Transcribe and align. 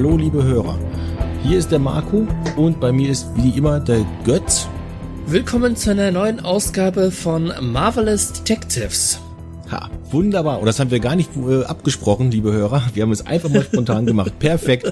Hallo 0.00 0.16
liebe 0.16 0.42
Hörer. 0.42 0.78
Hier 1.42 1.58
ist 1.58 1.70
der 1.70 1.78
Marco 1.78 2.26
und 2.56 2.80
bei 2.80 2.90
mir 2.90 3.10
ist 3.10 3.26
wie 3.36 3.50
immer 3.50 3.80
der 3.80 4.06
Götz. 4.24 4.66
Willkommen 5.26 5.76
zu 5.76 5.90
einer 5.90 6.10
neuen 6.10 6.40
Ausgabe 6.40 7.10
von 7.10 7.52
Marvelous 7.60 8.32
Detectives. 8.32 9.20
Ha, 9.70 9.90
wunderbar. 10.10 10.58
Und 10.58 10.64
das 10.64 10.80
haben 10.80 10.90
wir 10.90 11.00
gar 11.00 11.16
nicht 11.16 11.28
äh, 11.36 11.64
abgesprochen, 11.64 12.30
liebe 12.30 12.50
Hörer. 12.50 12.82
Wir 12.94 13.02
haben 13.02 13.12
es 13.12 13.26
einfach 13.26 13.50
mal 13.50 13.62
spontan 13.62 14.06
gemacht. 14.06 14.32
Perfekt. 14.38 14.90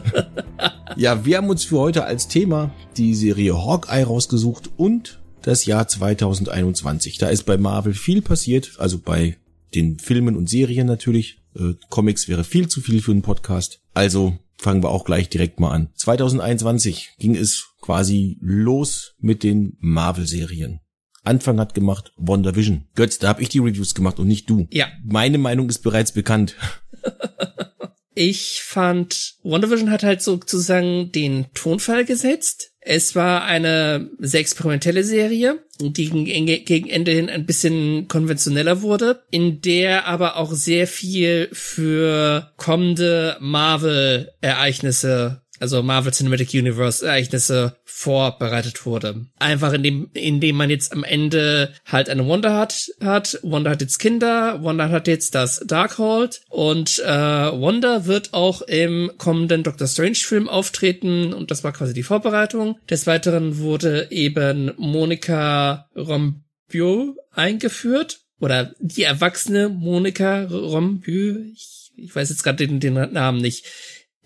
Ja, 0.96 1.24
wir 1.24 1.38
haben 1.38 1.48
uns 1.48 1.64
für 1.64 1.78
heute 1.78 2.04
als 2.04 2.28
Thema 2.28 2.70
die 2.98 3.14
Serie 3.14 3.56
Hawkeye 3.56 4.02
rausgesucht 4.02 4.68
und 4.76 5.20
das 5.40 5.64
Jahr 5.64 5.88
2021. 5.88 7.16
Da 7.16 7.28
ist 7.28 7.44
bei 7.44 7.56
Marvel 7.56 7.94
viel 7.94 8.20
passiert, 8.20 8.72
also 8.76 8.98
bei 8.98 9.38
den 9.74 10.00
Filmen 10.00 10.36
und 10.36 10.50
Serien 10.50 10.86
natürlich. 10.86 11.40
Äh, 11.58 11.76
Comics 11.88 12.28
wäre 12.28 12.44
viel 12.44 12.68
zu 12.68 12.82
viel 12.82 13.00
für 13.00 13.12
einen 13.12 13.22
Podcast. 13.22 13.80
Also 13.94 14.36
fangen 14.58 14.82
wir 14.82 14.90
auch 14.90 15.04
gleich 15.04 15.28
direkt 15.28 15.60
mal 15.60 15.72
an. 15.72 15.90
2021 15.94 17.14
ging 17.18 17.36
es 17.36 17.68
quasi 17.80 18.38
los 18.40 19.14
mit 19.18 19.42
den 19.42 19.76
Marvel-Serien. 19.80 20.80
Anfang 21.24 21.60
hat 21.60 21.74
gemacht 21.74 22.12
WandaVision. 22.16 22.86
Götz, 22.94 23.18
da 23.18 23.28
habe 23.28 23.42
ich 23.42 23.48
die 23.48 23.58
Reviews 23.58 23.94
gemacht 23.94 24.18
und 24.18 24.28
nicht 24.28 24.48
du. 24.50 24.66
Ja. 24.70 24.88
Meine 25.04 25.38
Meinung 25.38 25.68
ist 25.68 25.82
bereits 25.82 26.12
bekannt. 26.12 26.56
ich 28.14 28.62
fand, 28.62 29.34
WandaVision 29.42 29.90
hat 29.90 30.02
halt 30.02 30.22
sozusagen 30.22 31.12
den 31.12 31.46
Tonfall 31.54 32.04
gesetzt. 32.04 32.72
Es 32.90 33.14
war 33.14 33.44
eine 33.44 34.08
sehr 34.18 34.40
experimentelle 34.40 35.04
Serie, 35.04 35.62
die 35.78 35.92
gegen 35.92 36.88
Ende 36.88 37.12
hin 37.12 37.28
ein 37.28 37.44
bisschen 37.44 38.08
konventioneller 38.08 38.80
wurde, 38.80 39.24
in 39.30 39.60
der 39.60 40.06
aber 40.06 40.38
auch 40.38 40.52
sehr 40.52 40.86
viel 40.86 41.50
für 41.52 42.50
kommende 42.56 43.36
Marvel-Ereignisse 43.40 45.42
also 45.60 45.82
Marvel 45.82 46.12
Cinematic 46.12 46.54
Universe 46.54 47.04
Ereignisse 47.04 47.76
vorbereitet 47.84 48.86
wurde. 48.86 49.26
Einfach 49.38 49.72
indem, 49.72 50.10
indem 50.14 50.56
man 50.56 50.70
jetzt 50.70 50.92
am 50.92 51.04
Ende 51.04 51.72
halt 51.84 52.08
eine 52.08 52.28
Wanda 52.28 52.56
hat, 52.56 52.88
hat. 53.00 53.38
Wanda 53.42 53.70
hat 53.70 53.80
jetzt 53.80 53.98
Kinder, 53.98 54.62
Wanda 54.62 54.88
hat 54.88 55.08
jetzt 55.08 55.34
das 55.34 55.60
Darkhold 55.66 56.42
und 56.48 56.98
äh, 57.00 57.08
Wanda 57.08 58.06
wird 58.06 58.34
auch 58.34 58.62
im 58.62 59.10
kommenden 59.18 59.62
Doctor 59.62 59.86
Strange 59.86 60.16
Film 60.16 60.48
auftreten 60.48 61.32
und 61.32 61.50
das 61.50 61.64
war 61.64 61.72
quasi 61.72 61.94
die 61.94 62.02
Vorbereitung. 62.02 62.78
Des 62.88 63.06
Weiteren 63.06 63.58
wurde 63.58 64.08
eben 64.10 64.72
Monica 64.76 65.88
Rambeau 65.94 67.16
eingeführt 67.32 68.20
oder 68.40 68.74
die 68.78 69.02
erwachsene 69.02 69.68
Monica 69.68 70.46
Rambeau. 70.50 71.38
Ich, 71.52 71.92
ich 71.96 72.14
weiß 72.14 72.30
jetzt 72.30 72.44
gerade 72.44 72.66
den, 72.66 72.80
den 72.80 72.94
Namen 72.94 73.40
nicht 73.40 73.66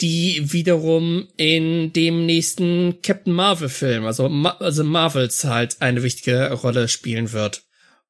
die 0.00 0.52
wiederum 0.52 1.28
in 1.36 1.92
dem 1.92 2.26
nächsten 2.26 3.00
Captain 3.02 3.32
Marvel 3.32 3.68
Film, 3.68 4.04
also, 4.04 4.28
Ma 4.28 4.50
also 4.58 4.84
Marvels 4.84 5.44
halt 5.44 5.80
eine 5.80 6.02
wichtige 6.02 6.52
Rolle 6.52 6.88
spielen 6.88 7.32
wird. 7.32 7.62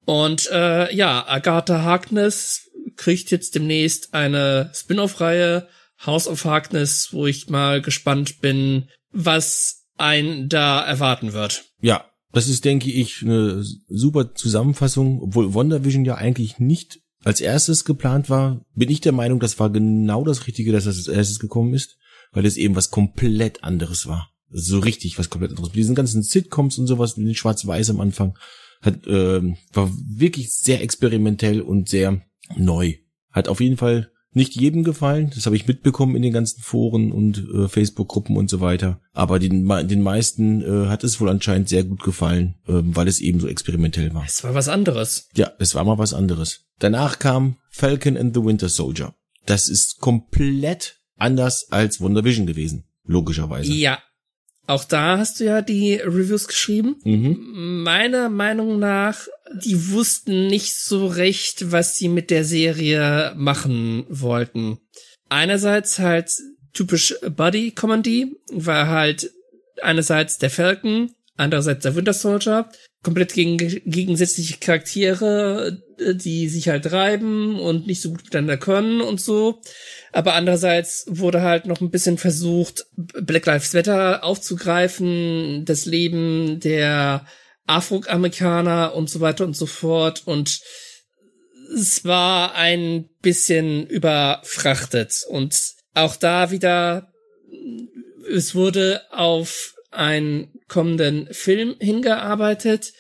Und 0.04 0.50
äh, 0.50 0.92
ja, 0.94 1.26
Agatha 1.28 1.82
Harkness 1.82 2.70
kriegt 2.96 3.30
jetzt 3.30 3.54
demnächst 3.54 4.14
eine 4.14 4.70
Spin-off-Reihe 4.74 5.68
House 6.04 6.26
of 6.26 6.44
Harkness, 6.44 7.10
wo 7.12 7.26
ich 7.26 7.48
mal 7.48 7.80
gespannt 7.80 8.40
bin, 8.40 8.88
was 9.12 9.84
ein 9.98 10.48
da 10.48 10.82
erwarten 10.84 11.32
wird. 11.32 11.64
Ja, 11.80 12.04
das 12.32 12.48
ist, 12.48 12.64
denke 12.64 12.90
ich, 12.90 13.22
eine 13.22 13.62
super 13.88 14.34
Zusammenfassung, 14.34 15.20
obwohl 15.22 15.54
WandaVision 15.54 16.04
ja 16.04 16.16
eigentlich 16.16 16.58
nicht 16.58 17.00
als 17.24 17.40
erstes 17.40 17.84
geplant 17.84 18.30
war, 18.30 18.64
bin 18.74 18.90
ich 18.90 19.00
der 19.00 19.12
Meinung, 19.12 19.40
das 19.40 19.58
war 19.58 19.70
genau 19.70 20.24
das 20.24 20.46
Richtige, 20.46 20.72
dass 20.72 20.84
das 20.84 20.96
als 20.96 21.08
erstes 21.08 21.38
gekommen 21.38 21.74
ist, 21.74 21.98
weil 22.32 22.46
es 22.46 22.56
eben 22.56 22.76
was 22.76 22.90
komplett 22.90 23.64
anderes 23.64 24.06
war. 24.06 24.30
So 24.50 24.78
richtig 24.78 25.18
was 25.18 25.30
komplett 25.30 25.52
anderes. 25.52 25.70
Mit 25.70 25.76
diesen 25.76 25.94
ganzen 25.94 26.22
Sitcoms 26.22 26.78
und 26.78 26.86
sowas, 26.86 27.16
mit 27.16 27.26
den 27.26 27.34
Schwarz-Weiß 27.34 27.90
am 27.90 28.00
Anfang, 28.00 28.38
hat, 28.80 29.06
äh, 29.06 29.42
war 29.72 29.90
wirklich 30.06 30.52
sehr 30.52 30.82
experimentell 30.82 31.60
und 31.60 31.88
sehr 31.88 32.22
neu. 32.56 32.94
Hat 33.30 33.48
auf 33.48 33.60
jeden 33.60 33.76
Fall 33.76 34.11
nicht 34.34 34.54
jedem 34.58 34.82
gefallen, 34.84 35.30
das 35.34 35.46
habe 35.46 35.56
ich 35.56 35.66
mitbekommen 35.66 36.16
in 36.16 36.22
den 36.22 36.32
ganzen 36.32 36.62
Foren 36.62 37.12
und 37.12 37.46
äh, 37.52 37.68
Facebook-Gruppen 37.68 38.36
und 38.36 38.48
so 38.48 38.60
weiter. 38.60 39.00
Aber 39.12 39.38
den, 39.38 39.68
den 39.88 40.02
meisten 40.02 40.62
äh, 40.62 40.88
hat 40.88 41.04
es 41.04 41.20
wohl 41.20 41.28
anscheinend 41.28 41.68
sehr 41.68 41.84
gut 41.84 42.02
gefallen, 42.02 42.54
äh, 42.66 42.72
weil 42.74 43.08
es 43.08 43.20
eben 43.20 43.40
so 43.40 43.48
experimentell 43.48 44.14
war. 44.14 44.24
Es 44.26 44.42
war 44.42 44.54
was 44.54 44.68
anderes. 44.68 45.28
Ja, 45.34 45.52
es 45.58 45.74
war 45.74 45.84
mal 45.84 45.98
was 45.98 46.14
anderes. 46.14 46.64
Danach 46.78 47.18
kam 47.18 47.56
Falcon 47.70 48.16
and 48.16 48.34
the 48.34 48.42
Winter 48.42 48.68
Soldier. 48.68 49.14
Das 49.46 49.68
ist 49.68 49.98
komplett 49.98 50.98
anders 51.16 51.70
als 51.70 52.00
WandaVision 52.00 52.46
gewesen, 52.46 52.84
logischerweise. 53.04 53.72
Ja, 53.72 53.98
auch 54.66 54.84
da 54.84 55.18
hast 55.18 55.40
du 55.40 55.44
ja 55.44 55.60
die 55.60 55.94
Reviews 55.94 56.46
geschrieben. 56.46 56.96
Mhm. 57.04 57.82
Meiner 57.82 58.28
Meinung 58.28 58.78
nach, 58.78 59.26
die 59.54 59.90
wussten 59.90 60.46
nicht 60.46 60.76
so 60.76 61.06
recht, 61.06 61.72
was 61.72 61.96
sie 61.96 62.08
mit 62.08 62.30
der 62.30 62.44
Serie 62.44 63.34
machen 63.36 64.06
wollten. 64.08 64.78
Einerseits 65.28 65.98
halt 65.98 66.30
typisch 66.72 67.14
Buddy 67.36 67.72
Comedy, 67.72 68.36
war 68.50 68.88
halt 68.88 69.30
einerseits 69.82 70.38
der 70.38 70.50
Falcon, 70.50 71.12
andererseits 71.36 71.82
der 71.82 71.94
Winter 71.94 72.12
Soldier, 72.12 72.68
komplett 73.02 73.34
gegen, 73.34 73.56
gegensätzliche 73.58 74.58
Charaktere, 74.58 75.82
die 76.14 76.48
sich 76.48 76.68
halt 76.68 76.92
reiben 76.92 77.58
und 77.58 77.86
nicht 77.86 78.00
so 78.00 78.10
gut 78.10 78.24
miteinander 78.24 78.56
können 78.56 79.00
und 79.00 79.20
so. 79.20 79.60
Aber 80.12 80.34
andererseits 80.34 81.04
wurde 81.08 81.42
halt 81.42 81.66
noch 81.66 81.80
ein 81.80 81.90
bisschen 81.90 82.18
versucht, 82.18 82.86
Black 82.96 83.46
Lives 83.46 83.72
Matter 83.72 84.24
aufzugreifen, 84.24 85.64
das 85.64 85.84
Leben 85.86 86.60
der 86.60 87.26
Afroamerikaner 87.66 88.94
und 88.94 89.08
so 89.10 89.20
weiter 89.20 89.44
und 89.44 89.56
so 89.56 89.66
fort. 89.66 90.22
Und 90.24 90.60
es 91.74 92.04
war 92.04 92.54
ein 92.54 93.08
bisschen 93.20 93.86
überfrachtet. 93.86 95.24
Und 95.28 95.58
auch 95.94 96.16
da 96.16 96.50
wieder, 96.50 97.12
es 98.30 98.54
wurde 98.54 99.02
auf 99.10 99.74
einen 99.92 100.52
kommenden 100.68 101.28
Film 101.32 101.76
hingearbeitet, 101.80 102.92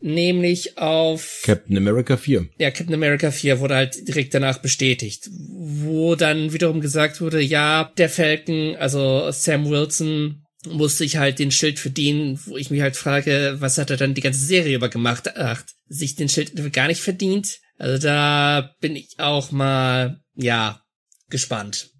nämlich 0.00 0.78
auf 0.78 1.42
Captain 1.44 1.76
America 1.76 2.16
4. 2.16 2.48
Ja, 2.58 2.70
Captain 2.70 2.94
America 2.94 3.30
4 3.30 3.60
wurde 3.60 3.76
halt 3.76 4.06
direkt 4.06 4.34
danach 4.34 4.58
bestätigt, 4.58 5.28
wo 5.30 6.14
dann 6.14 6.52
wiederum 6.52 6.80
gesagt 6.80 7.20
wurde, 7.20 7.40
ja, 7.40 7.92
der 7.96 8.08
Falcon, 8.08 8.76
also 8.76 9.30
Sam 9.30 9.68
Wilson 9.68 10.44
musste 10.66 10.98
sich 10.98 11.16
halt 11.16 11.38
den 11.38 11.50
Schild 11.50 11.78
verdienen, 11.78 12.40
wo 12.46 12.56
ich 12.56 12.70
mich 12.70 12.80
halt 12.80 12.96
frage, 12.96 13.56
was 13.58 13.78
hat 13.78 13.90
er 13.90 13.96
dann 13.96 14.14
die 14.14 14.20
ganze 14.20 14.44
Serie 14.44 14.76
über 14.76 14.88
gemacht? 14.88 15.36
Ach, 15.36 15.62
sich 15.88 16.14
den 16.14 16.28
Schild 16.28 16.72
gar 16.72 16.88
nicht 16.88 17.00
verdient. 17.00 17.58
Also 17.78 17.98
da 17.98 18.74
bin 18.80 18.96
ich 18.96 19.14
auch 19.18 19.50
mal, 19.50 20.20
ja, 20.34 20.80
gespannt. 21.28 21.90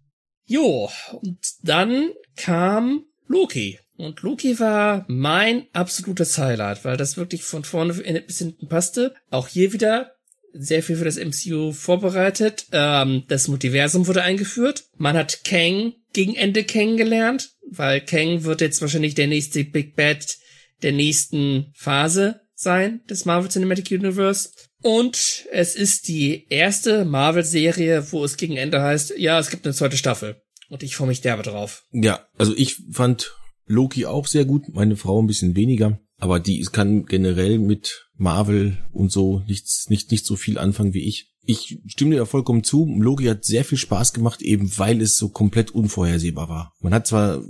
Jo, 0.47 0.91
und 1.13 1.39
dann 1.63 2.11
kam 2.37 3.05
Loki. 3.27 3.79
Und 3.97 4.23
Loki 4.23 4.59
war 4.59 5.05
mein 5.09 5.67
absolutes 5.73 6.37
Highlight, 6.39 6.85
weil 6.85 6.97
das 6.97 7.17
wirklich 7.17 7.45
von 7.45 7.65
vorne 7.65 7.95
bis 7.95 8.39
hinten 8.39 8.69
passte. 8.69 9.15
Auch 9.31 9.49
hier 9.49 9.73
wieder 9.73 10.15
sehr 10.53 10.83
viel 10.83 10.97
für 10.97 11.05
das 11.05 11.19
MCU 11.19 11.73
vorbereitet. 11.73 12.67
Ähm, 12.73 13.25
das 13.29 13.49
Multiversum 13.49 14.07
wurde 14.07 14.23
eingeführt. 14.23 14.85
Man 14.97 15.17
hat 15.17 15.45
Kang 15.45 15.95
gegen 16.13 16.35
Ende 16.35 16.65
kennengelernt, 16.65 17.51
weil 17.69 18.01
Kang 18.01 18.45
wird 18.45 18.61
jetzt 18.61 18.81
wahrscheinlich 18.81 19.15
der 19.15 19.27
nächste 19.27 19.65
Big 19.65 19.97
Bad 19.97 20.37
der 20.83 20.93
nächsten 20.93 21.73
Phase 21.75 22.41
sein 22.55 23.01
des 23.09 23.25
Marvel 23.25 23.51
Cinematic 23.51 23.91
Universe. 23.91 24.51
Und 24.83 25.47
es 25.51 25.75
ist 25.75 26.09
die 26.09 26.47
erste 26.51 27.05
Marvel-Serie, 27.05 28.13
wo 28.13 28.25
es 28.25 28.37
gegen 28.37 28.57
Ende 28.57 28.83
heißt, 28.83 29.15
ja, 29.17 29.39
es 29.39 29.51
gibt 29.51 29.67
eine 29.67 29.75
zweite 29.75 29.97
Staffel. 29.97 30.43
Und 30.69 30.83
ich 30.83 30.97
freue 30.97 31.09
mich 31.09 31.21
derbe 31.21 31.43
drauf. 31.43 31.85
Ja, 31.91 32.27
also 32.37 32.55
ich 32.57 32.77
fand 32.93 33.33
Loki 33.67 34.07
auch 34.07 34.27
sehr 34.27 34.45
gut, 34.45 34.75
meine 34.75 34.97
Frau 34.97 35.21
ein 35.21 35.27
bisschen 35.27 35.57
weniger. 35.57 35.99
Aber 36.19 36.41
die 36.41 36.63
kann 36.71 37.07
generell 37.07 37.59
mit 37.59 38.09
Marvel 38.17 38.79
und 38.93 39.11
so 39.11 39.43
nichts, 39.47 39.89
nicht, 39.89 40.11
nicht 40.11 40.25
so 40.25 40.37
viel 40.37 40.59
anfangen 40.59 40.95
wie 40.95 41.07
ich. 41.07 41.33
Ich 41.47 41.79
stimme 41.87 42.15
dir 42.15 42.27
vollkommen 42.27 42.65
zu. 42.65 42.87
Loki 42.99 43.25
hat 43.27 43.45
sehr 43.45 43.65
viel 43.65 43.79
Spaß 43.79 44.13
gemacht, 44.13 44.41
eben 44.41 44.79
weil 44.79 45.03
es 45.03 45.19
so 45.19 45.29
komplett 45.29 45.73
unvorhersehbar 45.73 46.49
war. 46.49 46.73
Man 46.81 46.95
hat 46.95 47.07
zwar 47.07 47.43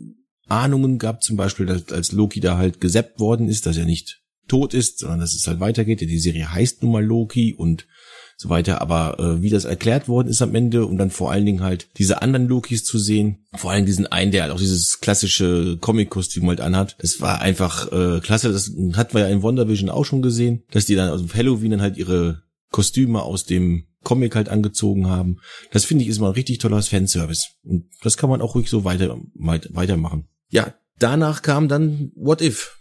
Ahnungen 0.47 0.99
gehabt, 0.99 1.23
zum 1.23 1.37
Beispiel, 1.37 1.67
dass, 1.67 1.89
als 1.89 2.13
Loki 2.13 2.41
da 2.41 2.57
halt 2.57 2.81
gesappt 2.81 3.21
worden 3.21 3.49
ist, 3.49 3.67
dass 3.67 3.77
er 3.77 3.85
nicht 3.85 4.23
tot 4.49 4.75
ist, 4.75 4.99
sondern 4.99 5.21
dass 5.21 5.35
es 5.35 5.47
halt 5.47 5.61
weitergeht. 5.61 6.01
Ja, 6.01 6.07
die 6.07 6.19
Serie 6.19 6.53
heißt 6.53 6.83
nun 6.83 6.93
mal 6.93 7.05
Loki 7.05 7.55
und 7.55 7.87
so 8.37 8.49
weiter. 8.49 8.81
Aber 8.81 9.19
äh, 9.19 9.43
wie 9.43 9.51
das 9.51 9.65
erklärt 9.65 10.09
worden 10.09 10.29
ist 10.29 10.43
am 10.43 10.55
Ende 10.55 10.87
und 10.87 10.99
dann 10.99 11.11
vor 11.11 11.31
allen 11.31 11.47
Dingen 11.47 11.63
halt 11.63 11.89
diese 11.99 12.23
anderen 12.23 12.49
Lokis 12.49 12.85
zu 12.85 12.99
sehen, 12.99 13.47
vor 13.55 13.71
allem 13.71 13.87
diesen 13.87 14.07
einen, 14.07 14.33
der 14.33 14.43
halt 14.43 14.53
auch 14.53 14.59
dieses 14.59 15.01
klassische 15.01 15.79
Comic-Kostüm 15.81 16.49
halt 16.49 16.61
anhat, 16.61 16.97
das 16.99 17.21
war 17.21 17.41
einfach 17.41 17.93
äh, 17.93 18.21
klasse. 18.21 18.53
Das 18.53 18.71
hatten 18.95 19.15
wir 19.15 19.21
ja 19.21 19.29
in 19.29 19.43
WandaVision 19.43 19.91
auch 19.91 20.05
schon 20.05 20.23
gesehen, 20.23 20.63
dass 20.71 20.87
die 20.87 20.95
dann 20.95 21.11
aus 21.11 21.23
Halloween 21.35 21.73
dann 21.73 21.83
halt 21.83 21.97
ihre 21.97 22.43
Kostüme 22.71 23.23
aus 23.23 23.45
dem 23.45 23.87
Comic 24.03 24.37
halt 24.37 24.49
angezogen 24.49 25.09
haben. 25.09 25.39
Das 25.73 25.85
finde 25.85 26.05
ich 26.05 26.11
ist 26.11 26.21
mal 26.21 26.29
ein 26.29 26.35
richtig 26.35 26.59
toller 26.59 26.83
Fanservice. 26.83 27.49
Und 27.65 27.87
das 28.03 28.17
kann 28.17 28.31
man 28.31 28.43
auch 28.43 28.55
ruhig 28.55 28.69
so 28.69 28.85
weiter, 28.85 29.17
weitermachen. 29.35 30.29
Ja, 30.51 30.75
danach 30.99 31.43
kam 31.43 31.69
dann 31.69 32.13
What 32.15 32.43
If. 32.43 32.79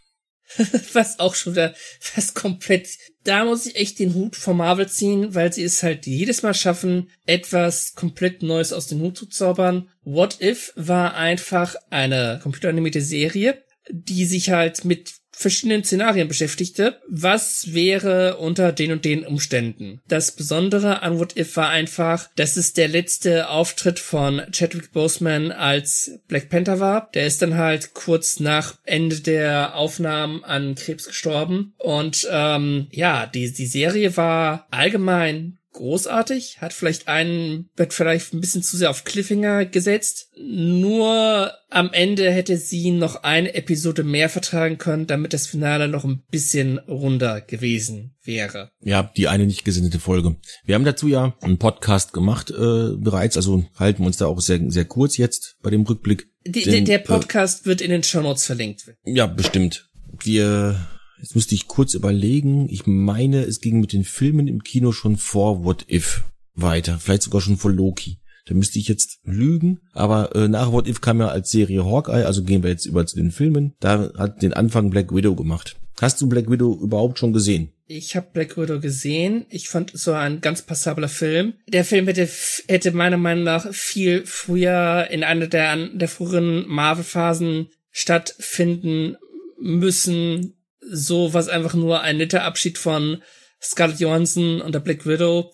was 0.94 1.20
auch 1.20 1.36
schon 1.36 1.54
wieder 1.54 1.74
fast 2.00 2.36
komplett, 2.36 2.90
da 3.24 3.46
muss 3.46 3.66
ich 3.66 3.76
echt 3.76 4.00
den 4.00 4.14
Hut 4.14 4.36
von 4.36 4.58
Marvel 4.58 4.88
ziehen, 4.88 5.34
weil 5.34 5.52
sie 5.54 5.64
es 5.64 5.84
halt 5.84 6.06
jedes 6.06 6.44
Mal 6.44 6.54
schaffen, 6.54 7.10
etwas 7.26 7.96
komplett 7.96 8.44
Neues 8.44 8.74
aus 8.74 8.88
dem 8.88 9.02
Hut 9.02 9.18
zu 9.18 9.28
zaubern. 9.28 9.90
What 10.04 10.42
If 10.42 10.74
war 10.76 11.16
einfach 11.16 11.76
eine 11.90 12.40
computeranimierte 12.42 13.02
Serie, 13.02 13.64
die 13.90 14.26
sich 14.26 14.50
halt 14.50 14.86
mit 14.86 15.14
verschiedenen 15.34 15.84
Szenarien 15.84 16.28
beschäftigte. 16.28 17.02
Was 17.08 17.74
wäre 17.74 18.38
unter 18.38 18.72
den 18.72 18.92
und 18.92 19.04
den 19.04 19.26
Umständen? 19.26 20.02
Das 20.08 20.32
Besondere 20.32 21.02
an 21.02 21.20
What 21.20 21.36
If 21.36 21.58
war 21.58 21.70
einfach, 21.70 22.30
dass 22.36 22.56
es 22.56 22.74
der 22.74 22.88
letzte 22.88 23.50
Auftritt 23.50 24.00
von 24.00 24.42
Chadwick 24.52 24.92
Boseman 24.92 25.52
als 25.52 26.20
Black 26.28 26.50
Panther 26.50 26.80
war. 26.80 27.10
Der 27.14 27.28
ist 27.28 27.42
dann 27.42 27.58
halt 27.58 27.94
kurz 27.94 28.40
nach 28.40 28.78
Ende 28.84 29.20
der 29.20 29.76
Aufnahmen 29.76 30.44
an 30.44 30.76
Krebs 30.76 31.06
gestorben. 31.06 31.74
Und 31.78 32.28
ähm, 32.32 32.88
ja, 32.92 33.26
die, 33.26 33.52
die 33.52 33.66
Serie 33.66 34.16
war 34.16 34.68
allgemein 34.72 35.58
großartig, 35.74 36.62
hat 36.62 36.72
vielleicht 36.74 37.08
einen, 37.08 37.70
wird 37.76 37.94
vielleicht 37.94 38.34
ein 38.34 38.42
bisschen 38.42 38.64
zu 38.64 38.78
sehr 38.78 38.90
auf 38.90 39.04
Cliffhanger 39.04 39.66
gesetzt. 39.66 40.30
Nur 40.38 41.52
am 41.70 41.92
Ende 41.92 42.32
hätte 42.32 42.58
sie 42.58 42.92
noch 42.92 43.24
eine 43.24 43.54
Episode 43.56 44.04
mehr 44.04 44.30
vertragen 44.30 44.78
können, 44.78 45.08
damit 45.08 45.34
das 45.34 45.48
Finale 45.48 45.88
noch 45.88 46.06
ein 46.06 46.24
bisschen 46.32 46.80
runder 46.80 47.42
gewesen 47.42 48.16
wäre. 48.24 48.72
Ja, 48.82 49.12
die 49.18 49.28
eine 49.28 49.46
nicht 49.46 49.66
gesendete 49.66 50.00
Folge. 50.00 50.36
Wir 50.64 50.76
haben 50.76 50.86
dazu 50.86 51.08
ja 51.08 51.36
einen 51.42 51.58
Podcast 51.58 52.14
gemacht 52.14 52.52
äh, 52.52 52.96
bereits, 52.96 53.36
also 53.36 53.66
halten 53.76 54.04
wir 54.04 54.08
uns 54.08 54.18
da 54.18 54.28
auch 54.28 54.40
sehr, 54.40 54.60
sehr 54.68 54.86
kurz 54.86 55.18
jetzt 55.18 55.58
bei 55.62 55.70
dem 55.70 55.82
Rückblick. 55.82 56.28
Die, 56.46 56.64
denn, 56.64 56.86
der 56.86 57.00
Podcast 57.00 57.64
äh, 57.64 57.66
wird 57.66 57.82
in 57.82 57.92
den 57.92 58.04
Show 58.04 58.22
Notes 58.22 58.46
verlinkt. 58.46 58.86
Ja, 59.06 59.28
bestimmt. 59.28 59.90
Wir 60.24 60.88
Jetzt 61.24 61.36
müsste 61.36 61.56
ich 61.56 61.70
kurz 61.70 61.94
überlegen. 61.94 62.68
Ich 62.70 62.86
meine, 62.86 63.44
es 63.44 63.62
ging 63.62 63.80
mit 63.80 63.94
den 63.94 64.04
Filmen 64.04 64.50
im 64.50 64.62
Kino 64.62 64.92
schon 64.92 65.16
vor 65.16 65.64
What 65.64 65.86
If 65.90 66.26
weiter. 66.54 67.00
Vielleicht 67.00 67.22
sogar 67.22 67.40
schon 67.40 67.56
vor 67.56 67.72
Loki. 67.72 68.20
Da 68.46 68.54
müsste 68.54 68.78
ich 68.78 68.90
jetzt 68.90 69.20
lügen. 69.24 69.80
Aber 69.94 70.36
äh, 70.36 70.50
nach 70.50 70.74
What 70.74 70.86
If 70.86 71.00
kam 71.00 71.22
ja 71.22 71.30
als 71.30 71.50
Serie 71.50 71.86
Hawkeye. 71.86 72.26
Also 72.26 72.44
gehen 72.44 72.62
wir 72.62 72.72
jetzt 72.72 72.86
über 72.86 73.06
zu 73.06 73.16
den 73.16 73.32
Filmen. 73.32 73.74
Da 73.80 74.12
hat 74.18 74.42
den 74.42 74.52
Anfang 74.52 74.90
Black 74.90 75.16
Widow 75.16 75.34
gemacht. 75.34 75.78
Hast 76.02 76.22
du 76.22 76.28
Black 76.28 76.52
Widow 76.52 76.78
überhaupt 76.84 77.20
schon 77.20 77.32
gesehen? 77.32 77.72
Ich 77.88 78.18
habe 78.18 78.28
Black 78.34 78.58
Widow 78.58 78.82
gesehen. 78.82 79.46
Ich 79.50 79.70
fand 79.70 79.94
es 79.94 80.04
so 80.04 80.12
ein 80.12 80.42
ganz 80.42 80.64
passabler 80.64 81.08
Film. 81.08 81.54
Der 81.70 81.86
Film 81.86 82.06
hätte, 82.08 82.28
hätte 82.68 82.92
meiner 82.92 83.16
Meinung 83.16 83.46
nach 83.46 83.74
viel 83.74 84.26
früher 84.26 85.08
in 85.10 85.24
einer 85.24 85.48
der, 85.48 85.88
der 85.88 86.10
früheren 86.10 86.68
Marvel-Phasen 86.68 87.70
stattfinden 87.92 89.16
müssen 89.58 90.56
so 90.90 91.34
was 91.34 91.48
einfach 91.48 91.74
nur 91.74 92.02
ein 92.02 92.18
netter 92.18 92.44
Abschied 92.44 92.78
von 92.78 93.22
Scarlett 93.62 94.00
Johansson 94.00 94.62
und 94.62 94.74
der 94.74 94.80
Black 94.80 95.06
Widow. 95.06 95.52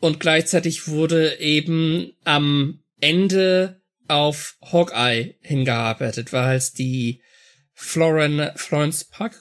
Und 0.00 0.20
gleichzeitig 0.20 0.88
wurde 0.88 1.38
eben 1.38 2.12
am 2.24 2.80
Ende 3.00 3.80
auf 4.08 4.56
Hawkeye 4.60 5.36
hingearbeitet, 5.40 6.32
weil 6.32 6.56
es 6.56 6.72
die 6.72 7.22
Floren, 7.72 8.50
Florence 8.56 9.04
Park, 9.04 9.40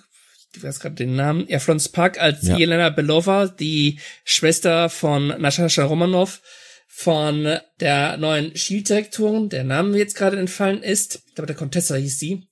ich 0.56 0.64
weiß 0.64 0.80
gerade 0.80 0.96
den 0.96 1.16
Namen, 1.16 1.46
ja, 1.48 1.60
Florence 1.60 1.90
Park 1.90 2.20
als 2.20 2.44
ja. 2.44 2.58
Jelena 2.58 2.90
Belova, 2.90 3.48
die 3.48 4.00
Schwester 4.24 4.90
von 4.90 5.28
Natascha 5.28 5.84
Romanoff, 5.84 6.42
von 6.88 7.58
der 7.80 8.18
neuen 8.18 8.56
Shield-Direktorin, 8.56 9.50
der 9.50 9.64
Name 9.64 9.98
jetzt 9.98 10.16
gerade 10.16 10.40
entfallen 10.40 10.84
ist, 10.84 11.24
ich 11.28 11.36
glaube, 11.36 11.48
der 11.48 11.56
Contessa 11.56 11.96
hieß 11.96 12.20
sie, 12.20 12.48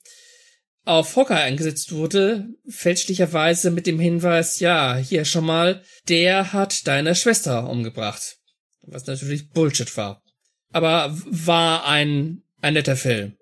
auf 0.86 1.16
Hawkeye 1.16 1.36
eingesetzt 1.36 1.92
wurde, 1.92 2.48
fälschlicherweise 2.68 3.72
mit 3.72 3.88
dem 3.88 4.00
Hinweis, 4.00 4.60
ja, 4.60 4.96
hier 4.96 5.26
schon 5.26 5.46
mal, 5.46 5.84
der 6.10 6.54
hat 6.54 6.88
deine 6.88 7.16
Schwester 7.16 7.70
umgebracht. 7.70 8.38
Was 8.84 9.06
natürlich 9.06 9.50
Bullshit 9.50 9.96
war. 9.98 10.24
Aber 10.74 11.16
war 11.26 11.86
ein, 11.86 12.44
ein 12.62 12.74
netter 12.74 12.96
Film. 12.96 13.38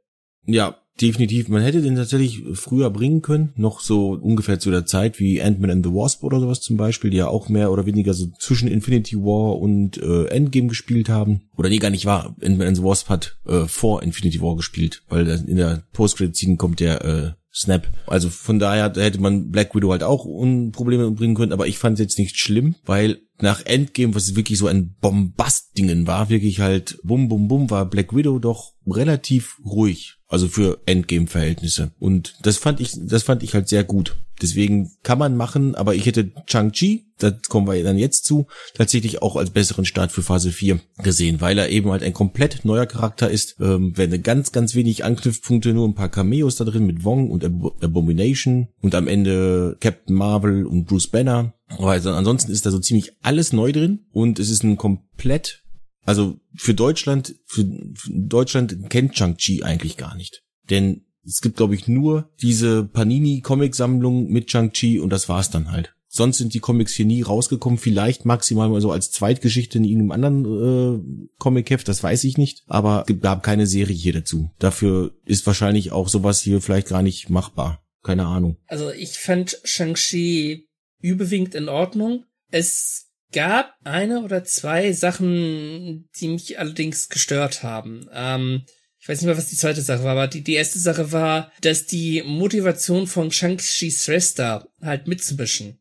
Ja, 0.45 0.81
definitiv. 1.01 1.47
Man 1.49 1.61
hätte 1.61 1.81
den 1.81 1.95
tatsächlich 1.95 2.43
früher 2.53 2.89
bringen 2.89 3.21
können, 3.21 3.53
noch 3.55 3.79
so 3.79 4.11
ungefähr 4.11 4.59
zu 4.59 4.71
der 4.71 4.85
Zeit 4.85 5.19
wie 5.19 5.41
Ant-Man 5.41 5.71
and 5.71 5.85
the 5.85 5.91
Wasp 5.91 6.23
oder 6.23 6.39
sowas 6.39 6.61
zum 6.61 6.77
Beispiel, 6.77 7.11
die 7.11 7.17
ja 7.17 7.27
auch 7.27 7.49
mehr 7.49 7.71
oder 7.71 7.85
weniger 7.85 8.13
so 8.13 8.27
zwischen 8.39 8.67
Infinity 8.67 9.17
War 9.17 9.57
und 9.59 9.97
äh, 9.97 10.25
Endgame 10.25 10.67
gespielt 10.67 11.09
haben. 11.09 11.41
Oder 11.57 11.69
nee, 11.69 11.79
gar 11.79 11.89
nicht 11.89 12.05
wahr. 12.05 12.35
Ant-Man 12.41 12.67
and 12.67 12.77
the 12.77 12.83
Wasp 12.83 13.09
hat 13.09 13.37
äh, 13.47 13.65
vor 13.65 14.03
Infinity 14.03 14.41
War 14.41 14.55
gespielt, 14.55 15.03
weil 15.09 15.27
in 15.27 15.57
der 15.57 15.83
Post-Credit-Scene 15.93 16.57
kommt 16.57 16.79
der 16.79 17.05
äh, 17.05 17.31
Snap. 17.53 17.87
Also 18.07 18.29
von 18.29 18.59
daher 18.59 18.93
hätte 18.95 19.19
man 19.19 19.49
Black 19.49 19.73
Widow 19.73 19.91
halt 19.91 20.03
auch 20.03 20.25
Probleme 20.71 21.11
bringen 21.11 21.35
können, 21.35 21.53
aber 21.53 21.67
ich 21.67 21.77
fand 21.77 21.95
es 21.95 21.99
jetzt 21.99 22.19
nicht 22.19 22.37
schlimm, 22.37 22.75
weil 22.85 23.21
nach 23.41 23.65
Endgame, 23.65 24.13
was 24.15 24.35
wirklich 24.35 24.57
so 24.59 24.67
ein 24.67 24.95
Bombast-Dingen 25.01 26.07
war, 26.07 26.29
wirklich 26.29 26.59
halt 26.59 26.99
bum 27.03 27.27
bum 27.29 27.47
bum, 27.47 27.69
war 27.69 27.89
Black 27.89 28.15
Widow 28.15 28.39
doch 28.39 28.73
relativ 28.85 29.57
ruhig. 29.65 30.17
Also 30.27 30.47
für 30.47 30.79
Endgame-Verhältnisse. 30.85 31.91
Und 31.97 32.35
das 32.43 32.57
fand 32.57 32.79
ich, 32.79 32.93
das 32.95 33.23
fand 33.23 33.41
ich 33.41 33.55
halt 33.55 33.67
sehr 33.67 33.83
gut. 33.83 34.17
Deswegen 34.41 34.91
kann 35.03 35.19
man 35.19 35.35
machen, 35.35 35.75
aber 35.75 35.95
ich 35.95 36.05
hätte 36.05 36.31
Chang-Chi, 36.45 37.05
da 37.17 37.31
kommen 37.49 37.67
wir 37.67 37.83
dann 37.83 37.97
jetzt 37.97 38.25
zu, 38.25 38.47
tatsächlich 38.73 39.21
auch 39.21 39.35
als 39.35 39.49
besseren 39.49 39.85
Start 39.85 40.11
für 40.11 40.23
Phase 40.23 40.51
4 40.51 40.79
gesehen, 41.03 41.41
weil 41.41 41.57
er 41.57 41.69
eben 41.69 41.91
halt 41.91 42.03
ein 42.03 42.13
komplett 42.13 42.63
neuer 42.63 42.85
Charakter 42.85 43.29
ist, 43.29 43.57
ähm, 43.59 43.97
werden 43.97 44.23
ganz, 44.23 44.51
ganz 44.51 44.75
wenig 44.75 45.03
Anknüpfpunkte, 45.03 45.73
nur 45.73 45.87
ein 45.87 45.95
paar 45.95 46.09
Cameos 46.09 46.55
da 46.55 46.63
drin 46.63 46.85
mit 46.85 47.03
Wong 47.03 47.29
und 47.29 47.43
Ab 47.43 47.51
Abomination 47.81 48.69
und 48.81 48.95
am 48.95 49.07
Ende 49.07 49.75
Captain 49.79 50.15
Marvel 50.15 50.65
und 50.65 50.85
Bruce 50.85 51.07
Banner. 51.07 51.53
Aber 51.67 51.91
also 51.91 52.11
ansonsten 52.11 52.51
ist 52.51 52.65
da 52.65 52.71
so 52.71 52.79
ziemlich 52.79 53.11
alles 53.21 53.53
neu 53.53 53.71
drin 53.71 54.05
und 54.11 54.39
es 54.39 54.49
ist 54.49 54.63
ein 54.63 54.77
komplett, 54.77 55.63
also 56.05 56.39
für 56.55 56.73
Deutschland, 56.73 57.35
für, 57.45 57.65
für 57.95 58.11
Deutschland 58.11 58.89
kennt 58.89 59.13
Chang-Chi 59.13 59.63
eigentlich 59.63 59.97
gar 59.97 60.15
nicht. 60.15 60.43
Denn 60.69 61.05
es 61.29 61.41
gibt, 61.41 61.57
glaube 61.57 61.75
ich, 61.75 61.87
nur 61.87 62.29
diese 62.41 62.83
Panini-Comic-Sammlung 62.83 64.29
mit 64.29 64.49
Shang-Chi 64.49 64.99
und 64.99 65.11
das 65.11 65.29
war's 65.29 65.51
dann 65.51 65.71
halt. 65.71 65.93
Sonst 66.11 66.39
sind 66.39 66.55
die 66.55 66.59
Comics 66.59 66.93
hier 66.93 67.05
nie 67.05 67.21
rausgekommen. 67.21 67.77
Vielleicht 67.77 68.25
maximal 68.25 68.67
mal 68.67 68.81
so 68.81 68.91
als 68.91 69.11
Zweitgeschichte 69.11 69.77
in 69.77 69.83
irgendeinem 69.83 70.11
anderen 70.11 70.45
äh, 70.45 71.29
Comic-Heft, 71.37 71.87
das 71.87 72.01
weiß 72.01 72.23
ich 72.23 72.37
nicht. 72.37 72.63
Aber 72.67 73.05
gab 73.21 73.43
keine 73.43 73.67
Serie 73.67 73.95
hier 73.95 74.13
dazu. 74.13 74.49
Dafür 74.57 75.13
ist 75.25 75.45
wahrscheinlich 75.45 75.91
auch 75.91 76.09
sowas 76.09 76.41
hier 76.41 76.61
vielleicht 76.61 76.87
gar 76.87 77.03
nicht 77.03 77.29
machbar. 77.29 77.83
Keine 78.01 78.25
Ahnung. 78.25 78.57
Also 78.65 78.89
ich 78.89 79.19
fand 79.19 79.59
Shang-Chi 79.63 80.67
überwiegend 80.99 81.53
in 81.53 81.69
Ordnung. 81.69 82.25
Es 82.49 83.11
gab 83.31 83.75
eine 83.83 84.23
oder 84.23 84.43
zwei 84.43 84.91
Sachen, 84.93 86.09
die 86.19 86.27
mich 86.29 86.57
allerdings 86.57 87.09
gestört 87.09 87.61
haben. 87.61 88.07
Ähm, 88.11 88.63
ich 88.99 89.07
weiß 89.07 89.21
nicht 89.21 89.27
mehr, 89.27 89.37
was 89.37 89.47
die 89.47 89.55
zweite 89.55 89.81
Sache 89.81 90.03
war, 90.03 90.11
aber 90.11 90.27
die, 90.27 90.43
die 90.43 90.53
erste 90.53 90.79
Sache 90.79 91.11
war, 91.11 91.51
dass 91.61 91.85
die 91.85 92.21
Motivation 92.23 93.07
von 93.07 93.31
Shang-Chi's 93.31 94.03
Schwester 94.03 94.67
halt 94.81 95.07
mitzumischen 95.07 95.79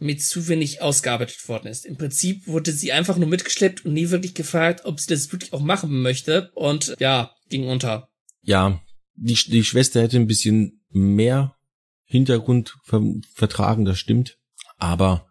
mit 0.00 0.22
zu 0.22 0.46
wenig 0.48 0.80
ausgearbeitet 0.80 1.48
worden 1.48 1.68
ist. 1.68 1.84
Im 1.84 1.96
Prinzip 1.96 2.46
wurde 2.46 2.72
sie 2.72 2.92
einfach 2.92 3.16
nur 3.16 3.28
mitgeschleppt 3.28 3.84
und 3.84 3.94
nie 3.94 4.10
wirklich 4.10 4.34
gefragt, 4.34 4.84
ob 4.84 5.00
sie 5.00 5.08
das 5.08 5.32
wirklich 5.32 5.52
auch 5.52 5.60
machen 5.60 6.02
möchte 6.02 6.50
und 6.54 6.94
ja, 6.98 7.32
ging 7.48 7.66
unter. 7.66 8.08
Ja, 8.42 8.80
die, 9.14 9.34
die 9.34 9.64
Schwester 9.64 10.00
hätte 10.00 10.16
ein 10.16 10.28
bisschen 10.28 10.80
mehr 10.90 11.56
Hintergrund 12.04 12.76
ver 12.84 13.02
vertragen, 13.34 13.84
das 13.84 13.98
stimmt. 13.98 14.38
Aber 14.76 15.26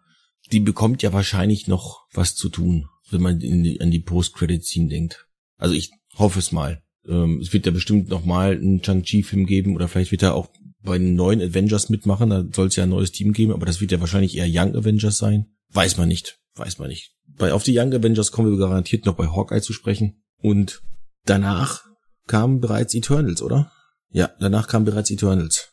die 0.52 0.60
bekommt 0.60 1.02
ja 1.02 1.12
wahrscheinlich 1.12 1.66
noch 1.66 2.06
was 2.12 2.34
zu 2.34 2.48
tun, 2.48 2.88
wenn 3.10 3.22
man 3.22 3.38
die, 3.38 3.80
an 3.80 3.90
die 3.90 4.00
Post-Credit-Scene 4.00 4.88
denkt. 4.88 5.26
Also 5.56 5.74
ich 5.74 5.90
hoffe 6.16 6.38
es 6.38 6.52
mal. 6.52 6.82
Ähm, 7.08 7.40
es 7.40 7.52
wird 7.52 7.66
ja 7.66 7.72
bestimmt 7.72 8.08
noch 8.08 8.24
mal 8.24 8.52
einen 8.52 8.82
Chang-Chi-Film 8.82 9.46
geben 9.46 9.74
oder 9.74 9.88
vielleicht 9.88 10.12
wird 10.12 10.22
er 10.22 10.34
auch 10.34 10.48
bei 10.82 10.98
den 10.98 11.14
neuen 11.14 11.40
Avengers 11.40 11.88
mitmachen. 11.88 12.30
Da 12.30 12.44
soll 12.52 12.68
es 12.68 12.76
ja 12.76 12.84
ein 12.84 12.90
neues 12.90 13.12
Team 13.12 13.32
geben, 13.32 13.52
aber 13.52 13.66
das 13.66 13.80
wird 13.80 13.92
ja 13.92 14.00
wahrscheinlich 14.00 14.36
eher 14.36 14.48
Young 14.48 14.76
Avengers 14.76 15.18
sein. 15.18 15.46
Weiß 15.70 15.96
man 15.96 16.08
nicht. 16.08 16.38
Weiß 16.54 16.78
man 16.78 16.88
nicht. 16.88 17.12
Bei 17.26 17.52
auf 17.52 17.62
die 17.62 17.78
Young 17.78 17.92
Avengers 17.92 18.32
kommen 18.32 18.50
wir 18.50 18.58
garantiert 18.58 19.06
noch 19.06 19.14
bei 19.14 19.26
Hawkeye 19.26 19.60
zu 19.60 19.72
sprechen. 19.72 20.22
Und 20.40 20.82
danach 21.24 21.82
kam 22.26 22.60
bereits 22.60 22.94
Eternals, 22.94 23.42
oder? 23.42 23.72
Ja, 24.10 24.30
danach 24.40 24.68
kam 24.68 24.84
bereits 24.84 25.10
Eternals. 25.10 25.72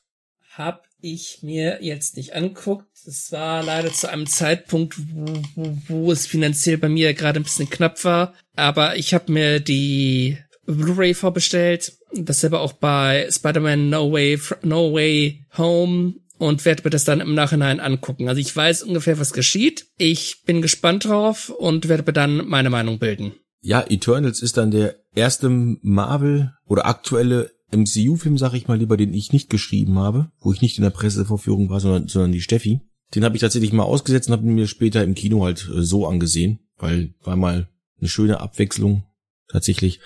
Hab 0.53 0.85
ich 1.01 1.39
mir 1.43 1.83
jetzt 1.83 2.17
nicht 2.17 2.33
anguckt. 2.33 2.87
Es 3.05 3.31
war 3.31 3.61
leider 3.63 3.91
zu 3.93 4.09
einem 4.09 4.25
Zeitpunkt, 4.25 4.97
wo, 5.13 5.25
wo, 5.55 5.77
wo 5.87 6.11
es 6.11 6.25
finanziell 6.25 6.77
bei 6.77 6.89
mir 6.89 7.13
gerade 7.13 7.39
ein 7.39 7.43
bisschen 7.43 7.69
knapp 7.69 8.03
war. 8.03 8.33
Aber 8.55 8.97
ich 8.97 9.13
habe 9.13 9.31
mir 9.31 9.59
die 9.59 10.37
Blu-ray 10.65 11.13
vorbestellt. 11.13 11.93
Dasselbe 12.13 12.59
auch 12.59 12.73
bei 12.73 13.27
Spider-Man 13.29 13.89
No 13.89 14.11
Way, 14.11 14.39
no 14.63 14.93
Way 14.93 15.45
Home 15.57 16.15
und 16.37 16.65
werde 16.65 16.83
mir 16.83 16.89
das 16.89 17.03
dann 17.03 17.21
im 17.21 17.33
Nachhinein 17.33 17.79
angucken. 17.79 18.27
Also 18.27 18.41
ich 18.41 18.55
weiß 18.55 18.83
ungefähr, 18.83 19.19
was 19.19 19.33
geschieht. 19.33 19.87
Ich 19.97 20.43
bin 20.45 20.61
gespannt 20.61 21.05
drauf 21.05 21.49
und 21.49 21.87
werde 21.87 22.03
mir 22.05 22.13
dann 22.13 22.47
meine 22.47 22.69
Meinung 22.69 22.99
bilden. 22.99 23.33
Ja, 23.61 23.83
Eternals 23.89 24.41
ist 24.41 24.57
dann 24.57 24.71
der 24.71 24.97
erste 25.15 25.49
Marvel 25.49 26.51
oder 26.65 26.85
aktuelle 26.85 27.51
MCU-Film, 27.71 28.37
sag 28.37 28.53
ich 28.53 28.67
mal 28.67 28.77
lieber, 28.77 28.97
den 28.97 29.13
ich 29.13 29.33
nicht 29.33 29.49
geschrieben 29.49 29.97
habe, 29.97 30.29
wo 30.39 30.53
ich 30.53 30.61
nicht 30.61 30.77
in 30.77 30.83
der 30.83 30.91
Pressevorführung 30.91 31.69
war, 31.69 31.79
sondern, 31.79 32.07
sondern 32.07 32.31
die 32.31 32.41
Steffi. 32.41 32.81
Den 33.13 33.23
habe 33.23 33.35
ich 33.35 33.41
tatsächlich 33.41 33.73
mal 33.73 33.83
ausgesetzt 33.83 34.29
und 34.29 34.33
habe 34.33 34.45
mir 34.45 34.67
später 34.67 35.03
im 35.03 35.15
Kino 35.15 35.43
halt 35.43 35.69
äh, 35.73 35.81
so 35.81 36.07
angesehen, 36.07 36.59
weil 36.77 37.13
war 37.23 37.35
mal 37.35 37.69
eine 37.99 38.09
schöne 38.09 38.39
Abwechslung 38.39 39.03
tatsächlich. 39.47 39.99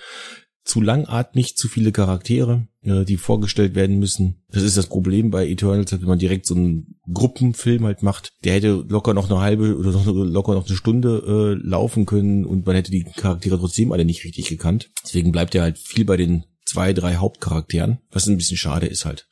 Zu 0.70 0.80
langatmig, 0.80 1.56
zu 1.56 1.66
viele 1.66 1.90
Charaktere, 1.90 2.68
äh, 2.82 3.04
die 3.04 3.16
vorgestellt 3.16 3.74
werden 3.74 3.98
müssen. 3.98 4.36
Das 4.50 4.62
ist 4.62 4.76
das 4.76 4.86
Problem 4.86 5.30
bei 5.30 5.48
Eternals, 5.48 5.90
wenn 5.90 6.04
man 6.04 6.20
direkt 6.20 6.46
so 6.46 6.54
einen 6.54 7.00
Gruppenfilm 7.12 7.84
halt 7.84 8.04
macht. 8.04 8.32
Der 8.44 8.54
hätte 8.54 8.84
locker 8.88 9.12
noch 9.12 9.28
eine 9.28 9.40
halbe 9.40 9.76
oder 9.76 9.90
locker 9.90 10.54
noch 10.54 10.68
eine 10.68 10.76
Stunde 10.76 11.58
äh, 11.58 11.68
laufen 11.68 12.06
können 12.06 12.44
und 12.44 12.66
man 12.66 12.76
hätte 12.76 12.92
die 12.92 13.02
Charaktere 13.02 13.58
trotzdem 13.58 13.90
alle 13.90 14.04
nicht 14.04 14.24
richtig 14.24 14.48
gekannt. 14.48 14.90
Deswegen 15.02 15.32
bleibt 15.32 15.56
er 15.56 15.62
halt 15.62 15.76
viel 15.76 16.04
bei 16.04 16.16
den 16.16 16.44
zwei, 16.64 16.92
drei 16.92 17.16
Hauptcharakteren, 17.16 17.98
was 18.12 18.28
ein 18.28 18.36
bisschen 18.36 18.56
schade 18.56 18.86
ist 18.86 19.04
halt. 19.04 19.26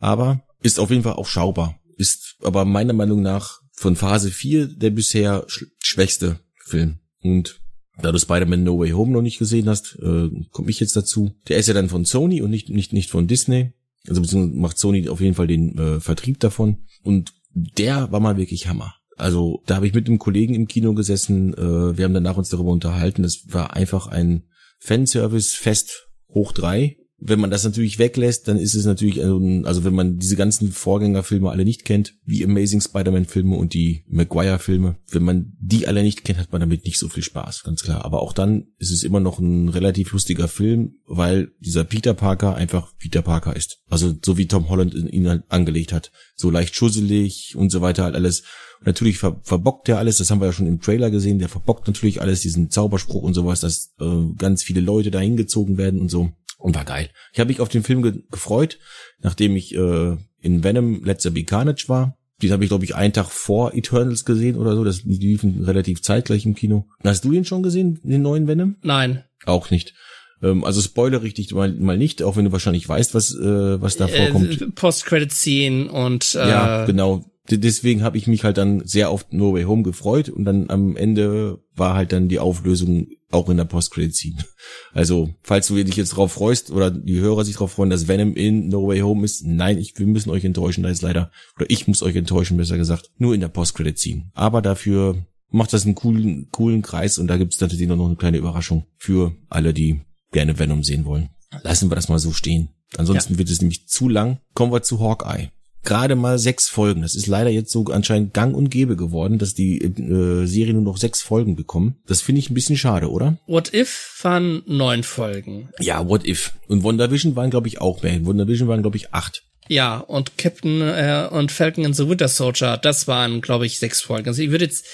Aber 0.00 0.42
ist 0.60 0.80
auf 0.80 0.90
jeden 0.90 1.04
Fall 1.04 1.12
auch 1.12 1.28
schaubar. 1.28 1.78
Ist 1.98 2.36
aber 2.42 2.64
meiner 2.64 2.94
Meinung 2.94 3.22
nach 3.22 3.60
von 3.70 3.94
Phase 3.94 4.32
4 4.32 4.66
der 4.66 4.90
bisher 4.90 5.44
sch 5.46 5.66
schwächste 5.78 6.40
Film. 6.64 6.98
Und 7.22 7.59
da 8.02 8.12
du 8.12 8.18
Spider-Man 8.18 8.62
No 8.62 8.78
Way 8.78 8.90
Home 8.90 9.12
noch 9.12 9.22
nicht 9.22 9.38
gesehen 9.38 9.68
hast, 9.68 9.98
äh, 10.00 10.30
komme 10.50 10.70
ich 10.70 10.80
jetzt 10.80 10.96
dazu. 10.96 11.32
Der 11.48 11.58
ist 11.58 11.66
ja 11.66 11.74
dann 11.74 11.88
von 11.88 12.04
Sony 12.04 12.42
und 12.42 12.50
nicht, 12.50 12.68
nicht, 12.68 12.92
nicht 12.92 13.10
von 13.10 13.26
Disney. 13.26 13.72
Also 14.08 14.20
beziehungsweise 14.20 14.58
macht 14.58 14.78
Sony 14.78 15.08
auf 15.08 15.20
jeden 15.20 15.34
Fall 15.34 15.46
den 15.46 15.78
äh, 15.78 16.00
Vertrieb 16.00 16.40
davon. 16.40 16.84
Und 17.02 17.32
der 17.52 18.10
war 18.12 18.20
mal 18.20 18.36
wirklich 18.36 18.68
Hammer. 18.68 18.94
Also 19.16 19.62
da 19.66 19.76
habe 19.76 19.86
ich 19.86 19.94
mit 19.94 20.06
einem 20.06 20.18
Kollegen 20.18 20.54
im 20.54 20.66
Kino 20.66 20.94
gesessen, 20.94 21.52
äh, 21.54 21.96
wir 21.96 22.04
haben 22.04 22.14
danach 22.14 22.36
uns 22.36 22.48
darüber 22.48 22.70
unterhalten. 22.70 23.22
Das 23.22 23.42
war 23.48 23.74
einfach 23.74 24.06
ein 24.06 24.44
Fanservice-Fest 24.78 26.08
hoch 26.28 26.52
drei 26.52 26.96
wenn 27.20 27.40
man 27.40 27.50
das 27.50 27.64
natürlich 27.64 27.98
weglässt, 27.98 28.48
dann 28.48 28.56
ist 28.56 28.74
es 28.74 28.86
natürlich, 28.86 29.22
also, 29.22 29.38
also 29.64 29.84
wenn 29.84 29.94
man 29.94 30.18
diese 30.18 30.36
ganzen 30.36 30.72
Vorgängerfilme 30.72 31.50
alle 31.50 31.64
nicht 31.64 31.84
kennt, 31.84 32.14
wie 32.24 32.44
Amazing 32.44 32.80
Spider-Man-Filme 32.80 33.56
und 33.56 33.74
die 33.74 34.04
Maguire-Filme, 34.08 34.96
wenn 35.10 35.22
man 35.22 35.52
die 35.60 35.86
alle 35.86 36.02
nicht 36.02 36.24
kennt, 36.24 36.38
hat 36.38 36.50
man 36.52 36.60
damit 36.60 36.84
nicht 36.84 36.98
so 36.98 37.08
viel 37.08 37.22
Spaß, 37.22 37.62
ganz 37.62 37.82
klar. 37.82 38.04
Aber 38.04 38.22
auch 38.22 38.32
dann 38.32 38.68
ist 38.78 38.90
es 38.90 39.02
immer 39.02 39.20
noch 39.20 39.38
ein 39.38 39.68
relativ 39.68 40.12
lustiger 40.12 40.48
Film, 40.48 40.94
weil 41.06 41.52
dieser 41.60 41.84
Peter 41.84 42.14
Parker 42.14 42.54
einfach 42.54 42.92
Peter 42.98 43.22
Parker 43.22 43.54
ist. 43.54 43.80
Also 43.88 44.14
so 44.24 44.38
wie 44.38 44.46
Tom 44.46 44.70
Holland 44.70 44.94
ihn 44.94 45.28
halt 45.28 45.44
angelegt 45.48 45.92
hat. 45.92 46.10
So 46.34 46.50
leicht 46.50 46.74
schusselig 46.74 47.54
und 47.54 47.70
so 47.70 47.82
weiter 47.82 48.04
halt 48.04 48.14
alles. 48.14 48.44
Und 48.80 48.86
natürlich 48.86 49.18
ver 49.18 49.40
verbockt 49.42 49.90
er 49.90 49.98
alles, 49.98 50.16
das 50.16 50.30
haben 50.30 50.40
wir 50.40 50.46
ja 50.46 50.52
schon 50.54 50.66
im 50.66 50.80
Trailer 50.80 51.10
gesehen, 51.10 51.38
der 51.38 51.50
verbockt 51.50 51.86
natürlich 51.86 52.22
alles, 52.22 52.40
diesen 52.40 52.70
Zauberspruch 52.70 53.22
und 53.22 53.34
sowas, 53.34 53.60
dass 53.60 53.92
äh, 54.00 54.34
ganz 54.38 54.62
viele 54.62 54.80
Leute 54.80 55.10
da 55.10 55.20
hingezogen 55.20 55.76
werden 55.76 56.00
und 56.00 56.10
so 56.10 56.30
und 56.60 56.74
war 56.76 56.84
geil. 56.84 57.10
Ich 57.32 57.40
habe 57.40 57.48
mich 57.48 57.60
auf 57.60 57.68
den 57.68 57.82
Film 57.82 58.02
ge 58.02 58.22
gefreut, 58.30 58.78
nachdem 59.20 59.56
ich 59.56 59.74
äh, 59.74 60.16
in 60.40 60.64
Venom 60.64 61.04
letzter 61.04 61.30
Be 61.30 61.44
Carnage 61.44 61.84
war. 61.88 62.16
Die 62.42 62.52
habe 62.52 62.64
ich, 62.64 62.70
glaube 62.70 62.84
ich, 62.84 62.94
einen 62.94 63.12
Tag 63.12 63.30
vor 63.30 63.74
Eternals 63.74 64.24
gesehen 64.24 64.56
oder 64.56 64.74
so. 64.74 64.82
Das, 64.82 65.02
die 65.02 65.18
liefen 65.18 65.64
relativ 65.64 66.00
zeitgleich 66.00 66.46
im 66.46 66.54
Kino. 66.54 66.86
Hast 67.04 67.24
du 67.24 67.32
den 67.32 67.44
schon 67.44 67.62
gesehen, 67.62 68.00
den 68.02 68.22
neuen 68.22 68.46
Venom? 68.46 68.76
Nein. 68.82 69.24
Auch 69.44 69.70
nicht. 69.70 69.94
Ähm, 70.42 70.64
also 70.64 70.80
spoiler 70.80 71.22
richtig 71.22 71.52
mal, 71.52 71.72
mal 71.72 71.98
nicht, 71.98 72.22
auch 72.22 72.36
wenn 72.36 72.46
du 72.46 72.52
wahrscheinlich 72.52 72.88
weißt, 72.88 73.14
was, 73.14 73.34
äh, 73.34 73.80
was 73.80 73.96
da 73.96 74.06
äh, 74.06 74.26
vorkommt. 74.26 74.62
Äh, 74.62 74.66
Post-Credit-Scene 74.70 75.90
und 75.90 76.34
äh, 76.34 76.48
Ja, 76.48 76.84
genau. 76.86 77.24
Deswegen 77.58 78.02
habe 78.02 78.16
ich 78.16 78.26
mich 78.26 78.44
halt 78.44 78.58
dann 78.58 78.86
sehr 78.86 79.10
auf 79.10 79.26
No 79.30 79.52
Way 79.52 79.64
Home 79.64 79.82
gefreut 79.82 80.28
und 80.28 80.44
dann 80.44 80.70
am 80.70 80.96
Ende 80.96 81.58
war 81.74 81.94
halt 81.94 82.12
dann 82.12 82.28
die 82.28 82.38
Auflösung 82.38 83.08
auch 83.30 83.48
in 83.48 83.56
der 83.56 83.64
Post-Credit 83.64 84.14
Scene. 84.14 84.36
Also, 84.92 85.30
falls 85.42 85.68
du 85.68 85.82
dich 85.82 85.96
jetzt 85.96 86.10
drauf 86.10 86.32
freust 86.32 86.70
oder 86.70 86.90
die 86.90 87.20
Hörer 87.20 87.44
sich 87.44 87.56
drauf 87.56 87.72
freuen, 87.72 87.90
dass 87.90 88.08
Venom 88.08 88.34
in 88.34 88.68
No 88.68 88.86
Way 88.86 89.00
Home 89.00 89.24
ist, 89.24 89.44
nein, 89.44 89.78
ich, 89.78 89.98
wir 89.98 90.06
müssen 90.06 90.30
euch 90.30 90.44
enttäuschen, 90.44 90.82
da 90.82 90.90
ist 90.90 91.02
leider, 91.02 91.30
oder 91.56 91.66
ich 91.68 91.86
muss 91.86 92.02
euch 92.02 92.16
enttäuschen, 92.16 92.56
besser 92.56 92.76
gesagt, 92.76 93.10
nur 93.16 93.34
in 93.34 93.40
der 93.40 93.48
Post-Credit 93.48 93.98
Scene. 93.98 94.30
Aber 94.34 94.62
dafür 94.62 95.26
macht 95.48 95.72
das 95.72 95.86
einen 95.86 95.94
coolen, 95.94 96.48
coolen 96.50 96.82
Kreis 96.82 97.18
und 97.18 97.28
da 97.28 97.36
gibt 97.36 97.54
es 97.54 97.60
natürlich 97.60 97.86
noch 97.86 98.04
eine 98.04 98.16
kleine 98.16 98.38
Überraschung 98.38 98.86
für 98.96 99.34
alle, 99.48 99.72
die 99.72 100.00
gerne 100.32 100.58
Venom 100.58 100.82
sehen 100.82 101.04
wollen. 101.04 101.30
Lassen 101.62 101.90
wir 101.90 101.96
das 101.96 102.08
mal 102.08 102.18
so 102.18 102.32
stehen. 102.32 102.70
Ansonsten 102.96 103.34
ja. 103.34 103.38
wird 103.38 103.50
es 103.50 103.60
nämlich 103.60 103.88
zu 103.88 104.08
lang. 104.08 104.40
Kommen 104.54 104.72
wir 104.72 104.82
zu 104.82 105.00
Hawkeye 105.00 105.50
gerade 105.84 106.14
mal 106.14 106.38
sechs 106.38 106.68
Folgen. 106.68 107.02
Das 107.02 107.14
ist 107.14 107.26
leider 107.26 107.50
jetzt 107.50 107.72
so 107.72 107.84
anscheinend 107.86 108.34
gang 108.34 108.54
und 108.54 108.70
gäbe 108.70 108.96
geworden, 108.96 109.38
dass 109.38 109.54
die 109.54 109.78
äh, 109.78 110.46
Serie 110.46 110.74
nur 110.74 110.82
noch 110.82 110.96
sechs 110.96 111.22
Folgen 111.22 111.56
bekommen. 111.56 111.96
Das 112.06 112.20
finde 112.20 112.40
ich 112.40 112.50
ein 112.50 112.54
bisschen 112.54 112.76
schade, 112.76 113.10
oder? 113.10 113.38
What 113.46 113.72
If 113.72 114.18
waren 114.22 114.62
neun 114.66 115.02
Folgen. 115.02 115.70
Ja, 115.80 116.06
What 116.08 116.26
If. 116.26 116.52
Und 116.68 116.84
WandaVision 116.84 117.36
waren, 117.36 117.50
glaube 117.50 117.68
ich, 117.68 117.80
auch 117.80 118.02
mehr. 118.02 118.24
WandaVision 118.24 118.68
waren, 118.68 118.82
glaube 118.82 118.96
ich, 118.96 119.12
acht. 119.14 119.42
Ja, 119.68 119.98
und 119.98 120.36
Captain 120.36 120.80
äh, 120.80 121.28
und 121.30 121.52
Falcon 121.52 121.86
and 121.86 121.94
the 121.94 122.08
Winter 122.08 122.26
Soldier, 122.26 122.76
das 122.76 123.06
waren, 123.06 123.40
glaube 123.40 123.66
ich, 123.66 123.78
sechs 123.78 124.00
Folgen. 124.00 124.26
Also 124.26 124.42
ich 124.42 124.50
würde 124.50 124.64
jetzt 124.64 124.84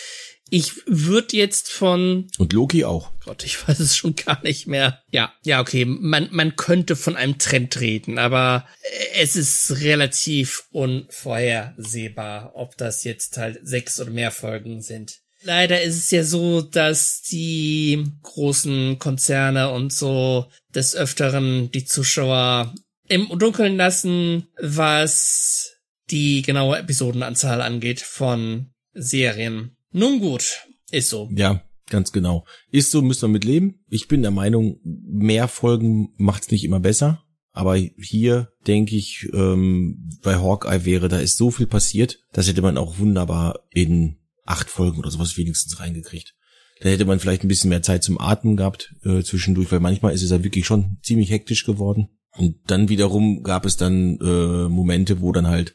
ich 0.49 0.87
würde 0.87 1.37
jetzt 1.37 1.71
von 1.71 2.29
und 2.39 2.53
Loki 2.53 2.85
auch. 2.85 3.11
Gott, 3.25 3.45
ich 3.45 3.67
weiß 3.67 3.81
es 3.81 3.97
schon 3.97 4.15
gar 4.15 4.43
nicht 4.43 4.67
mehr. 4.67 5.03
Ja, 5.11 5.35
ja, 5.43 5.61
okay, 5.61 5.85
man 5.85 6.29
man 6.31 6.57
könnte 6.57 6.95
von 6.95 7.17
einem 7.17 7.39
Trend 7.39 7.81
reden, 7.81 8.19
aber 8.19 8.67
es 9.15 9.35
ist 9.35 9.81
relativ 9.81 10.65
unvorhersehbar, 10.71 12.53
ob 12.55 12.77
das 12.77 13.03
jetzt 13.05 13.39
halt 13.39 13.59
sechs 13.63 14.01
oder 14.01 14.11
mehr 14.11 14.31
Folgen 14.31 14.83
sind. 14.83 15.21
Leider 15.43 15.83
ist 15.83 15.97
es 15.97 16.11
ja 16.11 16.25
so, 16.25 16.63
dass 16.63 17.23
die 17.23 18.05
großen 18.23 18.99
Konzerne 18.99 19.71
und 19.71 19.93
so 19.93 20.51
des 20.75 20.97
Öfteren 20.97 21.71
die 21.71 21.85
Zuschauer 21.85 22.75
im 23.09 23.29
Dunkeln 23.39 23.77
lassen, 23.77 24.49
was 24.61 25.77
die 26.11 26.43
genaue 26.43 26.79
Episodenanzahl 26.79 27.61
angeht 27.61 28.01
von 28.01 28.71
Serien. 28.93 29.76
Nun 29.93 30.21
gut, 30.21 30.67
ist 30.91 31.09
so. 31.09 31.29
Ja, 31.35 31.63
ganz 31.89 32.13
genau. 32.13 32.47
Ist 32.71 32.91
so, 32.91 33.03
müssen 33.03 33.23
wir 33.23 33.29
mit 33.29 33.45
leben. 33.45 33.85
Ich 33.89 34.09
bin 34.09 34.23
der 34.23 34.31
Meinung, 34.31 34.81
mehr 34.83 35.49
Folgen 35.49 36.15
macht's 36.17 36.51
nicht 36.51 36.65
immer 36.65 36.81
besser. 36.81 37.23
Aber 37.53 37.77
hier 37.77 38.53
denke 38.67 38.97
ich, 38.97 39.29
ähm, 39.33 40.11
bei 40.23 40.37
Hawkeye 40.37 40.85
wäre, 40.85 41.09
da 41.09 41.19
ist 41.19 41.39
so 41.39 41.51
viel 41.51 41.67
passiert, 41.67 42.19
das 42.35 42.49
hätte 42.49 42.61
man 42.61 42.77
auch 42.77 42.99
wunderbar 42.99 43.61
in 43.71 44.19
acht 44.45 44.69
Folgen 44.69 44.99
oder 44.99 45.11
sowas 45.11 45.39
wenigstens 45.39 45.81
reingekriegt. 45.81 46.35
Da 46.81 46.91
hätte 46.91 47.07
man 47.07 47.19
vielleicht 47.19 47.45
ein 47.45 47.49
bisschen 47.49 47.71
mehr 47.71 47.83
Zeit 47.83 48.05
zum 48.05 48.21
Atmen 48.21 48.57
gehabt 48.57 48.95
äh, 49.05 49.23
zwischendurch, 49.23 49.73
weil 49.73 49.81
manchmal 49.81 50.13
ist 50.13 50.23
es 50.23 50.31
ja 50.31 50.45
wirklich 50.45 50.67
schon 50.67 50.99
ziemlich 51.03 51.31
hektisch 51.31 51.65
geworden. 51.65 52.09
Und 52.33 52.57
dann 52.67 52.91
wiederum 52.91 53.43
gab 53.43 53.65
es 53.65 53.79
dann 53.79 54.19
äh, 54.21 54.69
Momente, 54.69 55.23
wo 55.23 55.33
dann 55.33 55.47
halt 55.47 55.75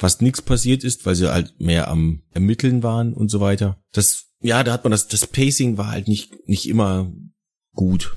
fast 0.00 0.22
nichts 0.22 0.40
passiert 0.40 0.82
ist, 0.82 1.04
weil 1.04 1.14
sie 1.14 1.30
halt 1.30 1.60
mehr 1.60 1.88
am 1.88 2.22
Ermitteln 2.32 2.82
waren 2.82 3.12
und 3.12 3.30
so 3.30 3.38
weiter. 3.38 3.82
Das, 3.92 4.28
ja, 4.40 4.64
da 4.64 4.72
hat 4.72 4.82
man 4.82 4.92
das, 4.92 5.08
das 5.08 5.26
Pacing 5.26 5.76
war 5.76 5.88
halt 5.88 6.08
nicht, 6.08 6.32
nicht 6.48 6.66
immer 6.66 7.12
gut. 7.74 8.16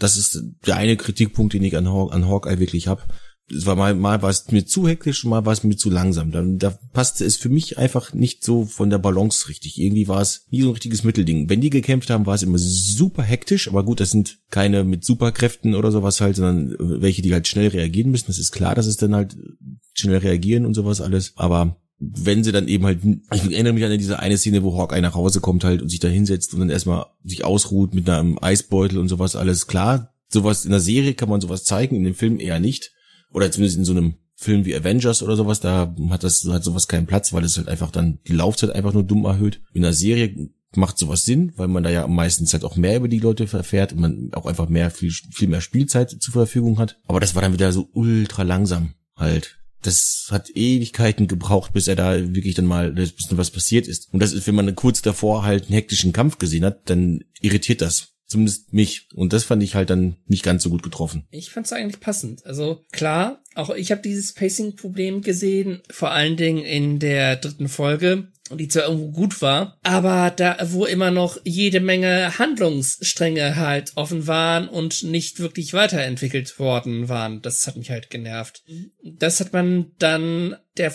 Das 0.00 0.16
ist 0.16 0.42
der 0.66 0.74
eine 0.74 0.96
Kritikpunkt, 0.96 1.54
den 1.54 1.62
ich 1.62 1.76
an, 1.76 1.88
Haw 1.88 2.10
an 2.10 2.26
Hawkeye 2.26 2.58
wirklich 2.58 2.88
hab 2.88 3.14
war 3.52 3.76
mal, 3.76 3.94
mal 3.94 4.22
war 4.22 4.30
es 4.30 4.50
mir 4.50 4.64
zu 4.64 4.86
hektisch, 4.86 5.24
mal 5.24 5.44
war 5.44 5.52
es 5.52 5.64
mir 5.64 5.76
zu 5.76 5.90
langsam. 5.90 6.30
Dann, 6.30 6.58
da 6.58 6.70
passte 6.92 7.24
es 7.24 7.36
für 7.36 7.48
mich 7.48 7.78
einfach 7.78 8.12
nicht 8.12 8.44
so 8.44 8.64
von 8.64 8.90
der 8.90 8.98
Balance 8.98 9.48
richtig. 9.48 9.80
Irgendwie 9.80 10.08
war 10.08 10.20
es 10.20 10.46
nie 10.50 10.62
so 10.62 10.68
ein 10.68 10.72
richtiges 10.72 11.04
Mittelding. 11.04 11.48
Wenn 11.48 11.60
die 11.60 11.70
gekämpft 11.70 12.10
haben, 12.10 12.26
war 12.26 12.34
es 12.34 12.42
immer 12.42 12.58
super 12.58 13.22
hektisch, 13.22 13.68
aber 13.68 13.84
gut, 13.84 14.00
das 14.00 14.10
sind 14.10 14.38
keine 14.50 14.84
mit 14.84 15.04
Superkräften 15.04 15.74
oder 15.74 15.90
sowas 15.90 16.20
halt, 16.20 16.36
sondern 16.36 16.76
welche, 16.78 17.22
die 17.22 17.32
halt 17.32 17.48
schnell 17.48 17.68
reagieren 17.68 18.10
müssen. 18.10 18.28
Das 18.28 18.38
ist 18.38 18.52
klar, 18.52 18.74
dass 18.74 18.86
es 18.86 18.96
dann 18.96 19.14
halt 19.14 19.36
schnell 19.94 20.18
reagieren 20.18 20.66
und 20.66 20.74
sowas 20.74 21.00
alles. 21.00 21.32
Aber 21.36 21.76
wenn 21.98 22.44
sie 22.44 22.52
dann 22.52 22.68
eben 22.68 22.86
halt, 22.86 23.00
ich 23.34 23.52
erinnere 23.52 23.74
mich 23.74 23.84
an 23.84 23.98
diese 23.98 24.18
eine 24.20 24.38
Szene, 24.38 24.62
wo 24.62 24.76
Hawkeye 24.78 25.02
nach 25.02 25.14
Hause 25.14 25.40
kommt 25.40 25.64
halt 25.64 25.82
und 25.82 25.88
sich 25.88 26.00
da 26.00 26.08
hinsetzt 26.08 26.54
und 26.54 26.60
dann 26.60 26.70
erstmal 26.70 27.06
sich 27.24 27.44
ausruht 27.44 27.94
mit 27.94 28.08
einem 28.08 28.38
Eisbeutel 28.40 28.98
und 28.98 29.08
sowas 29.08 29.36
alles. 29.36 29.66
Klar, 29.66 30.14
sowas 30.28 30.64
in 30.64 30.70
der 30.70 30.80
Serie 30.80 31.14
kann 31.14 31.28
man 31.28 31.40
sowas 31.40 31.64
zeigen, 31.64 31.96
in 31.96 32.04
dem 32.04 32.14
Film 32.14 32.40
eher 32.40 32.60
nicht 32.60 32.92
oder 33.32 33.50
zumindest 33.50 33.78
in 33.78 33.84
so 33.84 33.92
einem 33.92 34.14
Film 34.34 34.64
wie 34.64 34.74
Avengers 34.74 35.22
oder 35.22 35.36
sowas, 35.36 35.60
da 35.60 35.94
hat 36.08 36.24
das 36.24 36.46
hat 36.48 36.64
sowas 36.64 36.88
keinen 36.88 37.06
Platz, 37.06 37.32
weil 37.32 37.44
es 37.44 37.58
halt 37.58 37.68
einfach 37.68 37.90
dann 37.90 38.20
die 38.26 38.32
Laufzeit 38.32 38.70
einfach 38.70 38.94
nur 38.94 39.04
dumm 39.04 39.26
erhöht. 39.26 39.60
In 39.74 39.84
einer 39.84 39.92
Serie 39.92 40.50
macht 40.74 40.98
sowas 40.98 41.24
Sinn, 41.24 41.52
weil 41.56 41.68
man 41.68 41.82
da 41.82 41.90
ja 41.90 42.06
meistens 42.06 42.52
halt 42.52 42.64
auch 42.64 42.76
mehr 42.76 42.96
über 42.96 43.08
die 43.08 43.18
Leute 43.18 43.46
erfährt 43.52 43.92
und 43.92 44.00
man 44.00 44.30
auch 44.32 44.46
einfach 44.46 44.68
mehr 44.68 44.90
viel 44.90 45.10
viel 45.10 45.48
mehr 45.48 45.60
Spielzeit 45.60 46.10
zur 46.10 46.32
Verfügung 46.32 46.78
hat. 46.78 46.98
Aber 47.06 47.20
das 47.20 47.34
war 47.34 47.42
dann 47.42 47.52
wieder 47.52 47.72
so 47.72 47.90
ultra 47.92 48.42
langsam 48.42 48.94
halt. 49.16 49.58
Das 49.82 50.28
hat 50.30 50.50
Ewigkeiten 50.50 51.26
gebraucht, 51.26 51.72
bis 51.72 51.88
er 51.88 51.96
da 51.96 52.16
wirklich 52.34 52.54
dann 52.54 52.66
mal, 52.66 52.92
bis 52.92 53.14
was 53.30 53.50
passiert 53.50 53.88
ist. 53.88 54.12
Und 54.12 54.20
das 54.20 54.32
ist, 54.32 54.46
wenn 54.46 54.54
man 54.54 54.74
kurz 54.74 55.00
davor 55.00 55.42
halt 55.42 55.64
einen 55.64 55.72
hektischen 55.72 56.12
Kampf 56.12 56.38
gesehen 56.38 56.64
hat, 56.64 56.88
dann 56.90 57.24
irritiert 57.40 57.80
das. 57.80 58.08
Zumindest 58.30 58.72
mich. 58.72 59.08
Und 59.12 59.32
das 59.32 59.42
fand 59.42 59.60
ich 59.60 59.74
halt 59.74 59.90
dann 59.90 60.14
nicht 60.26 60.44
ganz 60.44 60.62
so 60.62 60.70
gut 60.70 60.84
getroffen. 60.84 61.26
Ich 61.32 61.50
fand's 61.50 61.72
eigentlich 61.72 61.98
passend. 61.98 62.46
Also 62.46 62.84
klar, 62.92 63.42
auch 63.56 63.70
ich 63.70 63.90
habe 63.90 64.02
dieses 64.02 64.34
Pacing-Problem 64.34 65.22
gesehen, 65.22 65.82
vor 65.90 66.12
allen 66.12 66.36
Dingen 66.36 66.64
in 66.64 67.00
der 67.00 67.34
dritten 67.34 67.68
Folge, 67.68 68.28
die 68.54 68.68
zwar 68.68 68.84
irgendwo 68.84 69.10
gut 69.10 69.42
war, 69.42 69.78
aber 69.82 70.30
da, 70.30 70.58
wo 70.70 70.84
immer 70.84 71.10
noch 71.10 71.38
jede 71.42 71.80
Menge 71.80 72.38
Handlungsstränge 72.38 73.56
halt 73.56 73.92
offen 73.96 74.28
waren 74.28 74.68
und 74.68 75.02
nicht 75.02 75.40
wirklich 75.40 75.72
weiterentwickelt 75.72 76.56
worden 76.60 77.08
waren. 77.08 77.42
Das 77.42 77.66
hat 77.66 77.76
mich 77.76 77.90
halt 77.90 78.10
genervt. 78.10 78.62
Das 79.02 79.40
hat 79.40 79.52
man 79.52 79.90
dann 79.98 80.56
der 80.76 80.92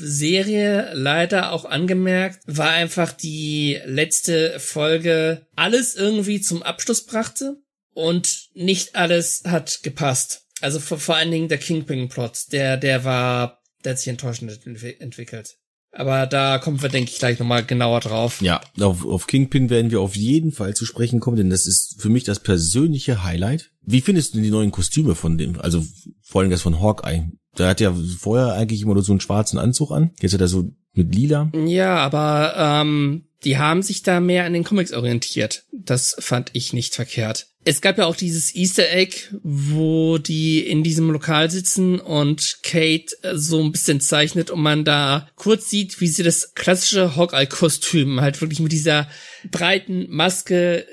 Serie 0.00 0.90
leider 0.94 1.52
auch 1.52 1.64
angemerkt, 1.64 2.40
war 2.46 2.70
einfach 2.70 3.12
die 3.12 3.78
letzte 3.84 4.58
Folge 4.58 5.46
alles 5.56 5.94
irgendwie 5.94 6.40
zum 6.40 6.62
Abschluss 6.62 7.04
brachte 7.06 7.56
und 7.92 8.48
nicht 8.54 8.96
alles 8.96 9.42
hat 9.46 9.82
gepasst. 9.82 10.46
Also 10.60 10.80
vor, 10.80 10.98
vor 10.98 11.16
allen 11.16 11.30
Dingen 11.30 11.48
der 11.48 11.58
Kingpin-Plot, 11.58 12.52
der, 12.52 12.76
der 12.76 13.04
war, 13.04 13.62
der 13.84 13.92
hat 13.92 13.98
sich 13.98 14.08
enttäuschend 14.08 14.60
entwickelt. 14.66 15.56
Aber 15.92 16.26
da 16.26 16.58
kommen 16.58 16.80
wir, 16.82 16.88
denke 16.88 17.10
ich, 17.10 17.18
gleich 17.18 17.38
nochmal 17.38 17.64
genauer 17.64 18.00
drauf. 18.00 18.40
Ja, 18.40 18.60
auf, 18.78 19.04
auf 19.04 19.26
Kingpin 19.26 19.70
werden 19.70 19.90
wir 19.90 20.00
auf 20.00 20.14
jeden 20.14 20.52
Fall 20.52 20.74
zu 20.74 20.86
sprechen 20.86 21.18
kommen, 21.18 21.36
denn 21.36 21.50
das 21.50 21.66
ist 21.66 22.00
für 22.00 22.08
mich 22.08 22.24
das 22.24 22.40
persönliche 22.40 23.24
Highlight. 23.24 23.69
Wie 23.82 24.00
findest 24.00 24.34
du 24.34 24.40
die 24.40 24.50
neuen 24.50 24.70
Kostüme 24.70 25.14
von 25.14 25.38
dem, 25.38 25.60
also 25.60 25.84
vor 26.22 26.40
allem 26.42 26.50
das 26.50 26.62
von 26.62 26.80
Hawkeye? 26.80 27.30
Der 27.58 27.68
hat 27.68 27.80
ja 27.80 27.94
vorher 28.18 28.54
eigentlich 28.54 28.82
immer 28.82 28.94
nur 28.94 29.02
so 29.02 29.12
einen 29.12 29.20
schwarzen 29.20 29.58
Anzug 29.58 29.90
an. 29.90 30.10
Jetzt 30.20 30.34
hat 30.34 30.40
er 30.40 30.48
so 30.48 30.70
mit 30.92 31.14
lila. 31.14 31.50
Ja, 31.66 31.96
aber 31.96 32.54
ähm, 32.56 33.24
die 33.44 33.58
haben 33.58 33.82
sich 33.82 34.02
da 34.02 34.20
mehr 34.20 34.44
an 34.44 34.52
den 34.52 34.64
Comics 34.64 34.92
orientiert. 34.92 35.64
Das 35.72 36.16
fand 36.18 36.50
ich 36.52 36.72
nicht 36.72 36.94
verkehrt. 36.94 37.48
Es 37.64 37.82
gab 37.82 37.98
ja 37.98 38.06
auch 38.06 38.16
dieses 38.16 38.54
Easter 38.54 38.90
Egg, 38.90 39.16
wo 39.42 40.16
die 40.16 40.60
in 40.60 40.82
diesem 40.82 41.10
Lokal 41.10 41.50
sitzen 41.50 42.00
und 42.00 42.58
Kate 42.62 43.14
so 43.34 43.62
ein 43.62 43.70
bisschen 43.70 44.00
zeichnet 44.00 44.50
und 44.50 44.62
man 44.62 44.84
da 44.84 45.28
kurz 45.36 45.68
sieht, 45.68 46.00
wie 46.00 46.06
sie 46.06 46.22
das 46.22 46.54
klassische 46.54 47.16
Hawkeye-Kostüm 47.16 48.20
halt 48.22 48.40
wirklich 48.40 48.60
mit 48.60 48.72
dieser 48.72 49.08
breiten 49.50 50.06
Maske 50.08 50.86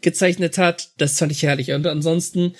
gezeichnet 0.00 0.58
hat. 0.58 0.90
Das 0.98 1.18
fand 1.18 1.32
ich 1.32 1.42
herrlich. 1.42 1.72
Und 1.72 1.86
ansonsten, 1.86 2.54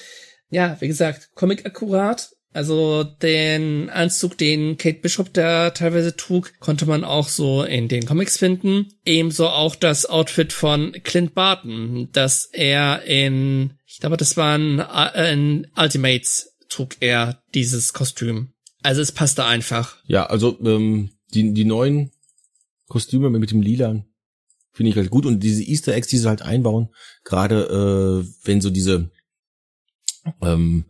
ja, 0.50 0.76
wie 0.81 0.88
gesagt, 0.88 1.31
Comic 1.35 1.67
akkurat 1.67 2.31
also 2.52 3.05
den 3.05 3.90
Anzug, 3.90 4.37
den 4.37 4.76
Kate 4.76 4.99
Bishop 5.00 5.33
da 5.33 5.71
teilweise 5.71 6.17
trug, 6.17 6.52
konnte 6.59 6.85
man 6.85 7.05
auch 7.05 7.29
so 7.29 7.62
in 7.62 7.87
den 7.87 8.05
Comics 8.07 8.38
finden. 8.38 8.88
Ebenso 9.05 9.49
auch 9.49 9.76
das 9.76 10.07
Outfit 10.07 10.52
von 10.52 10.93
Clint 11.05 11.35
Barton, 11.35 12.09
das 12.12 12.47
er 12.52 13.02
in, 13.05 13.75
ich 13.87 14.00
glaube, 14.00 14.17
das 14.17 14.37
waren 14.37 14.81
in 15.14 15.69
Ultimates 15.76 16.57
trug 16.69 16.97
er 17.00 17.43
dieses 17.55 17.93
Kostüm. 17.93 18.52
Also 18.83 19.00
es 19.00 19.12
passte 19.12 19.45
einfach. 19.45 19.97
Ja, 20.07 20.26
also 20.26 20.59
ähm, 20.64 21.11
die, 21.35 21.52
die 21.52 21.64
neuen 21.64 22.11
Kostüme 22.88 23.31
mit 23.31 23.50
dem 23.50 23.62
Lila 23.62 24.05
finde 24.81 24.93
ich 24.93 24.97
halt 24.97 25.11
gut 25.11 25.27
und 25.27 25.41
diese 25.41 25.63
Easter 25.63 25.93
Eggs, 25.93 26.09
die 26.09 26.17
sie 26.17 26.27
halt 26.27 26.41
einbauen, 26.41 26.89
gerade 27.23 28.25
äh, 28.25 28.47
wenn 28.47 28.63
so 28.63 28.71
diese 28.71 29.11
ähm, 30.40 30.87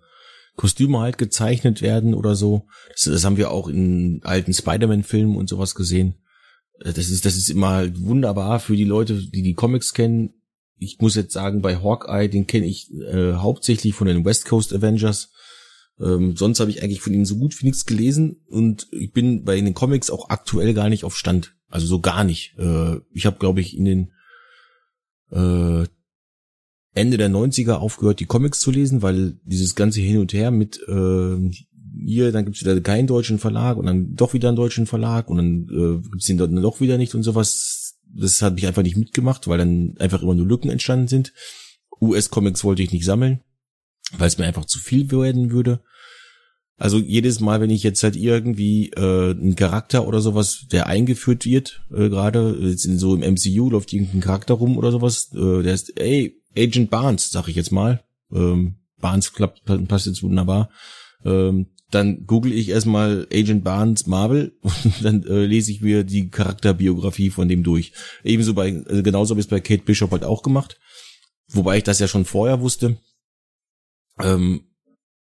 Kostüme 0.55 1.01
halt 1.01 1.19
gezeichnet 1.19 1.83
werden 1.83 2.15
oder 2.15 2.37
so. 2.37 2.69
Das, 2.93 3.07
das 3.07 3.25
haben 3.25 3.37
wir 3.37 3.51
auch 3.51 3.67
in 3.67 4.21
alten 4.23 4.55
Spider-Man-Filmen 4.55 5.37
und 5.37 5.49
sowas 5.49 5.75
gesehen. 5.75 6.23
Äh, 6.79 6.93
das 6.93 7.11
ist, 7.11 7.25
das 7.25 7.37
ist 7.37 7.51
immer 7.51 7.71
halt 7.71 8.01
wunderbar 8.01 8.61
für 8.61 8.77
die 8.77 8.85
Leute, 8.85 9.15
die 9.15 9.43
die 9.43 9.55
Comics 9.55 9.93
kennen. 9.93 10.35
Ich 10.77 11.01
muss 11.01 11.17
jetzt 11.17 11.33
sagen, 11.33 11.61
bei 11.61 11.79
Hawkeye, 11.83 12.29
den 12.29 12.47
kenne 12.47 12.67
ich 12.67 12.93
äh, 12.93 13.33
hauptsächlich 13.33 13.97
von 13.97 14.07
den 14.07 14.25
West 14.25 14.45
Coast 14.45 14.73
Avengers. 14.73 15.33
Ähm, 15.99 16.37
sonst 16.37 16.61
habe 16.61 16.71
ich 16.71 16.85
eigentlich 16.85 17.01
von 17.01 17.13
ihnen 17.13 17.27
so 17.27 17.39
gut 17.39 17.61
wie 17.61 17.67
nichts 17.67 17.87
gelesen 17.87 18.45
und 18.47 18.87
ich 18.93 19.11
bin 19.11 19.43
bei 19.43 19.61
den 19.61 19.75
Comics 19.75 20.11
auch 20.11 20.29
aktuell 20.29 20.75
gar 20.75 20.89
nicht 20.89 21.03
auf 21.03 21.17
Stand. 21.17 21.57
Also 21.71 21.87
so 21.87 22.01
gar 22.01 22.25
nicht. 22.25 22.55
Äh, 22.59 22.97
ich 23.13 23.27
habe, 23.27 23.39
glaube 23.39 23.61
ich, 23.61 23.77
in 23.77 23.85
den 23.85 24.13
äh, 25.31 25.87
Ende 26.93 27.17
der 27.17 27.31
90er 27.31 27.75
aufgehört, 27.75 28.21
die 28.21 28.27
Comics 28.27 28.59
zu 28.59 28.71
lesen, 28.71 29.01
weil 29.03 29.39
dieses 29.45 29.77
ganze 29.77 30.01
Hin 30.01 30.19
und 30.19 30.33
Her 30.33 30.51
mit 30.51 30.81
äh, 30.89 31.51
hier, 32.05 32.33
dann 32.33 32.45
gibt's 32.45 32.61
wieder 32.61 32.81
keinen 32.81 33.07
deutschen 33.07 33.39
Verlag 33.39 33.77
und 33.77 33.87
dann 33.87 34.15
doch 34.15 34.33
wieder 34.33 34.49
einen 34.49 34.57
deutschen 34.57 34.87
Verlag 34.87 35.29
und 35.29 35.37
dann 35.37 35.69
äh, 35.71 36.09
gibt's 36.11 36.27
den 36.27 36.39
dort 36.39 36.53
doch 36.53 36.81
wieder 36.81 36.99
nicht 36.99 37.15
und 37.15 37.23
sowas. 37.23 37.99
Das 38.13 38.43
hat 38.43 38.55
mich 38.55 38.67
einfach 38.67 38.83
nicht 38.83 38.97
mitgemacht, 38.97 39.47
weil 39.47 39.59
dann 39.59 39.95
einfach 39.99 40.23
immer 40.23 40.35
nur 40.35 40.47
Lücken 40.47 40.71
entstanden 40.71 41.07
sind. 41.07 41.33
US-Comics 42.01 42.65
wollte 42.65 42.83
ich 42.83 42.93
nicht 42.93 43.05
sammeln, 43.05 43.41
weil 44.19 44.27
es 44.27 44.39
mir 44.39 44.47
einfach 44.47 44.65
zu 44.65 44.81
viel 44.81 45.11
werden 45.13 45.53
würde. 45.53 45.81
Also 46.81 46.97
jedes 46.97 47.41
Mal, 47.41 47.61
wenn 47.61 47.69
ich 47.69 47.83
jetzt 47.83 48.03
halt 48.03 48.17
irgendwie 48.17 48.89
äh, 48.97 49.33
einen 49.33 49.55
Charakter 49.55 50.09
oder 50.09 50.23
sowas, 50.23 50.65
der 50.73 50.87
eingeführt 50.87 51.45
wird, 51.45 51.83
äh, 51.91 52.09
gerade 52.09 52.57
jetzt 52.59 52.87
in 52.87 52.99
so 52.99 53.15
im 53.15 53.35
MCU 53.35 53.69
läuft 53.69 53.93
irgendein 53.93 54.23
Charakter 54.23 54.55
rum 54.55 54.79
oder 54.79 54.91
sowas, 54.91 55.29
äh, 55.35 55.63
der 55.63 55.75
ist, 55.75 56.01
ey, 56.01 56.41
Agent 56.57 56.89
Barnes, 56.89 57.31
sag 57.31 57.49
ich 57.49 57.57
jetzt 57.57 57.71
mal. 57.71 58.03
Ähm, 58.33 58.77
Barnes 58.99 59.35
klappt, 59.35 59.63
passt 59.89 60.07
jetzt 60.07 60.23
wunderbar. 60.23 60.71
Ähm, 61.23 61.67
dann 61.91 62.25
google 62.27 62.55
ich 62.55 62.71
erstmal 62.71 63.29
Agent 63.31 63.63
Barnes 63.63 64.07
Marvel 64.07 64.57
und 64.63 65.05
dann 65.05 65.23
äh, 65.25 65.45
lese 65.45 65.73
ich 65.73 65.83
mir 65.83 66.03
die 66.03 66.31
Charakterbiografie 66.31 67.29
von 67.29 67.47
dem 67.47 67.63
durch. 67.63 67.93
Ebenso 68.25 68.55
bei, 68.55 68.71
äh, 68.71 69.03
genauso 69.03 69.33
habe 69.33 69.41
ich 69.41 69.47
es 69.47 69.51
bei 69.51 69.61
Kate 69.61 69.83
Bishop 69.85 70.13
halt 70.13 70.25
auch 70.25 70.43
gemacht. 70.43 70.81
Wobei 71.49 71.77
ich 71.77 71.85
das 71.85 71.99
ja 71.99 72.09
schon 72.09 72.25
vorher 72.25 72.63
wusste, 72.63 72.97
ähm, 74.19 74.63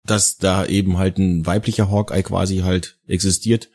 dass 0.04 0.36
da 0.36 0.66
eben 0.66 0.98
halt 0.98 1.18
ein 1.18 1.46
weiblicher 1.46 1.90
Hawkeye 1.90 2.22
quasi 2.22 2.58
halt 2.58 2.98
existiert 3.06 3.70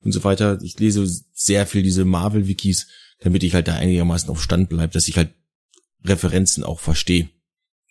und 0.00 0.12
so 0.12 0.24
weiter. 0.24 0.58
Ich 0.62 0.78
lese 0.78 1.06
sehr 1.32 1.66
viel 1.66 1.82
diese 1.82 2.04
Marvel-Wikis, 2.04 2.86
damit 3.20 3.42
ich 3.42 3.54
halt 3.54 3.68
da 3.68 3.74
einigermaßen 3.74 4.30
auf 4.30 4.42
Stand 4.42 4.68
bleibe, 4.68 4.92
dass 4.92 5.08
ich 5.08 5.16
halt 5.16 5.34
Referenzen 6.04 6.64
auch 6.64 6.80
verstehe. 6.80 7.28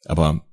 Aber 0.05 0.47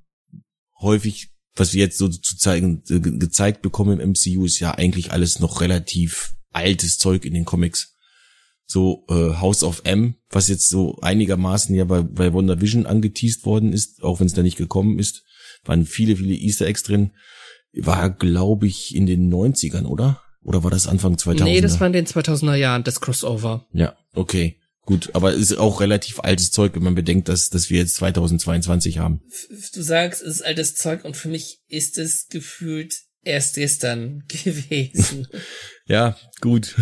häufig, 0.78 1.30
was 1.54 1.72
wir 1.72 1.80
jetzt 1.80 1.98
so 1.98 2.08
zu 2.08 2.36
zeigen, 2.36 2.82
ge 2.84 3.00
gezeigt 3.00 3.62
bekommen 3.62 4.00
im 4.00 4.10
MCU, 4.10 4.44
ist 4.44 4.60
ja 4.60 4.72
eigentlich 4.72 5.12
alles 5.12 5.40
noch 5.40 5.62
relativ 5.62 6.34
altes 6.52 6.98
Zeug 6.98 7.24
in 7.24 7.32
den 7.32 7.46
Comics. 7.46 7.94
So 8.66 9.06
äh, 9.08 9.36
House 9.40 9.62
of 9.62 9.82
M, 9.84 10.16
was 10.28 10.48
jetzt 10.48 10.68
so 10.68 10.98
einigermaßen 11.00 11.74
ja 11.74 11.84
bei, 11.84 12.02
bei 12.02 12.32
Wonder 12.32 12.60
Vision 12.60 12.84
angeteased 12.84 13.46
worden 13.46 13.72
ist, 13.72 14.02
auch 14.02 14.20
wenn 14.20 14.26
es 14.26 14.34
da 14.34 14.42
nicht 14.42 14.58
gekommen 14.58 14.98
ist, 14.98 15.22
waren 15.68 15.86
viele, 15.86 16.16
viele 16.16 16.34
Easter 16.34 16.66
Eggs 16.66 16.82
drin. 16.82 17.12
War, 17.72 18.10
glaube 18.10 18.66
ich, 18.66 18.94
in 18.94 19.06
den 19.06 19.32
90ern, 19.32 19.84
oder? 19.84 20.22
Oder 20.42 20.62
war 20.62 20.70
das 20.70 20.86
Anfang 20.86 21.16
2000er? 21.16 21.44
Nee, 21.44 21.60
das 21.60 21.80
war 21.80 21.88
in 21.88 21.92
den 21.92 22.06
2000er 22.06 22.54
Jahren, 22.54 22.84
das 22.84 23.00
Crossover. 23.00 23.66
Ja, 23.72 23.96
okay. 24.14 24.60
Gut, 24.82 25.10
aber 25.14 25.32
ist 25.32 25.58
auch 25.58 25.80
relativ 25.80 26.20
altes 26.20 26.52
Zeug, 26.52 26.76
wenn 26.76 26.84
man 26.84 26.94
bedenkt, 26.94 27.28
dass, 27.28 27.50
dass 27.50 27.70
wir 27.70 27.80
jetzt 27.80 27.96
2022 27.96 28.98
haben. 28.98 29.20
Du 29.74 29.82
sagst, 29.82 30.22
es 30.22 30.36
ist 30.36 30.42
altes 30.42 30.76
Zeug 30.76 31.04
und 31.04 31.16
für 31.16 31.28
mich 31.28 31.58
ist 31.66 31.98
es 31.98 32.28
gefühlt 32.28 32.94
erst 33.24 33.56
gestern 33.56 34.22
gewesen. 34.28 35.26
ja, 35.86 36.16
gut. 36.40 36.76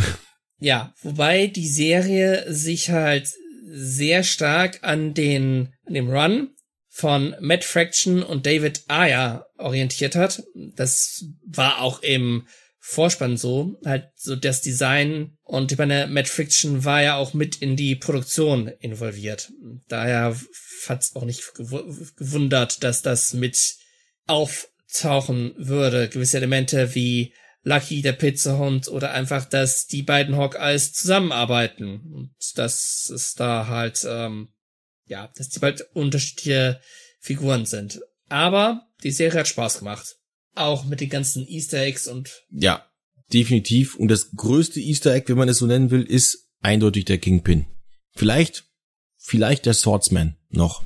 Ja, 0.60 0.94
wobei 1.00 1.46
die 1.46 1.68
Serie 1.68 2.52
sich 2.52 2.90
halt 2.90 3.32
sehr 3.66 4.22
stark 4.22 4.80
an 4.82 5.14
den, 5.14 5.72
an 5.86 5.94
dem 5.94 6.10
Run 6.10 6.53
von 6.96 7.34
Matt 7.40 7.64
Fraction 7.64 8.22
und 8.22 8.46
David 8.46 8.84
Ayer 8.86 9.48
orientiert 9.58 10.14
hat. 10.14 10.44
Das 10.54 11.24
war 11.44 11.80
auch 11.80 12.02
im 12.02 12.46
Vorspann 12.78 13.36
so, 13.36 13.80
halt 13.84 14.10
so 14.14 14.36
das 14.36 14.62
Design 14.62 15.36
und 15.42 15.72
ich 15.72 15.78
meine, 15.78 16.06
Matt 16.06 16.28
Friction 16.28 16.84
war 16.84 17.02
ja 17.02 17.16
auch 17.16 17.34
mit 17.34 17.56
in 17.56 17.74
die 17.74 17.96
Produktion 17.96 18.68
involviert. 18.78 19.50
Daher 19.88 20.38
hat's 20.86 21.16
auch 21.16 21.24
nicht 21.24 21.42
gewundert, 21.54 22.84
dass 22.84 23.02
das 23.02 23.34
mit 23.34 23.58
auftauchen 24.28 25.52
würde. 25.56 26.08
Gewisse 26.08 26.36
Elemente 26.36 26.94
wie 26.94 27.34
Lucky, 27.64 28.02
der 28.02 28.12
Pizzahund 28.12 28.86
oder 28.86 29.10
einfach, 29.10 29.46
dass 29.46 29.88
die 29.88 30.02
beiden 30.02 30.36
Hawkeyes 30.36 30.92
zusammenarbeiten 30.92 32.02
und 32.12 32.34
dass 32.54 33.10
es 33.12 33.34
da 33.34 33.66
halt, 33.66 34.06
ähm, 34.08 34.50
ja, 35.06 35.30
dass 35.36 35.48
die 35.48 35.58
bald 35.58 35.82
unterschiedliche 35.92 36.80
Figuren 37.20 37.66
sind. 37.66 38.00
Aber 38.28 38.86
die 39.02 39.10
Serie 39.10 39.40
hat 39.40 39.48
Spaß 39.48 39.78
gemacht. 39.78 40.16
Auch 40.54 40.84
mit 40.84 41.00
den 41.00 41.08
ganzen 41.08 41.46
Easter 41.48 41.80
Eggs 41.80 42.06
und. 42.06 42.44
Ja, 42.50 42.86
definitiv. 43.32 43.96
Und 43.96 44.08
das 44.08 44.30
größte 44.32 44.80
Easter 44.80 45.12
Egg, 45.14 45.28
wenn 45.28 45.38
man 45.38 45.48
es 45.48 45.58
so 45.58 45.66
nennen 45.66 45.90
will, 45.90 46.02
ist 46.02 46.48
eindeutig 46.60 47.04
der 47.04 47.18
Kingpin. 47.18 47.66
Vielleicht, 48.14 48.64
vielleicht 49.16 49.66
der 49.66 49.74
Swordsman 49.74 50.36
noch. 50.48 50.84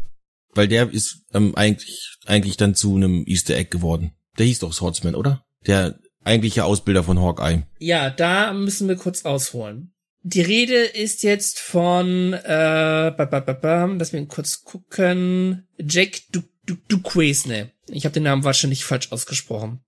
Weil 0.55 0.69
der 0.69 0.91
ist 0.91 1.25
ähm, 1.35 1.55
eigentlich, 1.55 2.17
eigentlich 2.25 2.57
dann 2.57 2.75
zu 2.75 2.97
einem 2.97 3.25
Easter 3.27 3.57
Egg 3.57 3.71
geworden. 3.71 4.13
Der 4.39 4.47
hieß 4.47 4.61
doch 4.61 4.73
Swordsman, 4.73 5.15
oder? 5.15 5.45
Der 5.67 5.99
eigentliche 6.25 6.65
Ausbilder 6.65 7.05
von 7.05 7.21
Hawkeye. 7.21 7.65
Ja, 7.79 8.11
da 8.11 8.53
müssen 8.53 8.89
wir 8.89 8.97
kurz 8.97 9.25
ausholen. 9.25 9.95
Die 10.23 10.41
Rede 10.41 10.85
ist 10.85 11.23
jetzt 11.23 11.61
von, 11.61 12.33
äh, 12.33 13.13
ba, 13.17 13.25
ba, 13.25 13.41
ba, 13.41 13.53
ba, 13.53 13.85
lass 13.87 14.13
mich 14.13 14.29
kurz 14.29 14.65
gucken, 14.65 15.67
Jack 15.79 16.21
du 16.33 16.43
du 16.69 16.77
Duquesne. 16.89 17.73
Ich 17.89 18.05
habe 18.05 18.13
den 18.13 18.25
Namen 18.25 18.45
wahrscheinlich 18.45 18.85
falsch 18.85 19.11
ausgesprochen. 19.11 19.81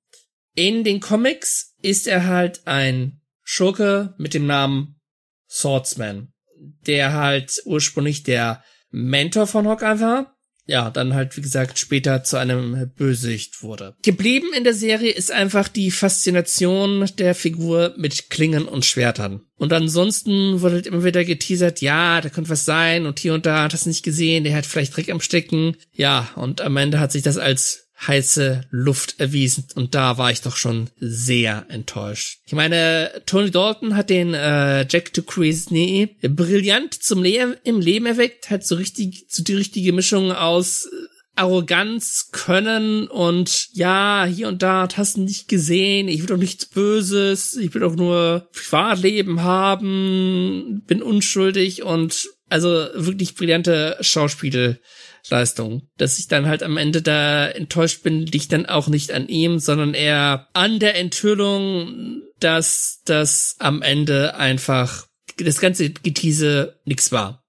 In 0.54 0.82
den 0.82 1.00
Comics 1.00 1.74
ist 1.82 2.06
er 2.06 2.26
halt 2.26 2.66
ein 2.66 3.20
Schurke 3.42 4.14
mit 4.18 4.34
dem 4.34 4.46
Namen 4.46 5.00
Swordsman, 5.48 6.32
der 6.86 7.12
halt 7.12 7.62
ursprünglich 7.64 8.22
der 8.22 8.64
Mentor 8.90 9.46
von 9.46 9.68
Hawkeye 9.68 10.00
war 10.00 10.36
ja, 10.70 10.88
dann 10.88 11.14
halt, 11.14 11.37
wie 11.37 11.40
gesagt, 11.40 11.78
später 11.80 12.22
zu 12.22 12.37
einem 12.37 12.90
Bösewicht 12.96 13.62
wurde. 13.62 13.96
Geblieben 14.02 14.46
in 14.56 14.62
der 14.62 14.72
Serie 14.72 15.11
ist 15.11 15.33
einfach 15.33 15.66
die 15.66 15.90
Faszination 15.90 17.09
der 17.18 17.35
Figur 17.35 17.92
mit 17.96 18.30
Klingen 18.30 18.66
und 18.66 18.85
Schwertern. 18.85 19.42
Und 19.56 19.72
ansonsten 19.72 20.61
wurde 20.61 20.76
halt 20.76 20.87
immer 20.87 21.02
wieder 21.02 21.24
geteasert, 21.24 21.80
ja, 21.80 22.20
da 22.20 22.28
könnte 22.28 22.50
was 22.50 22.64
sein 22.64 23.06
und 23.06 23.18
hier 23.18 23.35
und 23.35 23.46
da 23.46 23.64
hat 23.64 23.72
das 23.72 23.85
nicht 23.85 24.04
gesehen, 24.04 24.44
der 24.44 24.54
hat 24.54 24.64
vielleicht 24.64 24.96
Dreck 24.96 25.11
am 25.11 25.20
Stecken. 25.20 25.76
Ja, 25.92 26.30
und 26.37 26.61
am 26.61 26.76
Ende 26.76 27.00
hat 27.00 27.11
sich 27.11 27.22
das 27.22 27.37
als 27.37 27.89
heiße 28.06 28.62
Luft 28.70 29.20
erwiesen 29.20 29.66
und 29.74 29.94
da 29.94 30.16
war 30.18 30.30
ich 30.30 30.40
doch 30.40 30.56
schon 30.56 30.90
sehr 30.98 31.66
enttäuscht. 31.68 32.40
Ich 32.46 32.54
meine, 32.54 33.10
Tony 33.26 33.50
Dalton 33.50 33.96
hat 33.96 34.10
den 34.10 34.34
äh, 34.34 34.86
Jack 34.88 35.12
to 35.12 35.22
Crazy 35.22 36.08
brillant 36.22 36.94
zum 36.94 37.22
Le 37.22 37.58
im 37.64 37.80
Leben 37.80 38.06
erweckt, 38.06 38.50
hat 38.50 38.64
so 38.64 38.76
richtig 38.76 39.26
so 39.28 39.42
die 39.42 39.54
richtige 39.54 39.92
Mischung 39.92 40.32
aus 40.32 40.86
äh, 40.86 41.10
Arroganz, 41.36 42.30
Können 42.32 43.06
und 43.06 43.68
ja, 43.72 44.26
hier 44.26 44.48
und 44.48 44.62
da 44.62 44.88
hast 44.94 45.16
du 45.16 45.22
nicht 45.22 45.48
gesehen, 45.48 46.08
ich 46.08 46.20
will 46.20 46.26
doch 46.26 46.36
nichts 46.36 46.66
Böses, 46.66 47.56
ich 47.56 47.72
will 47.72 47.80
doch 47.80 47.96
nur 47.96 48.48
Privatleben 48.52 49.42
haben, 49.42 50.82
bin 50.86 51.02
unschuldig 51.02 51.82
und 51.82 52.28
also 52.50 52.68
wirklich 52.94 53.36
brillante 53.36 53.96
Schauspiel 54.00 54.80
Leistung. 55.28 55.88
Dass 55.96 56.18
ich 56.18 56.28
dann 56.28 56.46
halt 56.46 56.62
am 56.62 56.76
Ende 56.76 57.02
da 57.02 57.48
enttäuscht 57.48 58.02
bin, 58.02 58.26
liegt 58.26 58.52
dann 58.52 58.66
auch 58.66 58.88
nicht 58.88 59.12
an 59.12 59.28
ihm, 59.28 59.59
sondern 59.59 59.94
eher 59.94 60.48
an 60.52 60.78
der 60.78 60.96
Enthüllung, 60.96 62.22
dass 62.38 63.00
das 63.04 63.56
am 63.59 63.83
Ende 63.83 64.37
einfach 64.37 65.06
das 65.37 65.61
ganze 65.61 65.90
Getease 65.90 66.80
nix 66.85 67.12
war. 67.12 67.44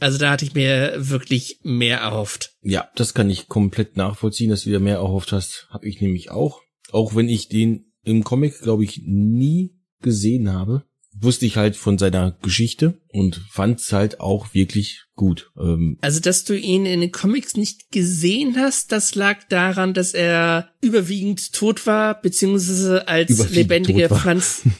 Also 0.00 0.18
da 0.18 0.32
hatte 0.32 0.44
ich 0.44 0.54
mir 0.54 0.94
wirklich 0.96 1.60
mehr 1.62 1.98
erhofft. 1.98 2.52
Ja, 2.62 2.88
das 2.96 3.14
kann 3.14 3.30
ich 3.30 3.48
komplett 3.48 3.96
nachvollziehen, 3.96 4.50
dass 4.50 4.62
du 4.62 4.70
dir 4.70 4.80
mehr 4.80 4.96
erhofft 4.96 5.32
hast. 5.32 5.68
Habe 5.70 5.88
ich 5.88 6.00
nämlich 6.00 6.30
auch. 6.30 6.60
Auch 6.90 7.14
wenn 7.14 7.28
ich 7.28 7.48
den 7.48 7.92
im 8.04 8.24
Comic, 8.24 8.60
glaube 8.60 8.84
ich, 8.84 9.02
nie 9.04 9.78
gesehen 10.02 10.52
habe 10.52 10.84
wusste 11.18 11.46
ich 11.46 11.56
halt 11.56 11.76
von 11.76 11.98
seiner 11.98 12.36
Geschichte 12.42 12.94
und 13.08 13.40
fand's 13.50 13.92
halt 13.92 14.20
auch 14.20 14.54
wirklich 14.54 15.04
gut. 15.14 15.50
Ähm 15.58 15.98
also, 16.00 16.20
dass 16.20 16.44
du 16.44 16.58
ihn 16.58 16.86
in 16.86 17.00
den 17.00 17.12
Comics 17.12 17.56
nicht 17.56 17.90
gesehen 17.90 18.56
hast, 18.56 18.92
das 18.92 19.14
lag 19.14 19.44
daran, 19.48 19.94
dass 19.94 20.12
er 20.12 20.70
überwiegend 20.80 21.52
tot 21.52 21.86
war, 21.86 22.20
beziehungsweise 22.20 23.08
als 23.08 23.50
lebendige 23.50 24.08
Pflanze. 24.08 24.64
Hm? 24.64 24.72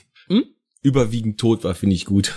Überwiegend 0.84 1.40
tot 1.40 1.64
war, 1.64 1.74
finde 1.74 1.96
ich 1.96 2.04
gut. 2.04 2.34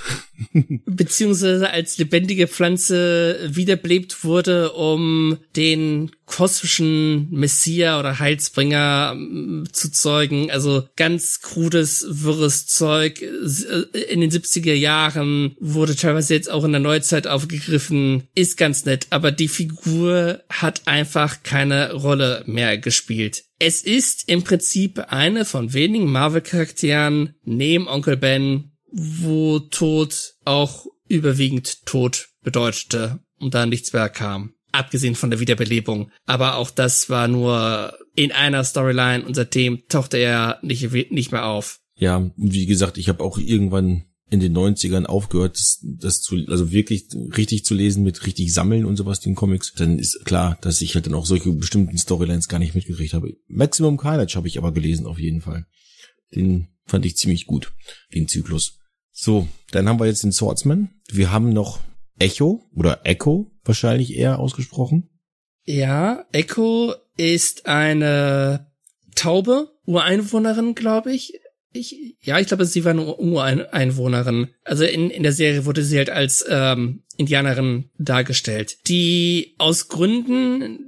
Beziehungsweise 0.85 1.69
als 1.69 1.97
lebendige 1.97 2.47
Pflanze 2.47 3.39
wiederbelebt 3.45 4.23
wurde, 4.23 4.71
um 4.71 5.37
den 5.57 6.11
kosmischen 6.25 7.29
Messias 7.29 7.99
oder 7.99 8.19
Heilsbringer 8.19 9.11
ähm, 9.15 9.67
zu 9.73 9.91
zeugen. 9.91 10.49
Also 10.49 10.87
ganz 10.95 11.41
krudes, 11.41 12.05
wirres 12.07 12.67
Zeug. 12.67 13.21
Äh, 13.21 13.99
in 14.09 14.21
den 14.21 14.31
70er 14.31 14.73
Jahren 14.73 15.55
wurde 15.59 15.97
teilweise 15.97 16.33
jetzt 16.33 16.49
auch 16.49 16.63
in 16.63 16.71
der 16.71 16.81
Neuzeit 16.81 17.27
aufgegriffen. 17.27 18.23
Ist 18.33 18.55
ganz 18.55 18.85
nett, 18.85 19.07
aber 19.09 19.33
die 19.33 19.49
Figur 19.49 20.41
hat 20.49 20.87
einfach 20.87 21.43
keine 21.43 21.91
Rolle 21.93 22.43
mehr 22.45 22.77
gespielt. 22.77 23.43
Es 23.59 23.81
ist 23.81 24.29
im 24.29 24.43
Prinzip 24.43 24.99
eine 25.11 25.45
von 25.45 25.73
wenigen 25.73 26.11
Marvel-Charakteren 26.11 27.35
neben 27.43 27.87
Onkel 27.87 28.17
Ben, 28.17 28.71
wo 28.91 29.59
Tod 29.59 30.35
auch 30.45 30.85
überwiegend 31.07 31.85
Tod 31.85 32.29
bedeutete 32.43 33.19
und 33.39 33.53
da 33.53 33.65
nichts 33.65 33.93
mehr 33.93 34.09
kam 34.09 34.53
abgesehen 34.77 35.15
von 35.15 35.29
der 35.29 35.39
Wiederbelebung. 35.39 36.11
Aber 36.25 36.55
auch 36.55 36.69
das 36.69 37.09
war 37.09 37.27
nur 37.27 37.97
in 38.15 38.31
einer 38.31 38.63
Storyline 38.63 39.25
und 39.25 39.33
seitdem 39.33 39.83
tauchte 39.89 40.17
er 40.17 40.59
nicht, 40.61 40.91
nicht 41.11 41.31
mehr 41.31 41.45
auf. 41.45 41.79
Ja, 41.95 42.29
wie 42.35 42.65
gesagt, 42.65 42.97
ich 42.97 43.09
habe 43.09 43.23
auch 43.23 43.37
irgendwann 43.37 44.05
in 44.29 44.39
den 44.39 44.55
90ern 44.55 45.05
aufgehört, 45.05 45.55
das, 45.55 45.79
das 45.83 46.21
zu, 46.21 46.35
also 46.47 46.71
wirklich 46.71 47.07
richtig 47.37 47.63
zu 47.63 47.73
lesen 47.73 48.03
mit 48.03 48.25
richtig 48.25 48.53
sammeln 48.53 48.85
und 48.85 48.97
sowas, 48.97 49.21
den 49.21 49.35
Comics, 49.35 49.73
dann 49.73 49.99
ist 49.99 50.25
klar, 50.25 50.57
dass 50.61 50.81
ich 50.81 50.95
halt 50.95 51.05
dann 51.05 51.13
auch 51.13 51.25
solche 51.25 51.51
bestimmten 51.53 51.97
Storylines 51.97 52.49
gar 52.49 52.59
nicht 52.59 52.75
mitgekriegt 52.75 53.13
habe. 53.13 53.37
Maximum 53.47 53.97
Carnage 53.97 54.35
habe 54.35 54.47
ich 54.47 54.57
aber 54.57 54.73
gelesen, 54.73 55.05
auf 55.05 55.19
jeden 55.19 55.41
Fall. 55.41 55.65
Den 56.35 56.67
fand 56.85 57.05
ich 57.05 57.15
ziemlich 57.15 57.47
gut, 57.47 57.73
den 58.13 58.27
Zyklus. 58.27 58.79
So, 59.11 59.47
dann 59.71 59.87
haben 59.87 59.99
wir 59.99 60.05
jetzt 60.05 60.23
den 60.23 60.33
Swordsman. 60.33 60.89
Wir 61.09 61.31
haben 61.31 61.53
noch 61.53 61.79
Echo 62.19 62.63
oder 62.75 63.01
Echo 63.05 63.51
wahrscheinlich 63.63 64.15
eher 64.15 64.39
ausgesprochen. 64.39 65.09
Ja, 65.63 66.25
Echo 66.31 66.93
ist 67.17 67.65
eine 67.65 68.71
Taube, 69.15 69.69
Ureinwohnerin, 69.85 70.75
glaube 70.75 71.13
ich. 71.13 71.33
Ich, 71.77 72.17
ja, 72.21 72.39
ich 72.39 72.47
glaube, 72.47 72.65
sie 72.65 72.83
war 72.83 72.91
eine 72.91 73.15
Ureinwohnerin. 73.15 74.49
Also 74.63 74.83
in, 74.83 75.09
in 75.09 75.23
der 75.23 75.33
Serie 75.33 75.65
wurde 75.65 75.83
sie 75.83 75.97
halt 75.97 76.09
als 76.09 76.45
ähm, 76.49 77.03
Indianerin 77.17 77.89
dargestellt, 77.97 78.77
die 78.87 79.55
aus 79.57 79.87
Gründen, 79.87 80.79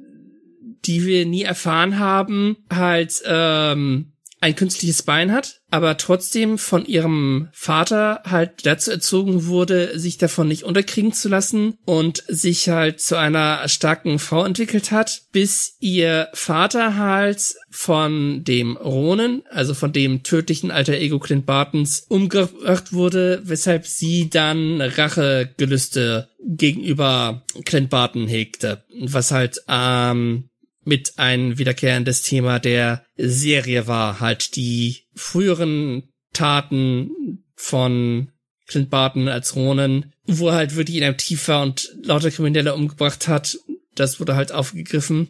die 0.85 1.05
wir 1.05 1.25
nie 1.25 1.43
erfahren 1.43 1.99
haben, 1.99 2.57
halt 2.71 3.21
ähm, 3.25 4.13
ein 4.41 4.55
künstliches 4.55 5.03
Bein 5.03 5.31
hat, 5.31 5.61
aber 5.69 5.97
trotzdem 5.97 6.57
von 6.57 6.85
ihrem 6.85 7.49
Vater 7.51 8.21
halt 8.25 8.65
dazu 8.65 8.91
erzogen 8.91 9.47
wurde, 9.47 9.99
sich 9.99 10.17
davon 10.17 10.47
nicht 10.47 10.63
unterkriegen 10.63 11.11
zu 11.11 11.27
lassen 11.27 11.77
und 11.85 12.23
sich 12.27 12.69
halt 12.69 13.01
zu 13.01 13.17
einer 13.17 13.67
starken 13.67 14.17
Frau 14.17 14.45
entwickelt 14.45 14.91
hat, 14.91 15.23
bis 15.31 15.75
ihr 15.79 16.29
Vater 16.33 16.95
halt 16.95 17.55
von 17.69 18.43
dem 18.43 18.77
Ronen, 18.77 19.43
also 19.49 19.73
von 19.73 19.93
dem 19.93 20.23
tödlichen 20.23 20.71
alter 20.71 20.93
Ego 20.93 21.19
Clint 21.19 21.45
Bartons, 21.45 22.05
umgebracht 22.09 22.93
wurde, 22.93 23.41
weshalb 23.43 23.85
sie 23.85 24.29
dann 24.29 24.81
Rachegelüste 24.81 26.29
gegenüber 26.43 27.45
Clint 27.65 27.89
Barton 27.89 28.27
hegte, 28.27 28.83
was 29.01 29.31
halt 29.31 29.61
ähm, 29.67 30.49
mit 30.83 31.13
ein 31.17 31.57
wiederkehrendes 31.57 32.23
Thema 32.23 32.59
der 32.59 33.05
Serie 33.15 33.87
war, 33.87 34.19
halt 34.19 34.55
die 34.55 35.03
früheren 35.13 36.09
Taten 36.33 37.43
von 37.55 38.31
Clint 38.65 38.89
Barton 38.89 39.27
als 39.27 39.55
Ronan, 39.55 40.13
wo 40.25 40.49
er 40.49 40.55
halt 40.55 40.75
wirklich 40.75 40.97
in 40.97 41.03
einem 41.03 41.17
tiefer 41.17 41.61
und 41.61 41.89
lauter 42.03 42.31
Kriminelle 42.31 42.75
umgebracht 42.75 43.27
hat. 43.27 43.57
Das 43.95 44.19
wurde 44.19 44.35
halt 44.35 44.51
aufgegriffen. 44.51 45.29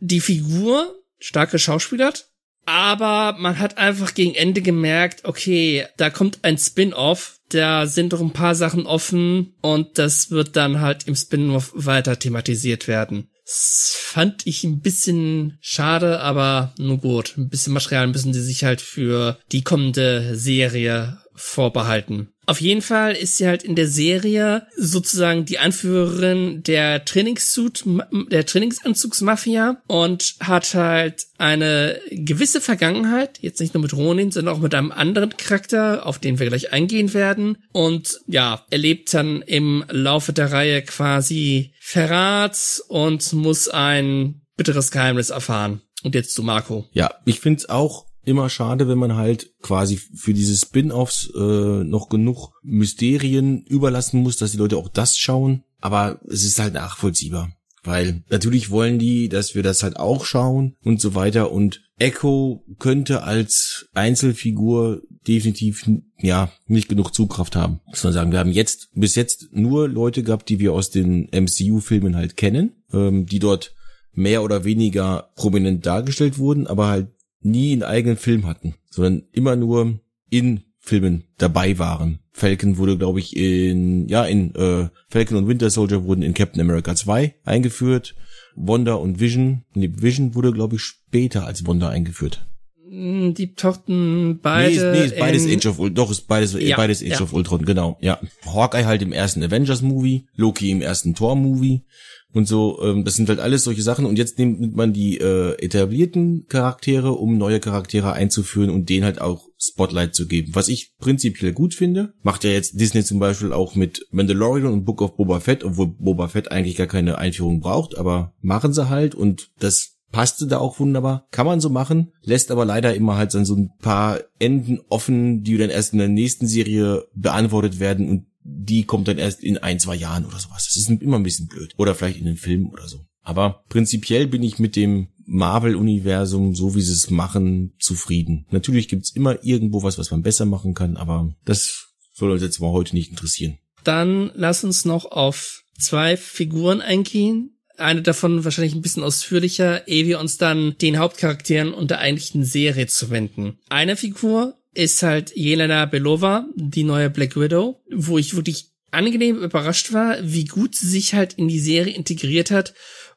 Die 0.00 0.20
Figur, 0.20 0.94
starke 1.18 1.58
Schauspielert, 1.58 2.28
aber 2.68 3.34
man 3.38 3.58
hat 3.58 3.78
einfach 3.78 4.12
gegen 4.12 4.34
Ende 4.34 4.60
gemerkt, 4.60 5.24
okay, 5.24 5.86
da 5.96 6.10
kommt 6.10 6.40
ein 6.42 6.58
Spin-off, 6.58 7.38
da 7.48 7.86
sind 7.86 8.12
doch 8.12 8.20
ein 8.20 8.34
paar 8.34 8.54
Sachen 8.54 8.86
offen 8.86 9.54
und 9.62 9.98
das 9.98 10.30
wird 10.30 10.54
dann 10.54 10.80
halt 10.80 11.08
im 11.08 11.16
Spin-off 11.16 11.72
weiter 11.74 12.18
thematisiert 12.18 12.86
werden. 12.86 13.30
Das 13.46 13.96
fand 13.98 14.46
ich 14.46 14.64
ein 14.64 14.80
bisschen 14.80 15.56
schade, 15.62 16.20
aber 16.20 16.74
nur 16.76 16.98
gut. 16.98 17.34
Ein 17.38 17.48
bisschen 17.48 17.72
Material 17.72 18.06
müssen 18.08 18.34
sie 18.34 18.42
sich 18.42 18.64
halt 18.64 18.82
für 18.82 19.38
die 19.50 19.62
kommende 19.64 20.36
Serie 20.36 21.22
vorbehalten. 21.34 22.34
Auf 22.48 22.62
jeden 22.62 22.80
Fall 22.80 23.12
ist 23.12 23.36
sie 23.36 23.46
halt 23.46 23.62
in 23.62 23.74
der 23.74 23.88
Serie 23.88 24.66
sozusagen 24.74 25.44
die 25.44 25.58
Anführerin 25.58 26.62
der 26.62 27.04
Trainingssuit, 27.04 27.84
der 28.32 28.46
Trainingsanzugsmafia 28.46 29.82
und 29.86 30.36
hat 30.40 30.72
halt 30.72 31.26
eine 31.36 32.00
gewisse 32.10 32.62
Vergangenheit, 32.62 33.38
jetzt 33.42 33.60
nicht 33.60 33.74
nur 33.74 33.82
mit 33.82 33.92
Ronin, 33.92 34.30
sondern 34.30 34.54
auch 34.54 34.60
mit 34.60 34.74
einem 34.74 34.92
anderen 34.92 35.36
Charakter, 35.36 36.06
auf 36.06 36.20
den 36.20 36.38
wir 36.38 36.46
gleich 36.46 36.72
eingehen 36.72 37.12
werden. 37.12 37.58
Und 37.72 38.18
ja, 38.26 38.64
erlebt 38.70 39.12
dann 39.12 39.42
im 39.42 39.84
Laufe 39.90 40.32
der 40.32 40.50
Reihe 40.50 40.80
quasi 40.80 41.74
Verrat 41.78 42.80
und 42.88 43.30
muss 43.34 43.68
ein 43.68 44.40
bitteres 44.56 44.90
Geheimnis 44.90 45.28
erfahren. 45.28 45.82
Und 46.02 46.14
jetzt 46.14 46.32
zu 46.32 46.42
Marco. 46.42 46.86
Ja, 46.92 47.10
ich 47.26 47.40
find's 47.40 47.68
auch 47.68 48.07
immer 48.28 48.48
schade, 48.50 48.88
wenn 48.88 48.98
man 48.98 49.16
halt 49.16 49.52
quasi 49.60 49.96
für 49.96 50.34
diese 50.34 50.56
Spin-offs 50.56 51.30
äh, 51.34 51.84
noch 51.84 52.08
genug 52.08 52.52
Mysterien 52.62 53.64
überlassen 53.64 54.22
muss, 54.22 54.36
dass 54.36 54.52
die 54.52 54.58
Leute 54.58 54.76
auch 54.76 54.88
das 54.88 55.18
schauen. 55.18 55.64
Aber 55.80 56.20
es 56.28 56.44
ist 56.44 56.58
halt 56.58 56.74
nachvollziehbar. 56.74 57.50
Weil 57.84 58.22
natürlich 58.28 58.70
wollen 58.70 58.98
die, 58.98 59.28
dass 59.28 59.54
wir 59.54 59.62
das 59.62 59.82
halt 59.82 59.96
auch 59.96 60.24
schauen 60.24 60.76
und 60.82 61.00
so 61.00 61.14
weiter. 61.14 61.52
Und 61.52 61.80
Echo 61.98 62.64
könnte 62.78 63.22
als 63.22 63.88
Einzelfigur 63.94 65.02
definitiv 65.26 65.88
ja 66.20 66.50
nicht 66.66 66.88
genug 66.88 67.14
Zugkraft 67.14 67.56
haben. 67.56 67.80
Muss 67.86 68.04
man 68.04 68.12
sagen, 68.12 68.32
wir 68.32 68.38
haben 68.38 68.52
jetzt 68.52 68.88
bis 68.94 69.14
jetzt 69.14 69.48
nur 69.52 69.88
Leute 69.88 70.22
gehabt, 70.22 70.48
die 70.48 70.58
wir 70.58 70.72
aus 70.72 70.90
den 70.90 71.28
MCU-Filmen 71.32 72.16
halt 72.16 72.36
kennen, 72.36 72.82
ähm, 72.92 73.26
die 73.26 73.38
dort 73.38 73.74
mehr 74.12 74.42
oder 74.42 74.64
weniger 74.64 75.30
prominent 75.36 75.86
dargestellt 75.86 76.38
wurden, 76.38 76.66
aber 76.66 76.88
halt 76.88 77.08
nie 77.40 77.72
einen 77.72 77.82
eigenen 77.82 78.16
Film 78.16 78.46
hatten, 78.46 78.74
sondern 78.90 79.22
immer 79.32 79.56
nur 79.56 80.00
in 80.30 80.62
Filmen 80.78 81.24
dabei 81.36 81.78
waren. 81.78 82.20
Falcon 82.32 82.78
wurde, 82.78 82.96
glaube 82.96 83.20
ich, 83.20 83.36
in, 83.36 84.08
ja, 84.08 84.24
in 84.24 84.54
äh, 84.54 84.88
Falcon 85.08 85.36
und 85.36 85.48
Winter 85.48 85.70
Soldier 85.70 86.04
wurden 86.04 86.22
in 86.22 86.34
Captain 86.34 86.60
America 86.60 86.94
2 86.94 87.34
eingeführt. 87.44 88.14
Wanda 88.54 88.94
und 88.94 89.20
Vision, 89.20 89.64
nee, 89.74 89.90
Vision 89.92 90.34
wurde, 90.34 90.52
glaube 90.52 90.76
ich, 90.76 90.82
später 90.82 91.46
als 91.46 91.66
Wanda 91.66 91.88
eingeführt. 91.88 92.48
Hm, 92.88 93.34
die 93.34 93.54
tauchten 93.54 94.40
beide. 94.42 94.92
Nee, 94.92 94.98
nee, 94.98 95.06
ist 95.06 95.18
beides 95.18 95.46
Age 95.46 95.66
of 95.66 95.78
Ultron. 95.78 95.94
Doch, 95.94 96.10
ist 96.10 96.22
beides, 96.22 96.54
Ja, 96.54 96.76
beides 96.76 97.02
Age 97.02 97.10
ja. 97.10 97.20
of 97.20 97.32
Ultron, 97.32 97.64
genau. 97.64 97.98
Ja. 98.00 98.18
Hawkeye 98.46 98.86
halt 98.86 99.02
im 99.02 99.12
ersten 99.12 99.42
Avengers-Movie, 99.42 100.26
Loki 100.34 100.70
im 100.70 100.80
ersten 100.80 101.14
Thor-Movie 101.14 101.84
und 102.32 102.46
so. 102.46 102.80
Ähm, 102.82 103.04
das 103.04 103.14
sind 103.14 103.28
halt 103.28 103.40
alles 103.40 103.64
solche 103.64 103.82
Sachen. 103.82 104.06
Und 104.06 104.18
jetzt 104.18 104.38
nimmt, 104.38 104.76
man 104.76 104.92
die 104.92 105.18
äh, 105.18 105.54
etablierten 105.62 106.46
Charaktere, 106.48 107.12
um 107.12 107.38
neue 107.38 107.60
Charaktere 107.60 108.12
einzuführen 108.12 108.70
und 108.70 108.88
denen 108.88 109.04
halt 109.04 109.20
auch 109.20 109.48
Spotlight 109.58 110.14
zu 110.14 110.26
geben. 110.26 110.54
Was 110.54 110.68
ich 110.68 110.94
prinzipiell 110.98 111.52
gut 111.52 111.74
finde, 111.74 112.14
macht 112.22 112.44
ja 112.44 112.50
jetzt 112.50 112.80
Disney 112.80 113.04
zum 113.04 113.18
Beispiel 113.18 113.52
auch 113.52 113.74
mit 113.74 114.06
Mandalorian 114.10 114.72
und 114.72 114.84
Book 114.84 115.02
of 115.02 115.16
Boba 115.16 115.40
Fett, 115.40 115.64
obwohl 115.64 115.88
Boba 115.88 116.28
Fett 116.28 116.50
eigentlich 116.52 116.76
gar 116.76 116.86
keine 116.86 117.18
Einführung 117.18 117.60
braucht, 117.60 117.98
aber 117.98 118.32
machen 118.40 118.72
sie 118.72 118.88
halt 118.88 119.14
und 119.14 119.50
das 119.58 119.98
passte 120.10 120.46
da 120.46 120.58
auch 120.58 120.78
wunderbar. 120.78 121.26
Kann 121.30 121.46
man 121.46 121.60
so 121.60 121.70
machen, 121.70 122.12
lässt 122.22 122.50
aber 122.50 122.64
leider 122.64 122.94
immer 122.94 123.16
halt 123.16 123.34
dann 123.34 123.44
so 123.44 123.56
ein 123.56 123.70
paar 123.80 124.20
Enden 124.38 124.80
offen, 124.88 125.42
die 125.42 125.58
dann 125.58 125.70
erst 125.70 125.92
in 125.92 125.98
der 125.98 126.08
nächsten 126.08 126.46
Serie 126.46 127.04
beantwortet 127.14 127.80
werden 127.80 128.08
und 128.08 128.26
die 128.42 128.84
kommt 128.84 129.08
dann 129.08 129.18
erst 129.18 129.42
in 129.42 129.58
ein, 129.58 129.78
zwei 129.78 129.94
Jahren 129.94 130.24
oder 130.24 130.38
sowas. 130.38 130.66
Das 130.66 130.76
ist 130.76 130.88
immer 130.88 131.16
ein 131.16 131.22
bisschen 131.22 131.48
blöd. 131.48 131.74
Oder 131.76 131.94
vielleicht 131.94 132.18
in 132.18 132.26
den 132.26 132.36
Filmen 132.36 132.70
oder 132.70 132.88
so. 132.88 133.04
Aber 133.22 133.64
prinzipiell 133.68 134.26
bin 134.26 134.42
ich 134.42 134.58
mit 134.58 134.74
dem 134.74 135.08
Marvel-Universum, 135.26 136.54
so 136.54 136.74
wie 136.74 136.80
sie 136.80 136.94
es 136.94 137.10
machen, 137.10 137.74
zufrieden. 137.78 138.46
Natürlich 138.50 138.88
gibt's 138.88 139.10
immer 139.10 139.44
irgendwo 139.44 139.82
was, 139.82 139.98
was 139.98 140.10
man 140.10 140.22
besser 140.22 140.46
machen 140.46 140.72
kann, 140.72 140.96
aber 140.96 141.34
das 141.44 141.88
soll 142.14 142.30
uns 142.30 142.42
jetzt 142.42 142.60
mal 142.60 142.72
heute 142.72 142.96
nicht 142.96 143.10
interessieren. 143.10 143.58
Dann 143.84 144.30
lass 144.34 144.64
uns 144.64 144.84
noch 144.84 145.04
auf 145.04 145.62
zwei 145.78 146.16
Figuren 146.16 146.80
eingehen. 146.80 147.58
Eine 147.76 148.02
davon 148.02 148.44
wahrscheinlich 148.44 148.74
ein 148.74 148.82
bisschen 148.82 149.04
ausführlicher, 149.04 149.86
ehe 149.86 150.06
wir 150.06 150.18
uns 150.18 150.38
dann 150.38 150.76
den 150.78 150.98
Hauptcharakteren 150.98 151.72
und 151.72 151.90
der 151.90 152.00
eigentlichen 152.00 152.44
Serie 152.44 152.86
zuwenden. 152.86 153.58
Eine 153.68 153.96
Figur 153.96 154.58
ist 154.78 155.02
halt 155.02 155.32
Jelena 155.34 155.86
Belova, 155.86 156.46
die 156.54 156.84
neue 156.84 157.10
Black 157.10 157.36
Widow, 157.36 157.82
wo 157.90 158.16
ich 158.16 158.36
wirklich 158.36 158.70
angenehm 158.92 159.36
überrascht 159.36 159.92
war, 159.92 160.16
wie 160.22 160.44
gut 160.44 160.76
sie 160.76 160.88
sich 160.88 161.14
halt 161.14 161.34
in 161.34 161.48
die 161.48 161.58
Serie 161.58 161.94
integriert 161.94 162.52
hat 162.52 162.74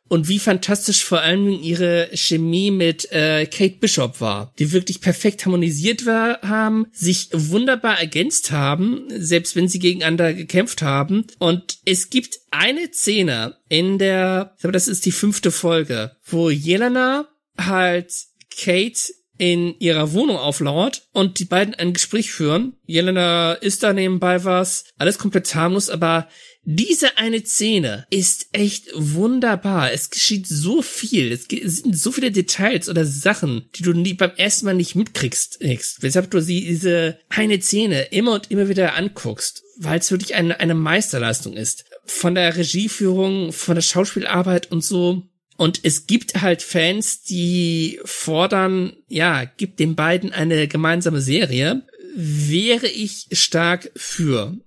und 0.09 0.27
wie 0.27 0.39
fantastisch 0.39 1.05
vor 1.05 1.21
allem 1.21 1.49
ihre 1.49 2.09
Chemie 2.13 2.71
mit 2.71 3.11
äh, 3.11 3.45
Kate 3.45 3.77
Bishop 3.79 4.19
war, 4.19 4.53
die 4.57 4.71
wirklich 4.71 5.01
perfekt 5.01 5.45
harmonisiert 5.45 6.05
war, 6.07 6.41
haben, 6.41 6.87
sich 6.91 7.29
wunderbar 7.31 7.99
ergänzt 7.99 8.51
haben, 8.51 9.05
selbst 9.09 9.55
wenn 9.55 9.69
sie 9.69 9.79
gegeneinander 9.79 10.33
gekämpft 10.33 10.81
haben. 10.81 11.27
Und 11.37 11.77
es 11.85 12.09
gibt 12.09 12.39
eine 12.49 12.91
Szene 12.91 13.55
in 13.69 13.99
der, 13.99 14.53
ich 14.55 14.61
glaube, 14.61 14.73
das 14.73 14.87
ist 14.87 15.05
die 15.05 15.13
fünfte 15.13 15.51
Folge, 15.51 16.17
wo 16.25 16.49
Jelena 16.49 17.29
halt 17.57 18.11
Kate 18.49 18.99
in 19.41 19.73
ihrer 19.79 20.13
Wohnung 20.13 20.37
auflauert 20.37 21.07
und 21.13 21.39
die 21.39 21.45
beiden 21.45 21.73
ein 21.73 21.93
Gespräch 21.93 22.31
führen. 22.31 22.73
Jelena 22.85 23.53
isst 23.53 23.81
da 23.81 23.91
nebenbei 23.91 24.43
was, 24.43 24.85
alles 24.99 25.17
komplett 25.17 25.55
harmlos, 25.55 25.89
aber 25.89 26.27
diese 26.63 27.17
eine 27.17 27.43
Szene 27.43 28.05
ist 28.11 28.49
echt 28.51 28.89
wunderbar. 28.93 29.91
Es 29.91 30.11
geschieht 30.11 30.45
so 30.47 30.83
viel. 30.83 31.31
Es 31.31 31.47
sind 31.47 31.97
so 31.97 32.11
viele 32.11 32.31
Details 32.31 32.87
oder 32.87 33.03
Sachen, 33.03 33.67
die 33.73 33.81
du 33.81 33.93
nie 33.93 34.13
beim 34.13 34.29
ersten 34.37 34.67
Mal 34.67 34.75
nicht 34.75 34.93
mitkriegst. 34.93 35.57
Weshalb 36.01 36.29
du 36.29 36.39
sie, 36.39 36.63
diese 36.63 37.17
eine 37.29 37.59
Szene 37.59 38.03
immer 38.11 38.35
und 38.35 38.51
immer 38.51 38.69
wieder 38.69 38.93
anguckst, 38.93 39.63
weil 39.77 39.97
es 39.97 40.11
wirklich 40.11 40.35
eine, 40.35 40.59
eine 40.59 40.75
Meisterleistung 40.75 41.53
ist. 41.53 41.85
Von 42.05 42.35
der 42.35 42.55
Regieführung, 42.55 43.53
von 43.53 43.73
der 43.73 43.81
Schauspielarbeit 43.81 44.71
und 44.71 44.83
so. 44.83 45.23
Und 45.61 45.81
es 45.83 46.07
gibt 46.07 46.41
halt 46.41 46.63
Fans, 46.63 47.21
die 47.21 47.99
fordern, 48.03 48.93
ja, 49.07 49.43
gibt 49.45 49.79
den 49.79 49.93
beiden 49.93 50.33
eine 50.33 50.67
gemeinsame 50.67 51.21
Serie. 51.21 51.83
Wäre 52.15 52.87
ich 52.87 53.27
stark 53.31 53.91
für. 53.95 54.57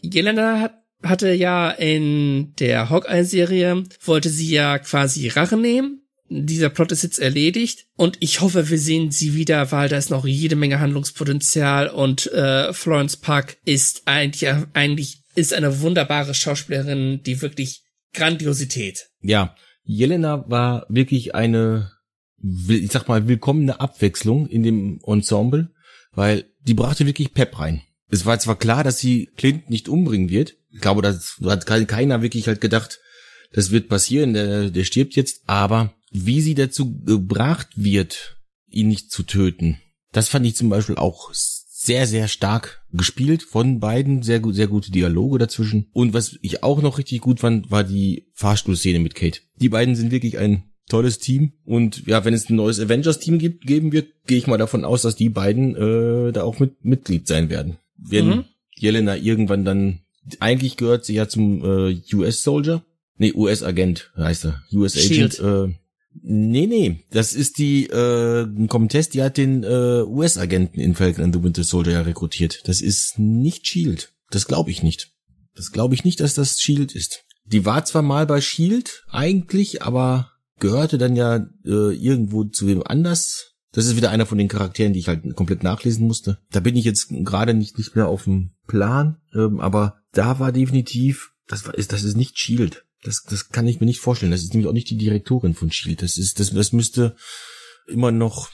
Jelena 0.00 0.60
hat 0.60 0.80
hatte 1.02 1.30
ja 1.30 1.70
in 1.70 2.54
der 2.58 2.88
Hawkeye-Serie, 2.88 3.84
wollte 4.02 4.30
sie 4.30 4.48
ja 4.48 4.78
quasi 4.78 5.28
Rache 5.28 5.58
nehmen. 5.58 6.00
Dieser 6.30 6.70
Plot 6.70 6.92
ist 6.92 7.02
jetzt 7.02 7.18
erledigt 7.18 7.84
und 7.98 8.16
ich 8.20 8.40
hoffe, 8.40 8.70
wir 8.70 8.78
sehen 8.78 9.10
sie 9.10 9.34
wieder, 9.34 9.72
weil 9.72 9.90
da 9.90 9.98
ist 9.98 10.08
noch 10.08 10.24
jede 10.24 10.56
Menge 10.56 10.80
Handlungspotenzial 10.80 11.88
und 11.88 12.32
äh, 12.32 12.72
Florence 12.72 13.18
Park 13.18 13.58
ist 13.66 14.04
eigentlich, 14.06 14.50
eigentlich 14.72 15.18
ist 15.34 15.52
eine 15.52 15.82
wunderbare 15.82 16.32
Schauspielerin, 16.32 17.22
die 17.24 17.42
wirklich 17.42 17.82
Grandiosität. 18.14 19.10
Ja, 19.20 19.54
Jelena 19.84 20.44
war 20.48 20.86
wirklich 20.88 21.34
eine, 21.34 21.92
ich 22.68 22.90
sag 22.90 23.08
mal, 23.08 23.28
willkommene 23.28 23.80
Abwechslung 23.80 24.46
in 24.48 24.62
dem 24.62 25.00
Ensemble, 25.06 25.70
weil 26.12 26.46
die 26.66 26.74
brachte 26.74 27.06
wirklich 27.06 27.34
Pep 27.34 27.58
rein. 27.58 27.82
Es 28.08 28.26
war 28.26 28.38
zwar 28.38 28.56
klar, 28.58 28.84
dass 28.84 28.98
sie 28.98 29.30
Clint 29.36 29.70
nicht 29.70 29.88
umbringen 29.88 30.28
wird. 30.30 30.56
Ich 30.70 30.80
glaube, 30.80 31.02
das 31.02 31.38
hat 31.44 31.66
ke- 31.66 31.86
keiner 31.86 32.22
wirklich 32.22 32.46
halt 32.46 32.60
gedacht, 32.60 33.00
das 33.52 33.70
wird 33.70 33.88
passieren, 33.88 34.34
der, 34.34 34.70
der 34.70 34.84
stirbt 34.84 35.14
jetzt. 35.16 35.42
Aber 35.46 35.94
wie 36.10 36.40
sie 36.40 36.54
dazu 36.54 37.00
gebracht 37.00 37.68
wird, 37.76 38.36
ihn 38.68 38.88
nicht 38.88 39.10
zu 39.10 39.22
töten, 39.22 39.78
das 40.12 40.28
fand 40.28 40.46
ich 40.46 40.56
zum 40.56 40.68
Beispiel 40.68 40.96
auch 40.96 41.32
sehr, 41.84 42.06
sehr 42.06 42.28
stark 42.28 42.82
gespielt 42.92 43.42
von 43.42 43.78
beiden. 43.80 44.22
Sehr 44.22 44.40
gut, 44.40 44.54
sehr 44.54 44.68
gute 44.68 44.90
Dialoge 44.90 45.38
dazwischen. 45.38 45.86
Und 45.92 46.14
was 46.14 46.38
ich 46.42 46.62
auch 46.62 46.80
noch 46.80 46.98
richtig 46.98 47.20
gut 47.20 47.40
fand, 47.40 47.70
war 47.70 47.84
die 47.84 48.26
Fahrstuhlszene 48.34 48.98
mit 48.98 49.14
Kate. 49.14 49.40
Die 49.60 49.68
beiden 49.68 49.94
sind 49.94 50.10
wirklich 50.10 50.38
ein 50.38 50.64
tolles 50.88 51.18
Team. 51.18 51.52
Und 51.64 52.06
ja, 52.06 52.24
wenn 52.24 52.34
es 52.34 52.48
ein 52.48 52.56
neues 52.56 52.80
Avengers-Team 52.80 53.38
gibt, 53.38 53.66
geben 53.66 53.92
wird, 53.92 54.08
gehe 54.26 54.38
ich 54.38 54.46
mal 54.46 54.58
davon 54.58 54.84
aus, 54.84 55.02
dass 55.02 55.16
die 55.16 55.28
beiden 55.28 55.76
äh, 55.76 56.32
da 56.32 56.42
auch 56.42 56.58
mit 56.58 56.84
Mitglied 56.84 57.26
sein 57.26 57.50
werden. 57.50 57.76
Wenn 57.96 58.26
Mhm. 58.28 58.44
Jelena 58.76 59.16
irgendwann 59.16 59.64
dann, 59.64 60.00
eigentlich 60.40 60.76
gehört 60.76 61.04
sie 61.04 61.14
ja 61.14 61.28
zum 61.28 61.62
äh, 61.64 62.00
US-Soldier. 62.14 62.82
Nee, 63.18 63.32
US-Agent 63.34 64.10
heißt 64.16 64.46
er. 64.46 64.62
US-Agent. 64.72 65.38
Äh, 65.38 65.74
nee, 66.22 66.66
nee, 66.66 67.04
das 67.10 67.34
ist 67.34 67.58
die 67.58 67.86
äh, 67.86 68.46
Comtesse, 68.68 69.10
die 69.10 69.22
hat 69.22 69.36
den 69.36 69.62
äh, 69.62 70.02
US-Agenten 70.06 70.80
in 70.80 70.94
Falcon 70.94 71.24
and 71.24 71.34
the 71.34 71.42
Winter 71.42 71.64
Soldier 71.64 71.92
ja 71.92 72.00
rekrutiert. 72.02 72.62
Das 72.64 72.80
ist 72.80 73.18
nicht 73.18 73.66
Shield. 73.66 74.12
Das 74.30 74.46
glaube 74.46 74.70
ich 74.70 74.82
nicht. 74.82 75.12
Das 75.54 75.72
glaube 75.72 75.94
ich 75.94 76.04
nicht, 76.04 76.20
dass 76.20 76.34
das 76.34 76.60
Shield 76.60 76.94
ist. 76.94 77.24
Die 77.44 77.64
war 77.64 77.84
zwar 77.84 78.02
mal 78.02 78.26
bei 78.26 78.40
Shield 78.40 79.04
eigentlich, 79.08 79.82
aber 79.82 80.32
gehörte 80.58 80.98
dann 80.98 81.16
ja 81.16 81.46
äh, 81.64 81.94
irgendwo 81.94 82.44
zu 82.44 82.66
wem 82.66 82.82
anders. 82.82 83.54
Das 83.72 83.86
ist 83.86 83.96
wieder 83.96 84.10
einer 84.10 84.26
von 84.26 84.38
den 84.38 84.48
Charakteren, 84.48 84.92
die 84.92 85.00
ich 85.00 85.08
halt 85.08 85.34
komplett 85.34 85.62
nachlesen 85.62 86.06
musste. 86.06 86.38
Da 86.50 86.60
bin 86.60 86.76
ich 86.76 86.84
jetzt 86.84 87.08
gerade 87.10 87.54
nicht, 87.54 87.76
nicht 87.76 87.96
mehr 87.96 88.08
auf 88.08 88.24
dem 88.24 88.52
Plan, 88.66 89.18
ähm, 89.34 89.60
aber 89.60 89.98
da 90.12 90.38
war 90.38 90.52
definitiv, 90.52 91.32
das 91.48 91.66
war, 91.66 91.74
ist, 91.74 91.92
das 91.92 92.04
ist 92.04 92.16
nicht 92.16 92.38
Shield. 92.38 92.84
Das, 93.04 93.22
das 93.28 93.50
kann 93.50 93.66
ich 93.66 93.80
mir 93.80 93.86
nicht 93.86 94.00
vorstellen. 94.00 94.32
Das 94.32 94.42
ist 94.42 94.54
nämlich 94.54 94.68
auch 94.68 94.72
nicht 94.72 94.90
die 94.90 94.96
Direktorin 94.96 95.54
von 95.54 95.70
Shield. 95.70 96.02
Das 96.02 96.18
ist, 96.18 96.40
das, 96.40 96.52
das 96.52 96.72
müsste 96.72 97.16
immer 97.86 98.10
noch 98.10 98.50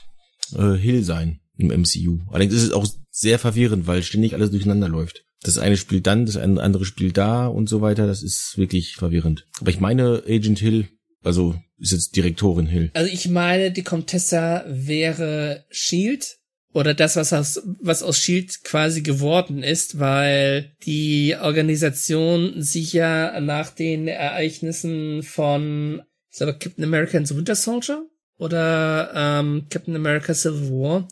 äh, 0.55 0.73
Hill 0.73 1.03
sein 1.03 1.39
im 1.57 1.67
MCU. 1.67 2.19
Allerdings 2.29 2.53
ist 2.53 2.63
es 2.63 2.71
auch 2.71 2.87
sehr 3.09 3.39
verwirrend, 3.39 3.87
weil 3.87 4.03
ständig 4.03 4.33
alles 4.33 4.51
durcheinander 4.51 4.89
läuft. 4.89 5.23
Das 5.43 5.57
eine 5.57 5.77
spielt 5.77 6.05
dann, 6.05 6.25
das 6.25 6.37
andere 6.37 6.85
spielt 6.85 7.17
da 7.17 7.47
und 7.47 7.67
so 7.67 7.81
weiter. 7.81 8.05
Das 8.05 8.21
ist 8.21 8.57
wirklich 8.57 8.95
verwirrend. 8.95 9.47
Aber 9.59 9.71
ich 9.71 9.79
meine, 9.79 10.23
Agent 10.27 10.59
Hill, 10.59 10.87
also 11.23 11.55
ist 11.77 11.93
jetzt 11.93 12.15
Direktorin 12.15 12.67
Hill. 12.67 12.91
Also 12.93 13.11
ich 13.11 13.27
meine, 13.29 13.71
die 13.71 13.83
Comtessa 13.83 14.63
wäre 14.67 15.65
Shield 15.69 16.37
oder 16.73 16.93
das, 16.93 17.15
was 17.15 17.33
aus, 17.33 17.61
was 17.81 18.03
aus 18.03 18.17
Shield 18.17 18.63
quasi 18.63 19.01
geworden 19.01 19.63
ist, 19.63 19.99
weil 19.99 20.71
die 20.83 21.35
Organisation 21.39 22.61
sich 22.61 22.93
ja 22.93 23.39
nach 23.41 23.71
den 23.71 24.07
Ereignissen 24.07 25.23
von, 25.23 26.01
ich 26.31 26.37
glaube, 26.37 26.57
Captain 26.57 26.83
America 26.83 27.17
and 27.17 27.27
the 27.27 27.35
Winter 27.35 27.55
Soldier 27.55 28.05
oder 28.37 29.11
ähm, 29.13 29.67
Captain 29.69 29.95
America 29.95 30.33
Civil 30.33 30.69
War, 30.71 31.07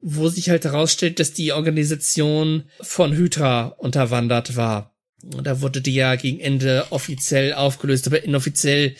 wo 0.00 0.28
sich 0.28 0.50
halt 0.50 0.64
herausstellt, 0.64 1.20
dass 1.20 1.32
die 1.32 1.52
Organisation 1.52 2.64
von 2.80 3.14
Hydra 3.14 3.68
unterwandert 3.78 4.56
war. 4.56 4.93
Da 5.42 5.60
wurde 5.60 5.80
die 5.80 5.94
ja 5.94 6.16
gegen 6.16 6.40
Ende 6.40 6.86
offiziell 6.90 7.54
aufgelöst, 7.54 8.06
aber 8.06 8.24
inoffiziell 8.24 8.94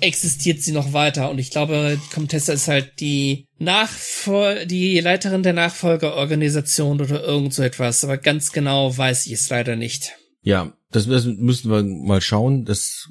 existiert 0.00 0.62
sie 0.62 0.72
noch 0.72 0.92
weiter. 0.92 1.30
Und 1.30 1.38
ich 1.38 1.50
glaube, 1.50 1.98
die 2.02 2.14
Comtessa 2.14 2.52
ist 2.52 2.68
halt 2.68 3.00
die 3.00 3.46
Nachfol 3.58 4.66
die 4.66 4.98
Leiterin 5.00 5.42
der 5.42 5.52
Nachfolgeorganisation 5.52 7.00
oder 7.00 7.22
irgend 7.22 7.54
so 7.54 7.62
etwas. 7.62 8.04
Aber 8.04 8.16
ganz 8.16 8.52
genau 8.52 8.96
weiß 8.96 9.26
ich 9.26 9.34
es 9.34 9.48
leider 9.48 9.76
nicht. 9.76 10.12
Ja, 10.42 10.72
das, 10.90 11.06
das 11.06 11.24
müssen 11.24 11.70
wir 11.70 11.82
mal 11.82 12.20
schauen. 12.20 12.64
Das 12.64 13.08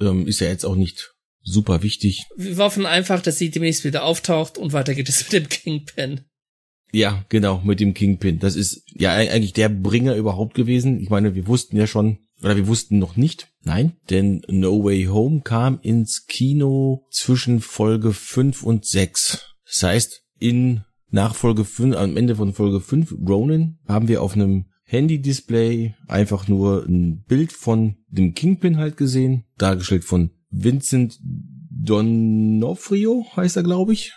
ähm, 0.00 0.26
ist 0.26 0.40
ja 0.40 0.48
jetzt 0.48 0.64
auch 0.64 0.76
nicht 0.76 1.14
super 1.42 1.82
wichtig. 1.82 2.24
Wir 2.36 2.56
hoffen 2.58 2.86
einfach, 2.86 3.22
dass 3.22 3.38
sie 3.38 3.50
demnächst 3.50 3.84
wieder 3.84 4.04
auftaucht 4.04 4.58
und 4.58 4.72
weiter 4.72 4.94
geht 4.94 5.08
es 5.08 5.24
mit 5.24 5.32
dem 5.32 5.48
Kingpin. 5.48 6.20
Ja, 6.92 7.24
genau, 7.28 7.60
mit 7.64 7.80
dem 7.80 7.94
Kingpin. 7.94 8.38
Das 8.38 8.56
ist 8.56 8.82
ja 8.94 9.12
eigentlich 9.12 9.52
der 9.52 9.68
Bringer 9.68 10.14
überhaupt 10.16 10.54
gewesen. 10.54 11.00
Ich 11.00 11.10
meine, 11.10 11.34
wir 11.34 11.46
wussten 11.46 11.76
ja 11.76 11.86
schon, 11.86 12.18
oder 12.42 12.56
wir 12.56 12.66
wussten 12.66 12.98
noch 12.98 13.16
nicht, 13.16 13.48
nein, 13.62 13.92
denn 14.10 14.42
No 14.48 14.84
Way 14.84 15.04
Home 15.04 15.42
kam 15.42 15.78
ins 15.82 16.26
Kino 16.26 17.06
zwischen 17.10 17.60
Folge 17.60 18.12
5 18.12 18.62
und 18.62 18.86
6. 18.86 19.54
Das 19.66 19.82
heißt, 19.82 20.22
in 20.38 20.82
Nachfolge 21.10 21.64
5, 21.64 21.96
am 21.96 22.16
Ende 22.16 22.36
von 22.36 22.52
Folge 22.52 22.80
5, 22.80 23.16
Ronin, 23.26 23.78
haben 23.86 24.08
wir 24.08 24.22
auf 24.22 24.34
einem 24.34 24.66
Handy-Display 24.84 25.94
einfach 26.06 26.48
nur 26.48 26.86
ein 26.86 27.22
Bild 27.24 27.52
von 27.52 27.96
dem 28.08 28.34
Kingpin 28.34 28.78
halt 28.78 28.96
gesehen, 28.96 29.44
dargestellt 29.58 30.04
von 30.04 30.30
Vincent 30.50 31.18
Donofrio, 31.70 33.26
heißt 33.36 33.56
er, 33.56 33.62
glaube 33.62 33.92
ich. 33.92 34.12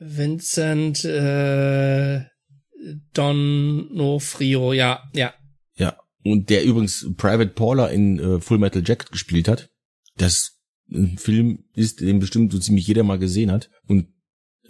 Vincent 0.00 1.04
äh, 1.04 2.22
Donofrio, 3.12 4.72
ja, 4.72 5.02
ja. 5.14 5.34
Ja, 5.76 5.96
und 6.24 6.48
der 6.50 6.64
übrigens 6.64 7.06
Private 7.16 7.50
Paula 7.50 7.88
in 7.88 8.18
äh, 8.18 8.40
Full 8.40 8.58
Metal 8.58 8.82
Jacket 8.84 9.12
gespielt 9.12 9.46
hat. 9.46 9.70
Das 10.16 10.56
ein 10.92 11.18
Film 11.18 11.64
ist, 11.74 12.00
den 12.00 12.18
bestimmt 12.18 12.52
so 12.52 12.58
ziemlich 12.58 12.86
jeder 12.86 13.04
mal 13.04 13.18
gesehen 13.18 13.52
hat. 13.52 13.70
Und 13.86 14.08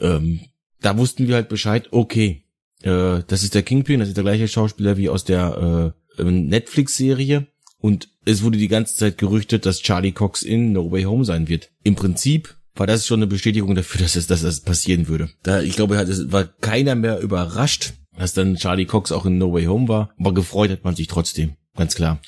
ähm, 0.01 0.41
da 0.81 0.99
wussten 0.99 1.29
wir 1.29 1.37
halt 1.37 1.49
Bescheid, 1.49 1.89
okay, 1.93 2.45
äh, 2.83 3.23
das 3.27 3.43
ist 3.43 3.55
der 3.55 3.63
Kingpin, 3.63 4.01
das 4.01 4.09
ist 4.09 4.17
der 4.17 4.25
gleiche 4.25 4.49
Schauspieler 4.49 4.97
wie 4.97 5.09
aus 5.09 5.25
der 5.25 5.95
äh, 6.19 6.23
Netflix-Serie. 6.23 7.47
Und 7.79 8.11
es 8.27 8.43
wurde 8.43 8.59
die 8.59 8.69
ganze 8.69 8.97
Zeit 8.97 9.17
gerüchtet, 9.17 9.65
dass 9.65 9.81
Charlie 9.81 10.13
Cox 10.13 10.43
in 10.43 10.73
No 10.73 10.91
Way 10.91 11.05
Home 11.05 11.25
sein 11.25 11.49
wird. 11.49 11.71
Im 11.83 11.95
Prinzip 11.95 12.57
war 12.81 12.87
das 12.87 13.07
schon 13.07 13.19
eine 13.19 13.27
Bestätigung 13.27 13.75
dafür, 13.75 14.01
dass 14.01 14.17
es, 14.17 14.27
dass 14.27 14.41
das 14.41 14.61
passieren 14.61 15.07
würde. 15.07 15.29
Da, 15.43 15.61
ich 15.61 15.77
glaube, 15.77 15.97
es 15.97 16.33
war 16.33 16.45
keiner 16.47 16.95
mehr 16.95 17.21
überrascht, 17.21 17.93
dass 18.17 18.33
dann 18.33 18.57
Charlie 18.57 18.87
Cox 18.87 19.13
auch 19.13 19.27
in 19.27 19.37
No 19.37 19.53
Way 19.53 19.67
Home 19.67 19.87
war. 19.87 20.15
Aber 20.19 20.33
gefreut 20.33 20.71
hat 20.71 20.83
man 20.83 20.97
sich 20.97 21.07
trotzdem. 21.07 21.57
Ganz 21.77 21.95
klar. 21.95 22.23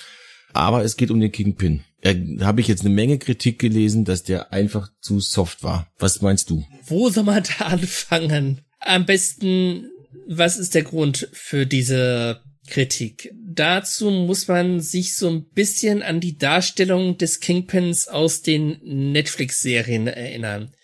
Aber 0.52 0.84
es 0.84 0.98
geht 0.98 1.10
um 1.10 1.20
den 1.20 1.32
Kingpin. 1.32 1.84
Da 2.02 2.12
habe 2.44 2.60
ich 2.60 2.68
jetzt 2.68 2.84
eine 2.84 2.94
Menge 2.94 3.16
Kritik 3.16 3.60
gelesen, 3.60 4.04
dass 4.04 4.24
der 4.24 4.52
einfach 4.52 4.90
zu 5.00 5.20
soft 5.20 5.62
war. 5.62 5.90
Was 5.98 6.20
meinst 6.20 6.50
du? 6.50 6.66
Wo 6.84 7.08
soll 7.08 7.24
man 7.24 7.42
da 7.58 7.64
anfangen? 7.64 8.60
Am 8.78 9.06
besten 9.06 9.86
was 10.28 10.58
ist 10.58 10.74
der 10.74 10.82
Grund 10.82 11.28
für 11.32 11.64
diese 11.64 12.42
Kritik? 12.66 13.32
Dazu 13.34 14.10
muss 14.10 14.48
man 14.48 14.80
sich 14.80 15.16
so 15.16 15.28
ein 15.28 15.44
bisschen 15.50 16.02
an 16.02 16.20
die 16.20 16.38
Darstellung 16.38 17.18
des 17.18 17.40
Kingpins 17.40 18.08
aus 18.08 18.42
den 18.42 18.78
Netflix-Serien 18.82 20.06
erinnern. 20.06 20.74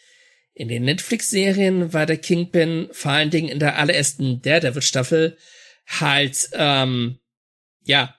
In 0.54 0.68
den 0.68 0.84
Netflix-Serien 0.84 1.92
war 1.92 2.04
der 2.04 2.16
Kingpin 2.16 2.88
vor 2.90 3.12
allen 3.12 3.30
Dingen 3.30 3.48
in 3.48 3.60
der 3.60 3.78
allerersten 3.78 4.42
Daredevil-Staffel 4.42 5.36
halt, 5.86 6.50
ähm, 6.52 7.18
ja, 7.84 8.14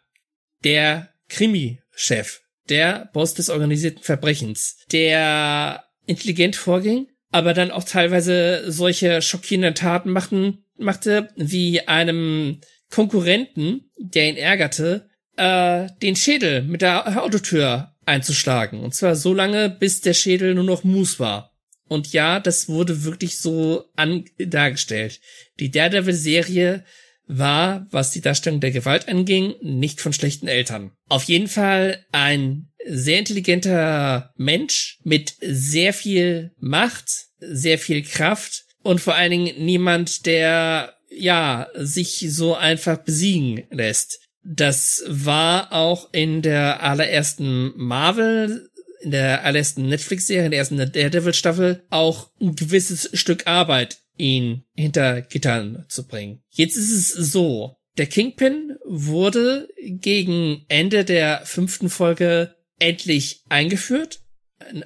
der 0.63 1.13
Krimi-Chef, 1.27 2.39
der 2.69 3.09
Boss 3.13 3.33
des 3.33 3.49
organisierten 3.49 4.03
Verbrechens, 4.03 4.77
der 4.91 5.83
intelligent 6.05 6.55
vorging, 6.55 7.07
aber 7.31 7.53
dann 7.53 7.71
auch 7.71 7.83
teilweise 7.83 8.71
solche 8.71 9.21
schockierenden 9.21 9.75
Taten 9.75 10.09
machten, 10.09 10.65
machte, 10.77 11.29
wie 11.35 11.87
einem 11.87 12.61
Konkurrenten, 12.89 13.91
der 13.97 14.29
ihn 14.29 14.37
ärgerte, 14.37 15.09
äh, 15.37 15.87
den 16.01 16.15
Schädel 16.15 16.63
mit 16.63 16.81
der 16.81 17.23
Autotür 17.23 17.95
einzuschlagen. 18.05 18.81
Und 18.81 18.95
zwar 18.95 19.15
so 19.15 19.33
lange, 19.33 19.69
bis 19.69 20.01
der 20.01 20.13
Schädel 20.13 20.55
nur 20.55 20.63
noch 20.63 20.83
Mus 20.83 21.19
war. 21.19 21.53
Und 21.87 22.13
ja, 22.13 22.39
das 22.39 22.69
wurde 22.69 23.03
wirklich 23.03 23.39
so 23.39 23.85
an 23.95 24.25
dargestellt. 24.37 25.19
Die 25.59 25.71
Daredevil-Serie 25.71 26.83
war, 27.25 27.87
was 27.91 28.11
die 28.11 28.21
Darstellung 28.21 28.59
der 28.59 28.71
Gewalt 28.71 29.07
anging, 29.07 29.55
nicht 29.61 30.01
von 30.01 30.13
schlechten 30.13 30.47
Eltern. 30.47 30.91
Auf 31.07 31.23
jeden 31.23 31.47
Fall 31.47 32.05
ein 32.11 32.71
sehr 32.85 33.19
intelligenter 33.19 34.33
Mensch 34.37 34.99
mit 35.03 35.35
sehr 35.41 35.93
viel 35.93 36.51
Macht, 36.59 37.27
sehr 37.39 37.77
viel 37.77 38.03
Kraft 38.03 38.65
und 38.81 38.99
vor 38.99 39.15
allen 39.15 39.31
Dingen 39.31 39.63
niemand, 39.63 40.25
der 40.25 40.95
ja 41.09 41.67
sich 41.75 42.25
so 42.29 42.55
einfach 42.55 42.97
besiegen 42.97 43.63
lässt. 43.71 44.19
Das 44.43 45.03
war 45.07 45.73
auch 45.73 46.09
in 46.13 46.41
der 46.41 46.81
allerersten 46.81 47.73
Marvel, 47.75 48.69
in 49.01 49.11
der 49.11 49.43
allerersten 49.43 49.87
Netflix-Serie, 49.89 50.45
in 50.45 50.51
der 50.51 50.59
ersten 50.59 50.77
Daredevil-Staffel 50.77 51.83
auch 51.89 52.31
ein 52.41 52.55
gewisses 52.55 53.09
Stück 53.13 53.47
Arbeit, 53.47 53.99
ihn 54.17 54.63
hinter 54.75 55.21
Gittern 55.21 55.85
zu 55.87 56.07
bringen. 56.07 56.41
Jetzt 56.49 56.75
ist 56.75 56.91
es 56.91 57.31
so, 57.31 57.77
der 57.97 58.07
Kingpin 58.07 58.77
wurde 58.85 59.69
gegen 59.77 60.65
Ende 60.67 61.05
der 61.05 61.41
fünften 61.45 61.89
Folge 61.89 62.55
endlich 62.79 63.43
eingeführt 63.49 64.21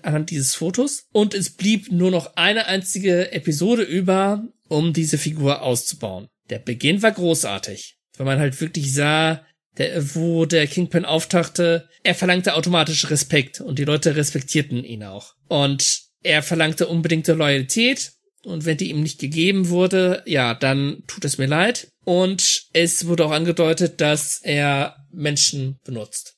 anhand 0.03 0.29
dieses 0.29 0.55
Fotos 0.55 1.07
und 1.11 1.33
es 1.33 1.51
blieb 1.51 1.91
nur 1.91 2.11
noch 2.11 2.35
eine 2.35 2.67
einzige 2.67 3.31
Episode 3.31 3.83
über, 3.83 4.47
um 4.67 4.93
diese 4.93 5.17
Figur 5.17 5.61
auszubauen. 5.61 6.27
Der 6.49 6.59
Beginn 6.59 7.01
war 7.01 7.11
großartig, 7.11 7.97
weil 8.17 8.25
man 8.25 8.39
halt 8.39 8.59
wirklich 8.61 8.93
sah, 8.93 9.45
der, 9.77 10.15
wo 10.15 10.45
der 10.45 10.67
Kingpin 10.67 11.05
auftauchte, 11.05 11.89
er 12.03 12.15
verlangte 12.15 12.53
automatisch 12.53 13.09
Respekt 13.09 13.61
und 13.61 13.79
die 13.79 13.85
Leute 13.85 14.15
respektierten 14.15 14.83
ihn 14.83 15.03
auch. 15.03 15.33
Und 15.47 16.01
er 16.21 16.43
verlangte 16.43 16.87
unbedingte 16.87 17.33
Loyalität 17.33 18.13
und 18.43 18.65
wenn 18.65 18.77
die 18.77 18.89
ihm 18.89 19.01
nicht 19.01 19.19
gegeben 19.19 19.69
wurde, 19.69 20.21
ja, 20.25 20.53
dann 20.53 21.03
tut 21.07 21.25
es 21.25 21.37
mir 21.37 21.47
leid. 21.47 21.91
Und 22.05 22.67
es 22.73 23.07
wurde 23.07 23.25
auch 23.25 23.31
angedeutet, 23.31 24.01
dass 24.01 24.41
er 24.41 24.97
Menschen 25.11 25.79
benutzt. 25.85 26.35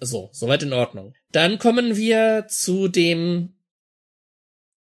So, 0.00 0.30
soweit 0.32 0.62
in 0.62 0.72
Ordnung. 0.72 1.14
Dann 1.32 1.58
kommen 1.58 1.96
wir 1.96 2.46
zu 2.48 2.88
dem 2.88 3.54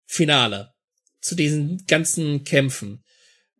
Finale, 0.07 0.73
zu 1.21 1.35
diesen 1.35 1.85
ganzen 1.87 2.45
Kämpfen, 2.45 3.03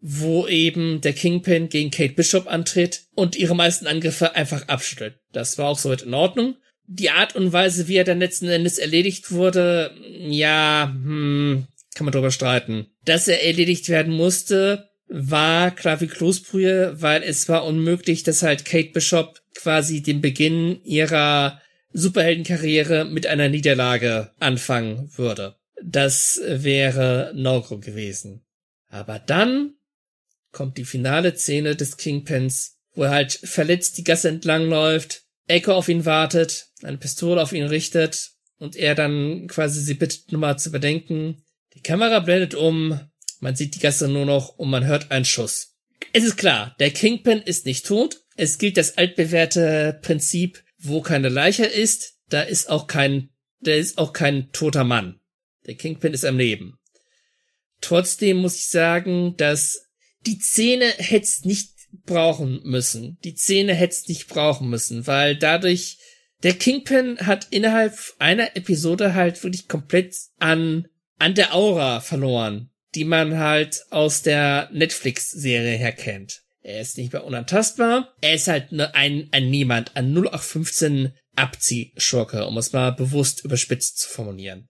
wo 0.01 0.47
eben 0.47 1.01
der 1.01 1.13
Kingpin 1.13 1.69
gegen 1.69 1.91
Kate 1.91 2.15
Bishop 2.15 2.47
antritt 2.47 3.03
und 3.15 3.37
ihre 3.37 3.57
meisten 3.57 3.87
Angriffe 3.87 4.35
einfach 4.35 4.69
abschüttelt. 4.69 5.19
Das 5.33 5.59
war 5.59 5.69
auch 5.69 5.79
soweit 5.79 6.03
in 6.03 6.15
Ordnung. 6.15 6.57
Die 6.87 7.11
Art 7.11 7.37
und 7.37 7.53
Weise, 7.53 7.89
wie 7.89 7.97
er 7.97 8.05
dann 8.05 8.21
letzten 8.21 8.49
Endes 8.49 8.79
erledigt 8.79 9.31
wurde, 9.31 9.95
ja, 10.19 10.91
hm, 10.91 11.67
kann 11.95 12.05
man 12.05 12.13
drüber 12.13 12.31
streiten. 12.31 12.87
Dass 13.05 13.29
er 13.29 13.45
erledigt 13.45 13.89
werden 13.89 14.15
musste, 14.15 14.89
war 15.09 15.71
klar 15.71 16.01
wie 16.01 16.07
Kloßbrühe, 16.07 17.01
weil 17.01 17.23
es 17.23 17.49
war 17.49 17.65
unmöglich, 17.65 18.23
dass 18.23 18.43
halt 18.43 18.65
Kate 18.65 18.93
Bishop 18.93 19.41
quasi 19.55 20.03
den 20.03 20.21
Beginn 20.21 20.81
ihrer 20.85 21.61
Superheldenkarriere 21.93 23.05
mit 23.05 23.27
einer 23.27 23.49
Niederlage 23.49 24.31
anfangen 24.39 25.11
würde. 25.17 25.58
Das 25.83 26.41
wäre 26.45 27.33
No-Go 27.35 27.79
gewesen. 27.79 28.45
Aber 28.89 29.19
dann 29.19 29.75
kommt 30.53 30.79
die 30.79 30.85
finale 30.85 31.37
Szene 31.37 31.77
des 31.77 31.97
Kingpins, 31.97 32.79
wo 32.95 33.05
er 33.05 33.11
halt 33.11 33.33
verletzt 33.33 33.99
die 33.99 34.05
Gasse 34.05 34.29
entlang 34.29 34.69
läuft, 34.69 35.25
Echo 35.47 35.73
auf 35.73 35.89
ihn 35.89 36.05
wartet, 36.05 36.69
eine 36.83 36.99
Pistole 36.99 37.41
auf 37.41 37.53
ihn 37.53 37.65
richtet 37.65 38.33
und 38.59 38.77
er 38.77 38.95
dann 38.95 39.47
quasi 39.49 39.81
sie 39.81 39.95
bittet, 39.95 40.33
nur 40.33 40.41
mal 40.41 40.59
zu 40.59 40.71
bedenken. 40.71 41.43
Die 41.75 41.83
Kamera 41.83 42.21
blendet 42.21 42.55
um, 42.55 43.01
man 43.41 43.57
sieht 43.57 43.75
die 43.75 43.79
Gasse 43.79 44.09
nur 44.09 44.27
noch 44.27 44.59
und 44.59 44.69
man 44.69 44.85
hört 44.87 45.11
einen 45.11 45.25
Schuss. 45.25 45.77
Es 46.13 46.25
ist 46.25 46.37
klar, 46.37 46.75
der 46.81 46.91
Kingpin 46.91 47.39
ist 47.39 47.67
nicht 47.67 47.87
tot. 47.87 48.23
Es 48.37 48.59
gilt 48.59 48.77
das 48.77 48.99
altbewährte 48.99 49.99
Prinzip, 50.03 50.63
wo 50.79 51.01
keine 51.01 51.29
Leiche 51.29 51.65
ist, 51.65 52.19
da 52.29 52.43
ist 52.43 52.69
auch 52.71 52.87
kein, 52.87 53.31
da 53.61 53.73
ist 53.73 53.99
auch 53.99 54.13
kein 54.13 54.53
toter 54.53 54.85
Mann. 54.85 55.21
Der 55.67 55.75
Kingpin 55.75 56.15
ist 56.15 56.25
am 56.25 56.39
Leben. 56.39 56.79
Trotzdem 57.81 58.39
muss 58.39 58.57
ich 58.57 58.69
sagen, 58.69 59.35
dass 59.37 59.81
die 60.27 60.39
Szene 60.39 60.87
hätte 60.97 61.47
nicht 61.47 61.71
brauchen 62.05 62.61
müssen. 62.65 63.19
Die 63.25 63.37
Szene 63.37 63.75
hätte 63.75 63.97
nicht 64.09 64.29
brauchen 64.29 64.69
müssen, 64.69 65.07
weil 65.07 65.37
dadurch 65.37 65.99
der 66.43 66.55
Kingpin 66.55 67.19
hat 67.21 67.49
innerhalb 67.51 67.95
einer 68.19 68.57
Episode 68.57 69.15
halt 69.15 69.43
wirklich 69.43 69.69
komplett 69.69 70.15
an 70.39 70.87
an 71.19 71.35
der 71.35 71.55
Aura 71.55 72.01
verloren, 72.01 72.71
die 72.95 73.05
man 73.05 73.39
halt 73.39 73.85
aus 73.91 74.23
der 74.23 74.71
Netflix-Serie 74.73 75.77
her 75.77 75.93
kennt. 75.93 76.43
Er 76.63 76.81
ist 76.81 76.97
nicht 76.99 77.13
mehr 77.13 77.25
unantastbar. 77.25 78.15
Er 78.21 78.35
ist 78.35 78.49
halt 78.49 78.73
ne, 78.73 78.95
ein, 78.95 79.29
ein 79.33 79.51
Niemand, 79.51 79.97
ein 79.97 80.17
0815 80.17 81.13
Abziehschurke, 81.35 82.47
um 82.47 82.59
es 82.59 82.73
mal 82.73 82.91
bewusst 82.91 83.45
überspitzt 83.45 83.99
zu 83.99 84.09
formulieren. 84.09 84.69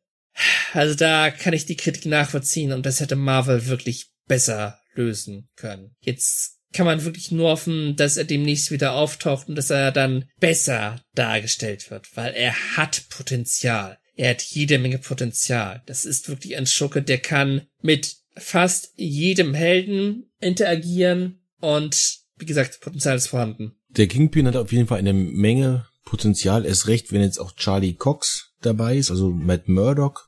Also 0.72 0.95
da 0.95 1.30
kann 1.30 1.55
ich 1.55 1.66
die 1.66 1.76
Kritik 1.76 2.07
nachvollziehen 2.07 2.72
und 2.72 2.86
das 2.86 3.01
hätte 3.01 3.16
Marvel 3.16 3.66
wirklich 3.66 4.11
besser 4.26 4.78
lösen 4.95 5.49
können. 5.57 5.95
Jetzt 6.01 6.59
kann 6.72 6.86
man 6.86 7.05
wirklich 7.05 7.30
nur 7.30 7.51
hoffen, 7.51 7.97
dass 7.97 8.16
er 8.16 8.24
demnächst 8.24 8.70
wieder 8.70 8.93
auftaucht 8.93 9.49
und 9.49 9.57
dass 9.57 9.70
er 9.70 9.91
dann 9.91 10.26
besser 10.39 11.01
dargestellt 11.14 11.91
wird, 11.91 12.14
weil 12.16 12.34
er 12.34 12.55
hat 12.76 13.09
Potenzial. 13.09 13.99
er 14.16 14.30
hat 14.30 14.43
jede 14.43 14.78
Menge 14.78 14.99
Potenzial. 14.99 15.82
Das 15.86 16.05
ist 16.05 16.28
wirklich 16.28 16.57
ein 16.57 16.66
Schurke, 16.66 17.03
der 17.03 17.18
kann 17.18 17.62
mit 17.80 18.16
fast 18.36 18.93
jedem 18.97 19.55
Helden 19.55 20.30
interagieren 20.41 21.41
und 21.61 22.18
wie 22.36 22.47
gesagt, 22.47 22.80
Potenzial 22.80 23.16
ist 23.16 23.28
vorhanden. 23.28 23.76
Der 23.89 24.07
Kingpin 24.07 24.47
hat 24.47 24.57
auf 24.57 24.72
jeden 24.72 24.86
Fall 24.86 24.99
eine 24.99 25.12
Menge 25.12 25.86
Potenzial, 26.05 26.64
erst 26.64 26.89
recht, 26.89 27.12
wenn 27.12 27.20
jetzt 27.20 27.39
auch 27.39 27.53
Charlie 27.53 27.95
Cox 27.95 28.53
dabei 28.61 28.97
ist, 28.97 29.11
also 29.11 29.30
Matt 29.30 29.68
Murdock. 29.68 30.28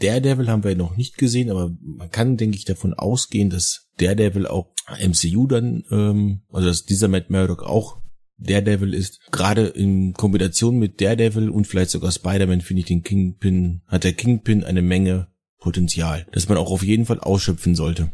Daredevil 0.00 0.48
haben 0.48 0.64
wir 0.64 0.74
noch 0.76 0.96
nicht 0.96 1.18
gesehen, 1.18 1.50
aber 1.50 1.74
man 1.80 2.10
kann, 2.10 2.36
denke 2.36 2.56
ich, 2.56 2.64
davon 2.64 2.94
ausgehen, 2.94 3.50
dass 3.50 3.88
Daredevil 3.98 4.46
auch 4.46 4.72
MCU 5.00 5.46
dann, 5.46 5.84
ähm, 5.90 6.42
also 6.50 6.68
dass 6.68 6.84
dieser 6.84 7.08
Matt 7.08 7.30
Murdock 7.30 7.62
auch 7.62 8.00
Daredevil 8.38 8.94
ist. 8.94 9.20
Gerade 9.30 9.66
in 9.66 10.14
Kombination 10.14 10.78
mit 10.78 11.00
Daredevil 11.00 11.50
und 11.50 11.66
vielleicht 11.66 11.90
sogar 11.90 12.10
Spider-Man 12.10 12.60
finde 12.60 12.80
ich 12.80 12.86
den 12.86 13.02
Kingpin, 13.02 13.82
hat 13.86 14.04
der 14.04 14.14
Kingpin 14.14 14.64
eine 14.64 14.82
Menge 14.82 15.28
Potenzial, 15.58 16.26
das 16.32 16.48
man 16.48 16.58
auch 16.58 16.72
auf 16.72 16.82
jeden 16.82 17.06
Fall 17.06 17.20
ausschöpfen 17.20 17.76
sollte. 17.76 18.12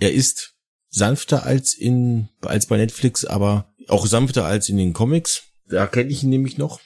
Er 0.00 0.12
ist 0.12 0.56
sanfter 0.88 1.44
als 1.44 1.74
in, 1.74 2.28
als 2.40 2.66
bei 2.66 2.76
Netflix, 2.76 3.24
aber 3.24 3.72
auch 3.86 4.06
sanfter 4.06 4.44
als 4.44 4.68
in 4.68 4.76
den 4.76 4.92
Comics. 4.92 5.44
Da 5.68 5.86
kenne 5.86 6.10
ich 6.10 6.24
ihn 6.24 6.30
nämlich 6.30 6.58
noch. 6.58 6.80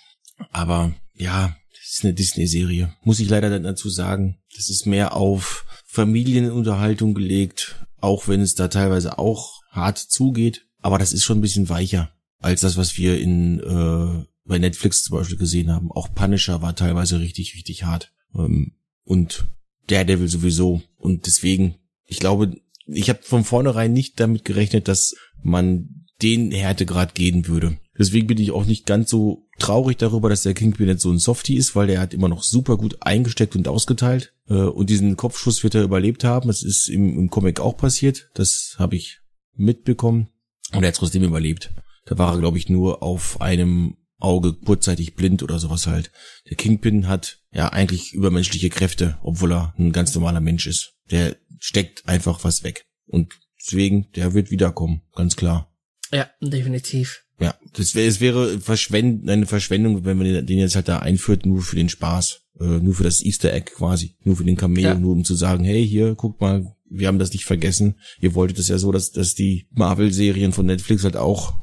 Aber 0.51 0.93
ja, 1.15 1.57
das 1.77 1.99
ist 1.99 2.05
eine 2.05 2.15
Disney-Serie. 2.15 2.95
Muss 3.03 3.21
ich 3.21 3.29
leider 3.29 3.59
dazu 3.61 3.91
sagen. 3.91 4.39
Das 4.55 4.71
ist 4.71 4.87
mehr 4.87 5.17
auf 5.17 5.67
Familienunterhaltung 5.87 7.15
gelegt, 7.15 7.77
auch 8.01 8.29
wenn 8.29 8.41
es 8.41 8.55
da 8.55 8.69
teilweise 8.69 9.19
auch 9.19 9.61
hart 9.71 9.99
zugeht. 9.99 10.67
Aber 10.81 10.99
das 10.99 11.13
ist 11.13 11.25
schon 11.25 11.39
ein 11.39 11.43
bisschen 11.43 11.69
weicher 11.69 12.11
als 12.41 12.61
das, 12.61 12.77
was 12.77 12.99
wir 12.99 13.19
in 13.19 13.61
äh, 13.61 14.25
bei 14.45 14.59
Netflix 14.59 15.05
zum 15.05 15.17
Beispiel 15.17 15.39
gesehen 15.39 15.73
haben. 15.73 15.91
Auch 15.91 16.13
Punisher 16.15 16.63
war 16.63 16.77
teilweise 16.77 17.19
richtig, 17.19 17.55
richtig 17.55 17.85
hart. 17.85 18.13
Ähm, 18.35 18.73
und 19.05 19.49
Daredevil 19.87 20.29
sowieso. 20.29 20.83
Und 20.97 21.27
deswegen, 21.27 21.77
ich 22.07 22.19
glaube, 22.19 22.55
ich 22.87 23.09
habe 23.09 23.23
von 23.23 23.45
vornherein 23.45 23.93
nicht 23.93 24.21
damit 24.21 24.45
gerechnet, 24.45 24.89
dass 24.89 25.15
man 25.43 26.07
den 26.23 26.51
Härtegrad 26.51 27.15
gehen 27.15 27.47
würde. 27.49 27.79
Deswegen 27.99 28.27
bin 28.27 28.39
ich 28.39 28.51
auch 28.51 28.65
nicht 28.65 28.87
ganz 28.87 29.11
so 29.11 29.47
traurig 29.59 29.97
darüber, 29.99 30.29
dass 30.29 30.43
der 30.43 30.55
Kingpin 30.55 30.89
jetzt 30.89 31.03
so 31.03 31.11
ein 31.11 31.19
Softie 31.19 31.57
ist, 31.57 31.77
weil 31.77 31.87
der 31.87 32.01
hat 32.01 32.13
immer 32.13 32.29
noch 32.29 32.43
super 32.43 32.77
gut 32.77 32.99
eingesteckt 33.01 33.55
und 33.55 33.69
ausgeteilt. 33.69 34.35
Äh, 34.49 34.55
und 34.55 34.91
diesen 34.91 35.17
Kopfschuss 35.17 35.63
wird 35.63 35.75
er 35.75 35.85
überlebt 35.85 36.25
haben. 36.25 36.49
Das 36.49 36.63
ist 36.63 36.89
im, 36.89 37.17
im 37.19 37.31
Comic 37.31 37.61
auch 37.61 37.77
passiert. 37.77 38.31
Das 38.35 38.75
habe 38.79 38.97
ich 38.97 39.21
mitbekommen. 39.55 40.29
Und 40.73 40.83
er 40.83 40.89
hat 40.89 40.97
trotzdem 40.97 41.23
überlebt. 41.23 41.73
Da 42.07 42.19
war 42.19 42.35
er, 42.35 42.41
glaube 42.41 42.59
ich, 42.59 42.69
nur 42.69 43.03
auf 43.03 43.41
einem 43.41 43.97
Auge 44.19 44.55
kurzzeitig 44.55 45.15
blind 45.15 45.43
oder 45.43 45.59
sowas 45.59 45.87
halt. 45.87 46.11
Der 46.49 46.57
Kingpin 46.57 47.07
hat 47.07 47.39
ja 47.53 47.69
eigentlich 47.69 48.13
übermenschliche 48.13 48.71
Kräfte, 48.71 49.19
obwohl 49.23 49.53
er 49.53 49.75
ein 49.79 49.93
ganz 49.93 50.15
normaler 50.15 50.41
Mensch 50.41 50.67
ist. 50.67 50.95
Der 51.11 51.37
steckt 51.61 52.09
einfach 52.09 52.43
was 52.43 52.65
weg. 52.65 52.87
Und 53.07 53.35
deswegen, 53.61 54.11
der 54.13 54.35
wird 54.35 54.51
wiederkommen, 54.51 55.03
ganz 55.15 55.37
klar. 55.37 55.74
Ja, 56.13 56.29
definitiv. 56.41 57.25
Ja, 57.41 57.55
das 57.77 57.95
wäre, 57.95 58.07
es 58.07 58.21
wäre 58.21 58.61
Verschwend 58.61 59.29
eine 59.29 59.47
Verschwendung, 59.47 60.05
wenn 60.05 60.19
man 60.19 60.47
den 60.47 60.59
jetzt 60.59 60.77
halt 60.77 60.89
da 60.89 61.01
einführt, 61.01 61.47
nur 61.47 61.63
für 61.63 61.77
den 61.77 61.89
Spaß, 61.89 62.43
äh, 62.61 62.65
nur 62.65 62.95
für 62.95 63.03
das 63.03 63.23
Easter 63.23 63.53
Egg 63.53 63.73
quasi, 63.75 64.17
nur 64.23 64.37
für 64.37 64.45
den 64.45 64.57
Cameo, 64.57 64.85
ja. 64.85 64.95
nur 64.95 65.13
um 65.13 65.25
zu 65.25 65.35
sagen, 65.35 65.65
hey, 65.65 65.87
hier, 65.87 66.15
guckt 66.15 66.41
mal, 66.41 66.75
wir 66.89 67.09
haben 67.09 67.19
das 67.19 67.33
nicht 67.33 67.45
vergessen. 67.45 67.97
Ihr 68.21 68.35
wolltet 68.35 68.59
es 68.59 68.69
ja 68.69 68.79
so, 68.79 68.93
dass, 68.93 69.11
dass 69.11 69.35
die 69.35 69.67
Marvel-Serien 69.73 70.53
von 70.53 70.67
Netflix 70.67 71.03
halt 71.03 71.17
auch 71.17 71.55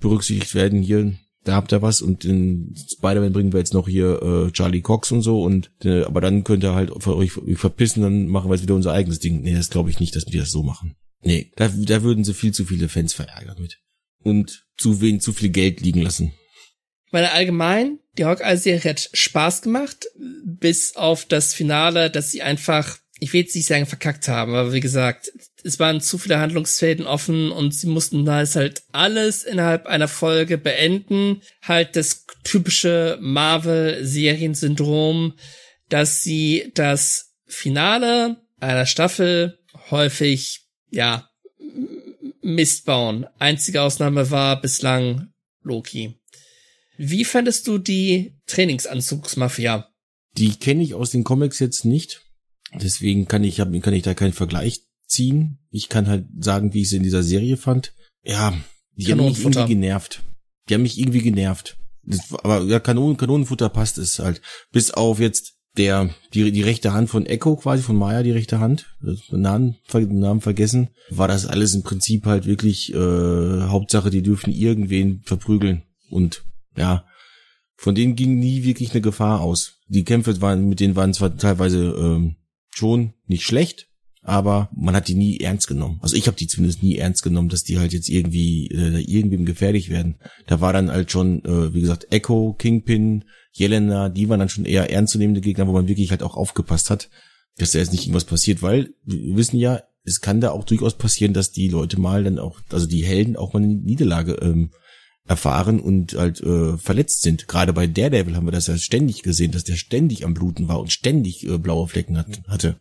berücksichtigt 0.00 0.54
werden. 0.54 0.82
Hier, 0.82 1.14
da 1.44 1.54
habt 1.54 1.72
ihr 1.72 1.80
was 1.80 2.02
und 2.02 2.24
in 2.24 2.74
Spider-Man 2.76 3.32
bringen 3.32 3.52
wir 3.52 3.60
jetzt 3.60 3.74
noch 3.74 3.88
hier 3.88 4.22
äh, 4.22 4.50
Charlie 4.52 4.82
Cox 4.82 5.10
und 5.10 5.22
so 5.22 5.42
und 5.42 5.70
äh, 5.84 6.02
aber 6.02 6.20
dann 6.20 6.44
könnt 6.44 6.64
ihr 6.64 6.74
halt 6.74 6.90
für 7.02 7.16
euch 7.16 7.32
verpissen, 7.54 8.02
dann 8.02 8.28
machen 8.28 8.50
wir 8.50 8.54
jetzt 8.54 8.62
wieder 8.62 8.74
unser 8.74 8.92
eigenes 8.92 9.20
Ding. 9.20 9.42
Nee, 9.42 9.54
das 9.54 9.70
glaube 9.70 9.90
ich 9.90 10.00
nicht, 10.00 10.14
dass 10.16 10.26
wir 10.30 10.40
das 10.40 10.50
so 10.50 10.62
machen. 10.62 10.96
Nee, 11.24 11.50
da, 11.56 11.68
da 11.68 12.02
würden 12.02 12.24
sie 12.24 12.34
viel 12.34 12.52
zu 12.52 12.64
viele 12.64 12.88
Fans 12.88 13.14
verärgern 13.14 13.60
mit. 13.60 13.80
Und 14.22 14.64
zu 14.76 15.00
wenig, 15.00 15.22
zu 15.22 15.32
viel 15.32 15.50
Geld 15.50 15.80
liegen 15.80 16.02
lassen. 16.02 16.32
Meine 17.10 17.32
allgemein, 17.32 17.98
die 18.18 18.24
Hawkeye-Serie 18.24 18.90
hat 18.90 19.10
Spaß 19.12 19.62
gemacht, 19.62 20.06
bis 20.44 20.96
auf 20.96 21.26
das 21.26 21.54
Finale, 21.54 22.10
dass 22.10 22.30
sie 22.30 22.42
einfach, 22.42 22.98
ich 23.20 23.32
will 23.32 23.42
jetzt 23.42 23.54
nicht 23.54 23.66
sagen 23.66 23.86
verkackt 23.86 24.26
haben, 24.28 24.54
aber 24.54 24.72
wie 24.72 24.80
gesagt, 24.80 25.30
es 25.62 25.78
waren 25.78 26.00
zu 26.00 26.18
viele 26.18 26.40
Handlungsfäden 26.40 27.06
offen 27.06 27.50
und 27.50 27.74
sie 27.74 27.86
mussten 27.86 28.24
da 28.24 28.44
halt 28.44 28.82
alles 28.92 29.44
innerhalb 29.44 29.86
einer 29.86 30.08
Folge 30.08 30.58
beenden. 30.58 31.40
Halt 31.62 31.96
das 31.96 32.26
typische 32.44 33.18
Marvel-Seriensyndrom, 33.20 35.34
dass 35.88 36.22
sie 36.22 36.70
das 36.74 37.32
Finale 37.46 38.36
einer 38.60 38.86
Staffel 38.86 39.58
häufig, 39.90 40.63
ja, 40.94 41.28
Mist 42.42 42.84
bauen. 42.84 43.26
Einzige 43.38 43.82
Ausnahme 43.82 44.30
war 44.30 44.60
bislang 44.60 45.32
Loki. 45.62 46.18
Wie 46.96 47.24
fandest 47.24 47.66
du 47.66 47.78
die 47.78 48.36
Trainingsanzugsmafia? 48.46 49.88
Die 50.36 50.56
kenne 50.56 50.82
ich 50.82 50.94
aus 50.94 51.10
den 51.10 51.24
Comics 51.24 51.58
jetzt 51.58 51.84
nicht. 51.84 52.22
Deswegen 52.74 53.26
kann 53.26 53.44
ich, 53.44 53.56
kann 53.56 53.94
ich 53.94 54.02
da 54.02 54.14
keinen 54.14 54.32
Vergleich 54.32 54.82
ziehen. 55.06 55.58
Ich 55.70 55.88
kann 55.88 56.06
halt 56.06 56.26
sagen, 56.38 56.74
wie 56.74 56.82
ich 56.82 56.90
sie 56.90 56.96
in 56.96 57.02
dieser 57.02 57.22
Serie 57.22 57.56
fand. 57.56 57.94
Ja, 58.22 58.56
die 58.96 59.10
haben 59.10 59.24
mich 59.24 59.40
irgendwie 59.40 59.66
genervt. 59.66 60.22
Die 60.68 60.74
haben 60.74 60.82
mich 60.82 60.98
irgendwie 60.98 61.22
genervt. 61.22 61.78
Das, 62.02 62.20
aber 62.32 62.62
ja, 62.64 62.80
Kanonen, 62.80 63.16
Kanonenfutter 63.16 63.68
passt 63.68 63.98
es 63.98 64.18
halt. 64.18 64.40
Bis 64.72 64.90
auf 64.90 65.20
jetzt 65.20 65.53
der, 65.76 66.10
die, 66.32 66.52
die 66.52 66.62
rechte 66.62 66.92
Hand 66.92 67.10
von 67.10 67.26
Echo 67.26 67.56
quasi, 67.56 67.82
von 67.82 67.96
Maya, 67.96 68.22
die 68.22 68.30
rechte 68.30 68.60
Hand, 68.60 68.96
Namen, 69.30 69.76
Namen 69.92 70.40
vergessen, 70.40 70.90
war 71.10 71.28
das 71.28 71.46
alles 71.46 71.74
im 71.74 71.82
Prinzip 71.82 72.26
halt 72.26 72.46
wirklich, 72.46 72.94
äh, 72.94 73.62
Hauptsache, 73.62 74.10
die 74.10 74.22
dürfen 74.22 74.52
irgendwen 74.52 75.22
verprügeln. 75.24 75.82
Und 76.10 76.44
ja, 76.76 77.04
von 77.76 77.94
denen 77.94 78.14
ging 78.14 78.38
nie 78.38 78.64
wirklich 78.64 78.92
eine 78.92 79.00
Gefahr 79.00 79.40
aus. 79.40 79.80
Die 79.88 80.04
Kämpfe 80.04 80.40
waren, 80.40 80.68
mit 80.68 80.80
denen 80.80 80.96
waren 80.96 81.12
zwar 81.12 81.36
teilweise 81.36 81.94
ähm, 81.98 82.36
schon 82.70 83.14
nicht 83.26 83.44
schlecht, 83.44 83.88
aber 84.22 84.70
man 84.74 84.96
hat 84.96 85.08
die 85.08 85.14
nie 85.14 85.38
ernst 85.40 85.66
genommen. 85.66 85.98
Also 86.00 86.16
ich 86.16 86.26
habe 86.26 86.36
die 86.36 86.46
zumindest 86.46 86.82
nie 86.82 86.96
ernst 86.96 87.22
genommen, 87.22 87.48
dass 87.48 87.64
die 87.64 87.78
halt 87.78 87.92
jetzt 87.92 88.08
irgendwie 88.08 88.68
äh, 88.68 89.00
irgendwem 89.00 89.44
gefährlich 89.44 89.90
werden. 89.90 90.16
Da 90.46 90.60
war 90.60 90.72
dann 90.72 90.90
halt 90.90 91.10
schon, 91.10 91.44
äh, 91.44 91.74
wie 91.74 91.80
gesagt, 91.80 92.10
Echo, 92.10 92.54
Kingpin, 92.54 93.24
Jelena, 93.54 94.08
die 94.08 94.28
waren 94.28 94.40
dann 94.40 94.48
schon 94.48 94.64
eher 94.64 94.90
ernstzunehmende 94.90 95.40
Gegner, 95.40 95.66
wo 95.68 95.72
man 95.72 95.88
wirklich 95.88 96.10
halt 96.10 96.22
auch 96.22 96.36
aufgepasst 96.36 96.90
hat, 96.90 97.08
dass 97.56 97.72
da 97.72 97.78
jetzt 97.78 97.92
nicht 97.92 98.02
irgendwas 98.02 98.24
passiert, 98.24 98.62
weil 98.62 98.94
wir 99.04 99.36
wissen 99.36 99.58
ja, 99.58 99.80
es 100.02 100.20
kann 100.20 100.40
da 100.40 100.50
auch 100.50 100.64
durchaus 100.64 100.98
passieren, 100.98 101.32
dass 101.32 101.52
die 101.52 101.68
Leute 101.68 101.98
mal 101.98 102.24
dann 102.24 102.38
auch, 102.38 102.60
also 102.70 102.86
die 102.86 103.04
Helden 103.04 103.36
auch 103.36 103.54
mal 103.54 103.62
eine 103.62 103.72
Niederlage 103.72 104.34
ähm, 104.34 104.70
erfahren 105.26 105.80
und 105.80 106.14
halt 106.14 106.40
äh, 106.42 106.76
verletzt 106.76 107.22
sind. 107.22 107.48
Gerade 107.48 107.72
bei 107.72 107.86
Daredevil 107.86 108.36
haben 108.36 108.46
wir 108.46 108.52
das 108.52 108.66
ja 108.66 108.76
ständig 108.76 109.22
gesehen, 109.22 109.52
dass 109.52 109.64
der 109.64 109.76
ständig 109.76 110.24
am 110.24 110.34
Bluten 110.34 110.68
war 110.68 110.80
und 110.80 110.92
ständig 110.92 111.48
äh, 111.48 111.56
blaue 111.56 111.88
Flecken 111.88 112.18
hat, 112.18 112.42
hatte. 112.48 112.76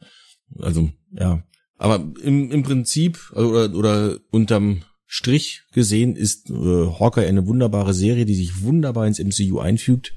Also, 0.60 0.90
ja. 1.12 1.44
Aber 1.78 2.06
im, 2.22 2.52
im 2.52 2.64
Prinzip 2.64 3.32
oder, 3.32 3.74
oder 3.74 4.18
unterm 4.32 4.84
Strich 5.06 5.62
gesehen 5.72 6.16
ist 6.16 6.50
äh, 6.50 6.54
Hawkeye 6.54 7.28
eine 7.28 7.48
wunderbare 7.48 7.94
Serie, 7.94 8.26
die 8.26 8.36
sich 8.36 8.62
wunderbar 8.64 9.08
ins 9.08 9.20
MCU 9.20 9.60
einfügt. 9.60 10.14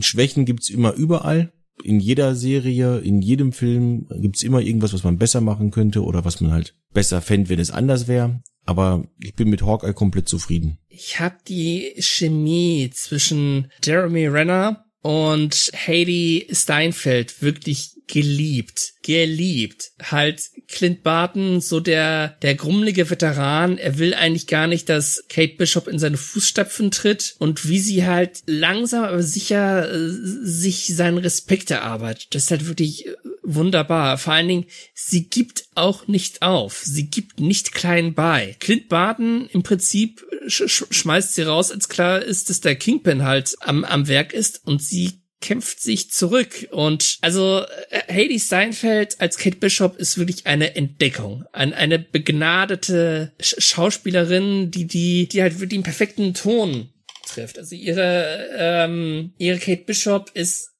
Schwächen 0.00 0.44
gibt's 0.44 0.70
immer 0.70 0.92
überall. 0.94 1.52
In 1.84 2.00
jeder 2.00 2.34
Serie, 2.34 2.98
in 2.98 3.22
jedem 3.22 3.52
Film 3.52 4.08
gibt's 4.20 4.42
immer 4.42 4.60
irgendwas, 4.60 4.92
was 4.92 5.04
man 5.04 5.18
besser 5.18 5.40
machen 5.40 5.70
könnte 5.70 6.02
oder 6.02 6.24
was 6.24 6.40
man 6.40 6.50
halt 6.50 6.74
besser 6.92 7.20
fände, 7.22 7.50
wenn 7.50 7.60
es 7.60 7.70
anders 7.70 8.08
wäre. 8.08 8.42
Aber 8.64 9.08
ich 9.22 9.34
bin 9.34 9.48
mit 9.48 9.62
Hawkeye 9.62 9.94
komplett 9.94 10.28
zufrieden. 10.28 10.78
Ich 10.88 11.20
habe 11.20 11.36
die 11.46 11.94
Chemie 11.98 12.90
zwischen 12.92 13.70
Jeremy 13.82 14.26
Renner 14.26 14.84
und 15.02 15.70
Hayley 15.74 16.48
Steinfeld 16.50 17.40
wirklich 17.40 17.97
geliebt, 18.08 18.94
geliebt. 19.02 19.92
Halt 20.02 20.50
Clint 20.66 21.02
Barton, 21.02 21.60
so 21.60 21.80
der, 21.80 22.36
der 22.42 22.54
grummelige 22.54 23.08
Veteran, 23.08 23.78
er 23.78 23.98
will 23.98 24.14
eigentlich 24.14 24.46
gar 24.46 24.66
nicht, 24.66 24.88
dass 24.88 25.24
Kate 25.28 25.54
Bishop 25.56 25.86
in 25.86 25.98
seine 25.98 26.16
Fußstapfen 26.16 26.90
tritt 26.90 27.36
und 27.38 27.68
wie 27.68 27.78
sie 27.78 28.04
halt 28.04 28.42
langsam 28.46 29.04
aber 29.04 29.22
sicher 29.22 29.90
äh, 29.90 30.08
sich 30.10 30.94
seinen 30.94 31.18
Respekt 31.18 31.70
erarbeitet. 31.70 32.34
Das 32.34 32.44
ist 32.44 32.50
halt 32.50 32.66
wirklich 32.66 33.06
äh, 33.06 33.14
wunderbar. 33.42 34.18
Vor 34.18 34.32
allen 34.32 34.48
Dingen, 34.48 34.66
sie 34.94 35.28
gibt 35.28 35.64
auch 35.74 36.08
nicht 36.08 36.42
auf. 36.42 36.82
Sie 36.84 37.08
gibt 37.08 37.40
nicht 37.40 37.72
klein 37.72 38.14
bei. 38.14 38.56
Clint 38.58 38.88
Barton 38.88 39.48
im 39.52 39.62
Prinzip 39.62 40.24
sch 40.48 40.86
schmeißt 40.90 41.34
sie 41.34 41.42
raus, 41.42 41.70
als 41.70 41.88
klar 41.88 42.22
ist, 42.22 42.50
dass 42.50 42.60
der 42.60 42.76
Kingpin 42.76 43.24
halt 43.24 43.54
am, 43.60 43.84
am 43.84 44.08
Werk 44.08 44.32
ist 44.32 44.66
und 44.66 44.82
sie 44.82 45.20
kämpft 45.40 45.80
sich 45.80 46.10
zurück. 46.10 46.68
Und 46.70 47.18
also 47.20 47.64
äh, 47.90 48.12
Haley 48.12 48.40
Steinfeld 48.40 49.20
als 49.20 49.38
Kate 49.38 49.56
Bishop 49.56 49.96
ist 49.96 50.18
wirklich 50.18 50.46
eine 50.46 50.74
Entdeckung. 50.74 51.44
Ein, 51.52 51.72
eine 51.72 51.98
begnadete 51.98 53.32
Sch 53.40 53.56
Schauspielerin, 53.58 54.70
die, 54.70 54.86
die, 54.86 55.28
die 55.28 55.42
halt 55.42 55.54
wirklich 55.54 55.78
den 55.78 55.82
perfekten 55.82 56.34
Ton 56.34 56.90
trifft. 57.26 57.58
Also 57.58 57.74
ihre, 57.74 58.48
ähm, 58.56 59.34
ihre 59.38 59.58
Kate 59.58 59.84
Bishop 59.84 60.30
ist 60.34 60.70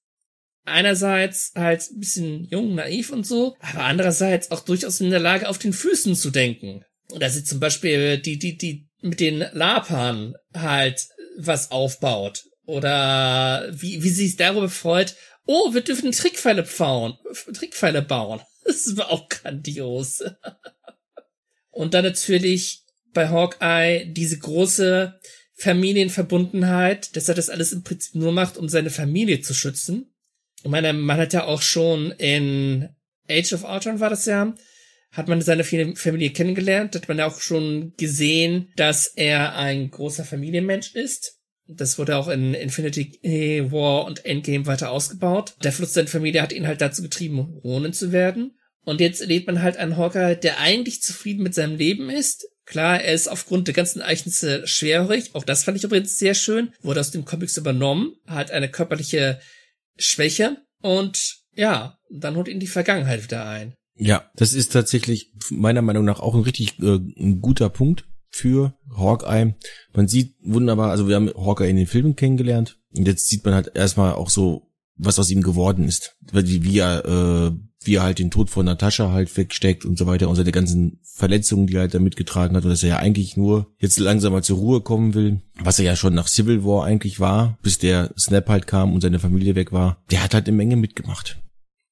einerseits 0.65 1.53
halt 1.55 1.83
ein 1.91 2.01
bisschen 2.01 2.45
jung, 2.45 2.75
naiv 2.75 3.11
und 3.11 3.27
so, 3.27 3.57
aber 3.61 3.85
andererseits 3.85 4.51
auch 4.51 4.61
durchaus 4.61 5.01
in 5.01 5.11
der 5.11 5.21
Lage, 5.21 5.49
auf 5.49 5.59
den 5.59 5.73
Füßen 5.73 6.15
zu 6.15 6.31
denken. 6.31 6.85
Dass 7.19 7.35
sie 7.35 7.45
zum 7.45 7.59
Beispiel 7.59 8.19
die, 8.19 8.39
die, 8.39 8.57
die 8.57 8.89
mit 9.01 9.21
den 9.21 9.39
Lapern 9.53 10.35
halt 10.55 11.07
was 11.39 11.71
aufbaut. 11.71 12.45
Oder 12.69 13.67
wie, 13.73 14.03
wie 14.03 14.11
sie 14.11 14.27
sich 14.27 14.37
darüber 14.37 14.69
freut, 14.69 15.17
oh, 15.47 15.73
wir 15.73 15.81
dürfen 15.81 16.13
Trickpfeile 16.13 16.65
bauen. 16.65 17.17
Trickpfeile 17.55 18.03
bauen. 18.03 18.41
Das 18.65 18.99
war 18.99 19.11
auch 19.11 19.31
grandios. 19.31 20.23
Und 21.71 21.95
dann 21.95 22.05
natürlich 22.05 22.83
bei 23.15 23.31
Hawkeye 23.31 24.05
diese 24.05 24.39
große 24.39 25.19
Familienverbundenheit, 25.55 27.17
dass 27.17 27.31
er 27.31 27.35
das 27.35 27.49
alles 27.49 27.73
im 27.73 27.83
Prinzip 27.85 28.17
nur 28.17 28.33
macht, 28.33 28.59
um 28.59 28.69
seine 28.69 28.91
Familie 28.91 29.41
zu 29.41 29.55
schützen. 29.55 30.13
Ich 30.63 30.69
meine, 30.69 30.93
man 30.93 31.17
hat 31.17 31.33
ja 31.33 31.45
auch 31.45 31.63
schon 31.63 32.11
in 32.11 32.91
Age 33.31 33.55
of 33.55 33.65
Ultron 33.65 34.01
war 34.01 34.11
das 34.11 34.27
ja, 34.27 34.55
hat 35.13 35.29
man 35.29 35.41
seine 35.41 35.65
Familie 35.65 36.31
kennengelernt, 36.31 36.95
hat 36.95 37.09
man 37.09 37.17
ja 37.17 37.27
auch 37.27 37.41
schon 37.41 37.95
gesehen, 37.97 38.71
dass 38.77 39.07
er 39.07 39.57
ein 39.57 39.91
großer 39.91 40.27
Familienmensch 40.27 40.95
ist. 40.95 41.38
Das 41.69 41.99
wurde 41.99 42.17
auch 42.17 42.29
in 42.29 42.55
Infinity 42.55 43.71
War 43.71 44.07
und 44.07 44.25
Endgame 44.25 44.67
weiter 44.67 44.91
ausgebaut. 44.91 45.55
Der 45.63 45.73
Fluss 45.73 45.93
seiner 45.93 46.09
Familie 46.09 46.41
hat 46.41 46.53
ihn 46.53 46.67
halt 46.67 46.81
dazu 46.81 47.03
getrieben, 47.03 47.41
Ronin 47.63 47.93
zu 47.93 48.11
werden. 48.11 48.59
Und 48.85 49.03
jetzt 49.03 49.21
erlebt 49.21 49.47
man 49.47 49.61
halt 49.61 49.77
einen 49.77 49.99
Hawkeye, 49.99 50.35
der 50.35 50.61
eigentlich 50.61 51.03
zufrieden 51.03 51.43
mit 51.43 51.55
seinem 51.55 51.77
Leben 51.77 52.09
ist. 52.09 52.49
Klar, 52.65 53.03
er 53.03 53.13
ist 53.13 53.29
aufgrund 53.29 53.67
der 53.67 53.75
ganzen 53.75 54.01
Ereignisse 54.01 54.67
schwerhörig. 54.67 55.35
Auch 55.35 55.45
das 55.45 55.65
fand 55.65 55.77
ich 55.77 55.85
übrigens 55.85 56.19
sehr 56.19 56.35
schön. 56.35 56.73
Wurde 56.81 57.01
aus 57.01 57.11
dem 57.11 57.27
Comics 57.27 57.59
übernommen. 57.59 58.15
Hat 58.27 58.51
eine 58.51 58.71
körperliche 58.71 59.41
Schwäche. 59.99 60.57
Und 60.81 61.37
ja, 61.55 61.99
dann 62.11 62.37
holt 62.37 62.49
ihn 62.49 62.61
die 62.61 62.67
Vergangenheit 62.67 63.23
wieder 63.23 63.47
ein. 63.47 63.75
Ja, 63.95 64.31
das 64.37 64.55
ist 64.55 64.73
tatsächlich 64.73 65.33
meiner 65.51 65.83
Meinung 65.83 66.05
nach 66.05 66.21
auch 66.21 66.35
ein 66.35 66.43
richtig 66.43 66.79
äh, 66.79 66.97
ein 66.97 67.41
guter 67.41 67.69
Punkt 67.69 68.07
für 68.31 68.75
Hawkeye. 68.97 69.55
Man 69.95 70.09
sieht 70.09 70.35
wunderbar, 70.43 70.91
also 70.91 71.09
wir 71.09 71.17
haben 71.17 71.29
Hawkeye 71.29 71.71
in 71.71 71.77
den 71.77 71.87
Filmen 71.87 72.17
kennengelernt 72.17 72.79
und 72.97 73.07
jetzt 73.07 73.29
sieht 73.29 73.45
man 73.45 73.55
halt 73.55 73.73
erstmal 73.75 74.13
auch 74.13 74.31
so, 74.31 74.71
was 74.97 75.19
aus 75.19 75.31
ihm 75.31 75.43
geworden 75.43 75.87
ist, 75.87 76.17
wie, 76.33 76.65
wie 76.65 76.79
er 76.79 77.05
äh, 77.05 77.53
wie 77.89 77.97
er 77.97 78.03
halt 78.03 78.19
den 78.19 78.31
Tod 78.31 78.51
von 78.51 78.67
Natascha 78.67 79.13
halt 79.13 79.35
wegsteckt 79.37 79.85
und 79.85 79.99
so 79.99 80.07
weiter 80.07 80.29
und 80.29 80.37
seine 80.37 80.53
ganzen 80.53 81.01
Verletzungen, 81.03 81.67
die 81.67 81.77
er 81.77 81.83
halt 81.83 81.95
da 81.95 81.99
mitgetragen 81.99 82.57
hat 82.57 82.65
und 82.65 82.71
dass 82.71 82.83
er 82.83 82.89
ja 82.91 82.99
eigentlich 82.99 83.37
nur 83.37 83.73
jetzt 83.79 83.99
langsam 83.99 84.33
mal 84.33 84.43
zur 84.43 84.59
Ruhe 84.59 84.81
kommen 84.81 85.15
will, 85.15 85.41
was 85.61 85.79
er 85.79 85.85
ja 85.85 85.97
schon 85.97 86.15
nach 86.15 86.29
Civil 86.29 86.65
War 86.65 86.85
eigentlich 86.85 87.21
war, 87.21 87.59
bis 87.63 87.79
der 87.79 88.13
Snap 88.19 88.49
halt 88.49 88.67
kam 88.67 88.93
und 88.93 89.01
seine 89.01 89.19
Familie 89.19 89.55
weg 89.55 89.73
war. 89.73 90.03
Der 90.11 90.23
hat 90.23 90.35
halt 90.35 90.49
eine 90.49 90.57
Menge 90.57 90.77
mitgemacht. 90.77 91.41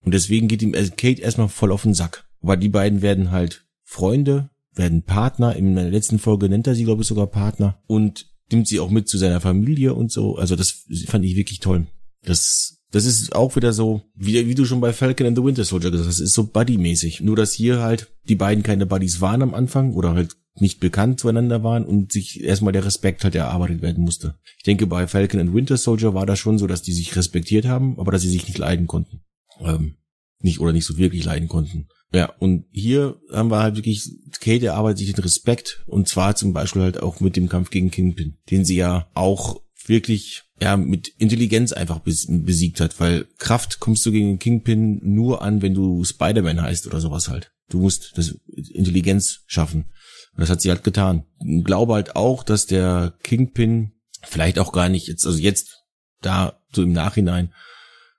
Und 0.04 0.14
deswegen 0.14 0.48
geht 0.48 0.62
ihm 0.62 0.72
Kate 0.72 1.20
erstmal 1.20 1.48
voll 1.48 1.72
auf 1.72 1.82
den 1.82 1.94
Sack. 1.94 2.28
Aber 2.40 2.56
die 2.56 2.68
beiden 2.68 3.02
werden 3.02 3.30
halt 3.30 3.66
Freunde, 3.82 4.50
werden 4.76 5.02
Partner. 5.02 5.56
In 5.56 5.74
der 5.74 5.90
letzten 5.90 6.18
Folge 6.18 6.48
nennt 6.48 6.66
er 6.66 6.74
sie, 6.74 6.84
glaube 6.84 7.02
ich, 7.02 7.08
sogar 7.08 7.26
Partner 7.26 7.82
und 7.86 8.26
nimmt 8.50 8.68
sie 8.68 8.80
auch 8.80 8.90
mit 8.90 9.08
zu 9.08 9.18
seiner 9.18 9.40
Familie 9.40 9.94
und 9.94 10.12
so. 10.12 10.36
Also 10.36 10.56
das 10.56 10.84
fand 11.06 11.24
ich 11.24 11.36
wirklich 11.36 11.60
toll. 11.60 11.86
Das, 12.22 12.78
das 12.90 13.04
ist 13.04 13.34
auch 13.34 13.56
wieder 13.56 13.72
so, 13.72 14.02
wie, 14.14 14.46
wie 14.46 14.54
du 14.54 14.64
schon 14.64 14.80
bei 14.80 14.92
Falcon 14.92 15.26
and 15.26 15.36
the 15.36 15.44
Winter 15.44 15.64
Soldier 15.64 15.90
gesagt 15.90 16.08
hast, 16.08 16.20
ist 16.20 16.34
so 16.34 16.44
Buddy-mäßig. 16.44 17.20
Nur, 17.22 17.36
dass 17.36 17.52
hier 17.52 17.80
halt 17.80 18.12
die 18.28 18.36
beiden 18.36 18.62
keine 18.62 18.86
Buddies 18.86 19.20
waren 19.20 19.42
am 19.42 19.54
Anfang 19.54 19.94
oder 19.94 20.14
halt 20.14 20.36
nicht 20.58 20.80
bekannt 20.80 21.20
zueinander 21.20 21.62
waren 21.62 21.84
und 21.84 22.12
sich 22.12 22.42
erstmal 22.42 22.72
der 22.72 22.84
Respekt 22.84 23.24
halt 23.24 23.34
erarbeitet 23.34 23.82
werden 23.82 24.02
musste. 24.02 24.38
Ich 24.56 24.64
denke, 24.64 24.86
bei 24.86 25.06
Falcon 25.06 25.40
and 25.40 25.54
Winter 25.54 25.76
Soldier 25.76 26.14
war 26.14 26.26
das 26.26 26.38
schon 26.38 26.58
so, 26.58 26.66
dass 26.66 26.82
die 26.82 26.92
sich 26.92 27.14
respektiert 27.14 27.66
haben, 27.66 27.98
aber 27.98 28.12
dass 28.12 28.22
sie 28.22 28.30
sich 28.30 28.46
nicht 28.46 28.58
leiden 28.58 28.86
konnten. 28.86 29.20
Ähm, 29.60 29.96
nicht 30.40 30.60
oder 30.60 30.72
nicht 30.72 30.86
so 30.86 30.96
wirklich 30.96 31.24
leiden 31.24 31.48
konnten. 31.48 31.88
Ja, 32.12 32.32
und 32.38 32.66
hier 32.70 33.20
haben 33.32 33.50
wir 33.50 33.58
halt 33.58 33.76
wirklich, 33.76 34.08
Kate 34.40 34.66
erarbeitet 34.66 34.98
sich 34.98 35.12
den 35.12 35.22
Respekt 35.22 35.82
und 35.86 36.08
zwar 36.08 36.36
zum 36.36 36.52
Beispiel 36.52 36.82
halt 36.82 37.02
auch 37.02 37.20
mit 37.20 37.36
dem 37.36 37.48
Kampf 37.48 37.70
gegen 37.70 37.90
Kingpin, 37.90 38.38
den 38.50 38.64
sie 38.64 38.76
ja 38.76 39.08
auch 39.14 39.60
wirklich 39.86 40.44
ja 40.60 40.76
mit 40.76 41.08
Intelligenz 41.18 41.72
einfach 41.72 42.00
besiegt 42.00 42.80
hat, 42.80 42.98
weil 43.00 43.26
Kraft 43.38 43.80
kommst 43.80 44.06
du 44.06 44.12
gegen 44.12 44.38
Kingpin 44.38 45.00
nur 45.02 45.42
an, 45.42 45.62
wenn 45.62 45.74
du 45.74 46.04
Spider-Man 46.04 46.62
heißt 46.62 46.86
oder 46.86 47.00
sowas 47.00 47.28
halt. 47.28 47.52
Du 47.68 47.80
musst 47.80 48.12
das 48.16 48.36
Intelligenz 48.46 49.40
schaffen. 49.46 49.86
Und 50.32 50.40
das 50.40 50.50
hat 50.50 50.60
sie 50.60 50.70
halt 50.70 50.84
getan. 50.84 51.24
Ich 51.44 51.64
glaube 51.64 51.94
halt 51.94 52.14
auch, 52.14 52.44
dass 52.44 52.66
der 52.66 53.14
Kingpin 53.22 53.92
vielleicht 54.22 54.58
auch 54.58 54.72
gar 54.72 54.88
nicht 54.88 55.08
jetzt, 55.08 55.26
also 55.26 55.38
jetzt 55.38 55.82
da 56.22 56.60
so 56.72 56.82
im 56.82 56.92
Nachhinein 56.92 57.52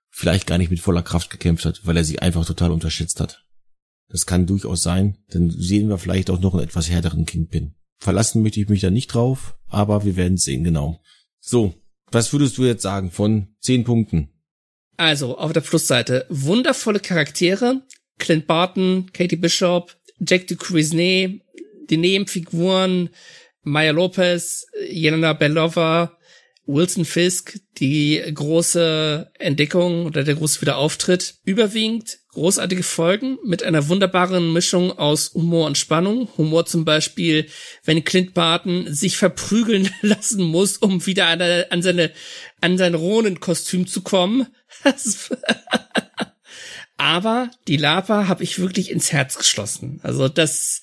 vielleicht 0.09 0.47
gar 0.47 0.57
nicht 0.57 0.71
mit 0.71 0.79
voller 0.79 1.03
Kraft 1.03 1.29
gekämpft 1.29 1.65
hat, 1.65 1.81
weil 1.85 1.95
er 1.95 2.03
sie 2.03 2.19
einfach 2.19 2.45
total 2.45 2.71
unterschätzt 2.71 3.19
hat. 3.19 3.43
Das 4.09 4.25
kann 4.25 4.45
durchaus 4.45 4.83
sein. 4.83 5.17
Dann 5.29 5.49
sehen 5.49 5.89
wir 5.89 5.97
vielleicht 5.97 6.29
auch 6.29 6.39
noch 6.39 6.53
einen 6.53 6.63
etwas 6.63 6.89
härteren 6.89 7.25
Kingpin. 7.25 7.75
Verlassen 7.99 8.43
möchte 8.43 8.59
ich 8.59 8.69
mich 8.69 8.81
da 8.81 8.89
nicht 8.89 9.07
drauf, 9.07 9.57
aber 9.67 10.05
wir 10.05 10.15
werden 10.15 10.37
sehen, 10.37 10.63
genau. 10.63 11.01
So, 11.39 11.73
was 12.11 12.31
würdest 12.31 12.57
du 12.57 12.65
jetzt 12.65 12.83
sagen 12.83 13.11
von 13.11 13.55
zehn 13.59 13.83
Punkten? 13.83 14.29
Also, 14.97 15.37
auf 15.37 15.53
der 15.53 15.61
Plusseite, 15.61 16.25
wundervolle 16.29 16.99
Charaktere. 16.99 17.81
Clint 18.19 18.47
Barton, 18.47 19.11
Katie 19.13 19.35
Bishop, 19.35 19.95
Jack 20.19 20.47
Ducresne, 20.47 21.39
die 21.89 21.97
Nebenfiguren, 21.97 23.09
Maya 23.61 23.91
Lopez, 23.91 24.65
Jelena 24.89 25.33
Belova, 25.33 26.16
Wilson 26.67 27.05
Fisk 27.05 27.59
die 27.77 28.21
große 28.33 29.31
Entdeckung 29.39 30.05
oder 30.05 30.23
der 30.23 30.35
große 30.35 30.61
Wiederauftritt. 30.61 31.35
Überwiegend 31.43 32.19
großartige 32.33 32.83
Folgen 32.83 33.37
mit 33.43 33.63
einer 33.63 33.87
wunderbaren 33.87 34.53
Mischung 34.53 34.91
aus 34.91 35.33
Humor 35.33 35.65
und 35.65 35.77
Spannung. 35.77 36.29
Humor 36.37 36.65
zum 36.65 36.85
Beispiel, 36.85 37.47
wenn 37.83 38.03
Clint 38.03 38.33
Barton 38.33 38.93
sich 38.93 39.17
verprügeln 39.17 39.89
lassen 40.01 40.43
muss, 40.43 40.77
um 40.77 41.05
wieder 41.05 41.27
an, 41.27 41.41
an 41.41 41.81
seine, 41.81 42.11
an 42.61 42.77
sein 42.77 42.93
Ronenkostüm 42.93 43.87
zu 43.87 44.01
kommen. 44.01 44.47
Aber 46.97 47.49
die 47.67 47.77
Lapa 47.77 48.27
habe 48.27 48.43
ich 48.43 48.59
wirklich 48.59 48.91
ins 48.91 49.11
Herz 49.11 49.37
geschlossen. 49.37 49.99
Also 50.03 50.27
das, 50.27 50.81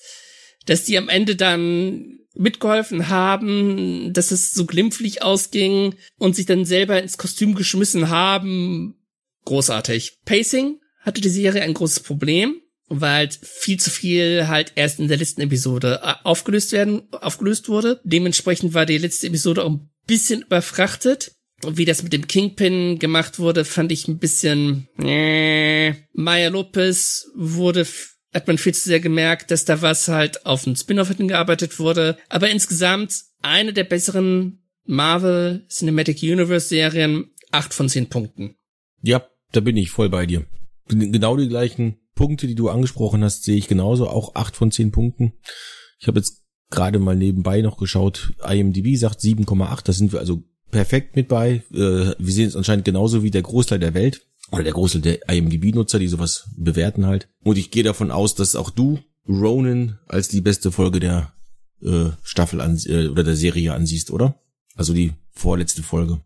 dass 0.65 0.83
die 0.83 0.97
am 0.97 1.09
Ende 1.09 1.35
dann 1.35 2.19
mitgeholfen 2.35 3.09
haben, 3.09 4.13
dass 4.13 4.31
es 4.31 4.53
so 4.53 4.65
glimpflich 4.65 5.23
ausging 5.23 5.95
und 6.17 6.35
sich 6.35 6.45
dann 6.45 6.65
selber 6.65 7.01
ins 7.01 7.17
Kostüm 7.17 7.55
geschmissen 7.55 8.09
haben. 8.09 8.95
Großartig. 9.45 10.19
Pacing 10.25 10.79
hatte 10.99 11.21
die 11.21 11.29
Serie 11.29 11.61
ein 11.61 11.73
großes 11.73 12.01
Problem, 12.01 12.61
weil 12.87 13.11
halt 13.11 13.39
viel 13.41 13.79
zu 13.79 13.89
viel 13.89 14.47
halt 14.47 14.73
erst 14.75 14.99
in 14.99 15.07
der 15.07 15.17
letzten 15.17 15.41
Episode 15.41 16.01
äh, 16.03 16.13
aufgelöst 16.23 16.71
werden, 16.71 17.03
aufgelöst 17.11 17.69
wurde. 17.69 18.01
Dementsprechend 18.03 18.73
war 18.73 18.85
die 18.85 18.97
letzte 18.97 19.27
Episode 19.27 19.63
auch 19.63 19.69
ein 19.69 19.89
bisschen 20.07 20.41
überfrachtet. 20.41 21.31
Wie 21.65 21.85
das 21.85 22.03
mit 22.03 22.11
dem 22.11 22.27
Kingpin 22.27 22.99
gemacht 22.99 23.39
wurde, 23.39 23.63
fand 23.65 23.91
ich 23.91 24.07
ein 24.07 24.19
bisschen. 24.19 24.87
Äh. 24.99 25.93
Maya 26.13 26.49
Lopez 26.49 27.31
wurde 27.35 27.87
hat 28.35 28.47
man 28.47 28.57
viel 28.57 28.73
zu 28.73 28.83
sehr 28.83 28.99
gemerkt, 28.99 29.49
dass 29.49 29.65
da 29.65 29.81
was 29.81 30.09
halt 30.09 30.45
auf 30.45 30.67
ein 30.67 30.75
Spin-off 30.75 31.09
hingearbeitet 31.09 31.79
wurde. 31.79 32.17
Aber 32.29 32.49
insgesamt 32.49 33.23
eine 33.41 33.71
der 33.71 33.85
besseren 33.85 34.59
Marvel 34.83 35.65
Cinematic 35.69 36.21
Universe 36.21 36.67
Serien, 36.67 37.31
acht 37.51 37.73
von 37.73 37.87
zehn 37.87 38.07
Punkten. 38.07 38.55
Ja, 39.01 39.25
da 39.53 39.61
bin 39.61 39.77
ich 39.77 39.89
voll 39.89 40.09
bei 40.09 40.25
dir. 40.25 40.45
Genau 40.87 41.37
die 41.37 41.47
gleichen 41.47 41.97
Punkte, 42.13 42.45
die 42.45 42.55
du 42.55 42.69
angesprochen 42.69 43.23
hast, 43.23 43.43
sehe 43.43 43.57
ich 43.57 43.67
genauso, 43.67 44.07
auch 44.09 44.35
acht 44.35 44.55
von 44.55 44.71
zehn 44.71 44.91
Punkten. 44.91 45.33
Ich 45.99 46.07
habe 46.07 46.19
jetzt 46.19 46.43
gerade 46.69 46.99
mal 46.99 47.15
nebenbei 47.15 47.61
noch 47.61 47.77
geschaut, 47.77 48.33
IMDb 48.45 48.97
sagt 48.97 49.21
7,8, 49.21 49.85
da 49.85 49.93
sind 49.93 50.11
wir 50.11 50.19
also 50.19 50.43
perfekt 50.71 51.15
mit 51.15 51.29
bei. 51.29 51.63
Äh, 51.73 52.15
wir 52.17 52.33
sehen 52.33 52.49
es 52.49 52.55
anscheinend 52.55 52.85
genauso 52.85 53.23
wie 53.23 53.31
der 53.31 53.43
Großteil 53.43 53.79
der 53.79 53.93
Welt 53.93 54.27
oder 54.51 54.63
der 54.63 54.73
Großteil 54.73 55.01
der 55.01 55.29
IMDb-Nutzer, 55.29 55.99
die 55.99 56.07
sowas 56.07 56.49
bewerten 56.55 57.05
halt. 57.05 57.27
Und 57.43 57.57
ich 57.57 57.71
gehe 57.71 57.83
davon 57.83 58.11
aus, 58.11 58.35
dass 58.35 58.55
auch 58.55 58.69
du 58.69 58.99
Ronan 59.27 59.99
als 60.07 60.27
die 60.27 60.41
beste 60.41 60.71
Folge 60.71 60.99
der 60.99 61.33
äh, 61.81 62.09
Staffel 62.23 62.61
an, 62.61 62.79
äh, 62.85 63.07
oder 63.07 63.23
der 63.23 63.35
Serie 63.35 63.73
ansiehst, 63.73 64.11
oder? 64.11 64.39
Also 64.75 64.93
die 64.93 65.13
vorletzte 65.31 65.83
Folge. 65.83 66.21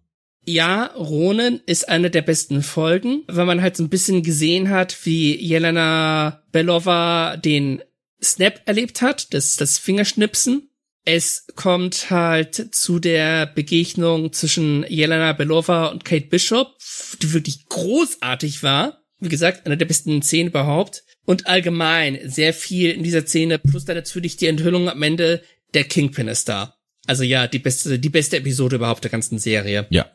Ja, 0.45 0.85
Ronan 0.95 1.61
ist 1.65 1.87
eine 1.89 2.09
der 2.09 2.21
besten 2.21 2.63
Folgen, 2.63 3.23
weil 3.27 3.45
man 3.45 3.61
halt 3.61 3.77
so 3.77 3.83
ein 3.83 3.89
bisschen 3.89 4.23
gesehen 4.23 4.69
hat, 4.69 5.05
wie 5.05 5.35
Jelena 5.39 6.41
Belova 6.51 7.37
den 7.37 7.83
Snap 8.21 8.61
erlebt 8.65 9.01
hat, 9.01 9.33
das, 9.33 9.55
das 9.55 9.77
Fingerschnipsen 9.77 10.68
es 11.11 11.47
kommt 11.55 12.11
halt 12.11 12.75
zu 12.75 12.99
der 12.99 13.47
Begegnung 13.47 14.31
zwischen 14.31 14.85
Jelena 14.87 15.33
Belova 15.33 15.87
und 15.87 16.05
Kate 16.05 16.27
Bishop, 16.27 16.77
die 17.19 17.33
wirklich 17.33 17.65
großartig 17.67 18.61
war. 18.61 19.01
Wie 19.19 19.29
gesagt, 19.29 19.65
eine 19.65 19.75
der 19.75 19.87
besten 19.87 20.21
Szenen 20.21 20.49
überhaupt. 20.49 21.03
Und 21.25 21.47
allgemein 21.47 22.19
sehr 22.29 22.53
viel 22.53 22.91
in 22.91 23.01
dieser 23.01 23.25
Szene, 23.25 23.57
plus 23.57 23.85
dann 23.85 23.95
natürlich 23.95 24.37
die 24.37 24.45
Enthüllung 24.45 24.87
am 24.87 25.01
Ende, 25.01 25.41
der 25.73 25.83
Kingpin 25.85 26.27
ist 26.27 26.47
da. 26.47 26.75
Also 27.07 27.23
ja, 27.23 27.47
die 27.47 27.59
beste, 27.59 27.97
die 27.97 28.09
beste 28.09 28.37
Episode 28.37 28.75
überhaupt 28.75 29.03
der 29.03 29.11
ganzen 29.11 29.39
Serie. 29.39 29.87
Ja. 29.89 30.11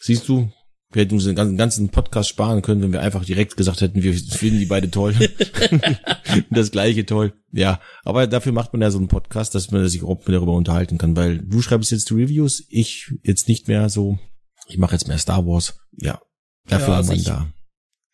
Siehst 0.00 0.28
du, 0.28 0.50
Wir 0.90 1.02
hätten 1.02 1.14
uns 1.14 1.24
den 1.24 1.34
ganzen 1.34 1.90
Podcast 1.90 2.30
sparen 2.30 2.62
können, 2.62 2.80
wenn 2.80 2.92
wir 2.92 3.02
einfach 3.02 3.24
direkt 3.24 3.58
gesagt 3.58 3.82
hätten, 3.82 4.02
wir 4.02 4.14
finden 4.14 4.58
die 4.58 4.66
beide 4.66 4.90
toll. 4.90 5.14
das 6.50 6.70
gleiche 6.70 7.04
toll. 7.04 7.34
Ja, 7.52 7.80
aber 8.04 8.26
dafür 8.26 8.52
macht 8.52 8.72
man 8.72 8.80
ja 8.80 8.90
so 8.90 8.96
einen 8.96 9.08
Podcast, 9.08 9.54
dass 9.54 9.70
man 9.70 9.86
sich 9.86 10.00
überhaupt 10.00 10.26
darüber 10.28 10.54
unterhalten 10.54 10.96
kann, 10.96 11.14
weil 11.14 11.38
du 11.38 11.60
schreibst 11.60 11.92
jetzt 11.92 12.08
die 12.08 12.14
Reviews, 12.14 12.64
ich 12.70 13.12
jetzt 13.22 13.48
nicht 13.48 13.68
mehr 13.68 13.90
so. 13.90 14.18
Ich 14.66 14.78
mache 14.78 14.94
jetzt 14.94 15.08
mehr 15.08 15.18
Star 15.18 15.46
Wars. 15.46 15.78
Ja, 15.92 16.22
dafür 16.66 16.88
ja, 16.88 16.96
also 16.96 17.12
haben 17.12 17.18
wir 17.18 17.24
da. 17.24 17.52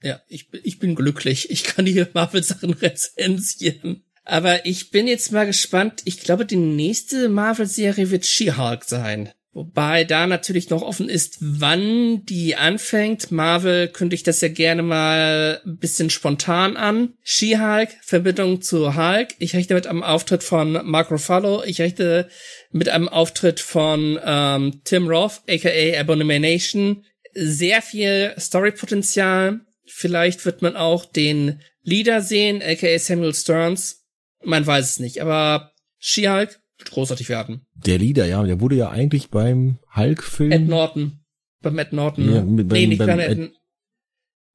Ja, 0.02 0.20
ich, 0.28 0.48
ich 0.64 0.80
bin 0.80 0.96
glücklich. 0.96 1.50
Ich 1.50 1.62
kann 1.62 1.86
hier 1.86 2.08
Marvel-Sachen 2.12 2.72
rezensieren. 2.74 4.04
Aber 4.24 4.66
ich 4.66 4.90
bin 4.90 5.06
jetzt 5.06 5.32
mal 5.32 5.46
gespannt. 5.46 6.02
Ich 6.04 6.20
glaube, 6.20 6.44
die 6.44 6.56
nächste 6.56 7.28
Marvel-Serie 7.28 8.10
wird 8.10 8.26
She-Hulk 8.26 8.84
sein. 8.84 9.30
Wobei 9.54 10.02
da 10.02 10.26
natürlich 10.26 10.68
noch 10.68 10.82
offen 10.82 11.08
ist, 11.08 11.36
wann 11.40 12.26
die 12.26 12.56
anfängt. 12.56 13.30
Marvel 13.30 13.86
kündigt 13.86 14.26
das 14.26 14.40
ja 14.40 14.48
gerne 14.48 14.82
mal 14.82 15.60
ein 15.64 15.78
bisschen 15.78 16.10
spontan 16.10 16.76
an. 16.76 17.14
She-Hulk, 17.22 17.90
Verbindung 18.02 18.62
zu 18.62 18.96
Hulk. 18.96 19.28
Ich 19.38 19.54
rechne 19.54 19.76
mit 19.76 19.86
einem 19.86 20.02
Auftritt 20.02 20.42
von 20.42 20.80
Mark 20.84 21.12
Ruffalo. 21.12 21.62
Ich 21.62 21.80
rechne 21.80 22.28
mit 22.72 22.88
einem 22.88 23.08
Auftritt 23.08 23.60
von 23.60 24.18
ähm, 24.24 24.80
Tim 24.82 25.06
Roth, 25.06 25.42
aka 25.48 26.00
Abomination. 26.00 27.04
Sehr 27.32 27.80
viel 27.80 28.34
Storypotenzial. 28.36 29.60
Vielleicht 29.86 30.44
wird 30.46 30.62
man 30.62 30.74
auch 30.74 31.04
den 31.04 31.60
Leader 31.84 32.22
sehen, 32.22 32.60
aka 32.60 32.98
Samuel 32.98 33.34
Stearns. 33.34 34.04
Man 34.42 34.66
weiß 34.66 34.90
es 34.90 34.98
nicht, 34.98 35.22
aber 35.22 35.70
She-Hulk 36.00 36.58
großartig 36.90 37.28
werden. 37.28 37.66
Der 37.74 37.98
Leader, 37.98 38.26
ja, 38.26 38.42
der 38.42 38.60
wurde 38.60 38.76
ja 38.76 38.90
eigentlich 38.90 39.30
beim 39.30 39.78
Hulk-Film. 39.94 40.52
Ed 40.52 40.68
Norton. 40.68 41.20
Beim 41.62 41.78
Ed 41.78 41.92
Norton. 41.92 42.32
Ja, 42.32 42.42
mit, 42.42 42.68
beim, 42.68 42.78
nee, 42.78 42.86
nicht 42.86 42.98
beim, 42.98 43.18
Ed, 43.18 43.52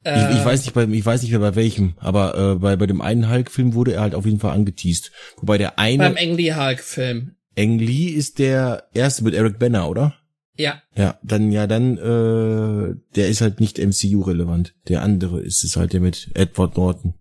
äh, 0.03 0.31
ich, 0.31 0.37
ich, 0.37 0.45
weiß 0.45 0.61
nicht 0.61 0.73
bei, 0.73 0.85
ich 0.85 1.05
weiß 1.05 1.21
nicht 1.21 1.31
mehr 1.31 1.39
bei 1.39 1.55
welchem, 1.55 1.93
aber 1.97 2.37
äh, 2.37 2.55
bei, 2.55 2.75
bei 2.75 2.87
dem 2.87 3.01
einen 3.01 3.29
Hulk-Film 3.29 3.73
wurde 3.73 3.93
er 3.93 4.01
halt 4.01 4.15
auf 4.15 4.25
jeden 4.25 4.39
Fall 4.39 4.53
angeteased. 4.53 5.11
Wobei 5.37 5.57
der 5.57 5.77
eine. 5.77 6.03
Beim 6.03 6.17
Ang 6.17 6.37
Lee 6.37 6.53
Hulk-Film. 6.53 7.35
Ang 7.57 7.79
Lee 7.79 8.07
ist 8.07 8.39
der 8.39 8.87
erste 8.93 9.23
mit 9.23 9.33
Eric 9.33 9.59
Banner, 9.59 9.89
oder? 9.89 10.15
Ja. 10.55 10.81
Ja, 10.95 11.19
dann 11.23 11.51
ja, 11.51 11.67
dann 11.67 11.97
äh, 11.97 12.95
der 13.15 13.29
ist 13.29 13.41
halt 13.41 13.59
nicht 13.59 13.77
MCU 13.77 14.21
relevant. 14.21 14.75
Der 14.87 15.01
andere 15.01 15.41
ist 15.41 15.63
es 15.63 15.75
halt 15.75 15.93
der 15.93 16.01
mit 16.01 16.31
Edward 16.33 16.77
Norton. 16.77 17.15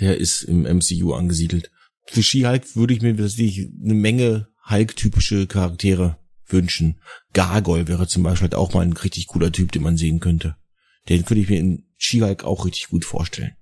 Der 0.00 0.18
ist 0.18 0.42
im 0.42 0.62
MCU 0.62 1.14
angesiedelt 1.14 1.70
für 2.06 2.22
She-Hulk 2.22 2.76
würde 2.76 2.94
ich 2.94 3.02
mir 3.02 3.16
tatsächlich 3.16 3.70
eine 3.82 3.94
Menge 3.94 4.48
Hulk-typische 4.68 5.46
Charaktere 5.46 6.18
wünschen. 6.46 7.00
Gargoyle 7.32 7.88
wäre 7.88 8.06
zum 8.06 8.22
Beispiel 8.22 8.44
halt 8.44 8.54
auch 8.54 8.74
mal 8.74 8.82
ein 8.82 8.92
richtig 8.92 9.26
cooler 9.28 9.52
Typ, 9.52 9.72
den 9.72 9.82
man 9.82 9.96
sehen 9.96 10.20
könnte. 10.20 10.56
Den 11.08 11.24
könnte 11.24 11.42
ich 11.42 11.48
mir 11.48 11.58
in 11.58 11.84
She-Hulk 11.96 12.44
auch 12.44 12.64
richtig 12.64 12.88
gut 12.88 13.04
vorstellen. 13.04 13.52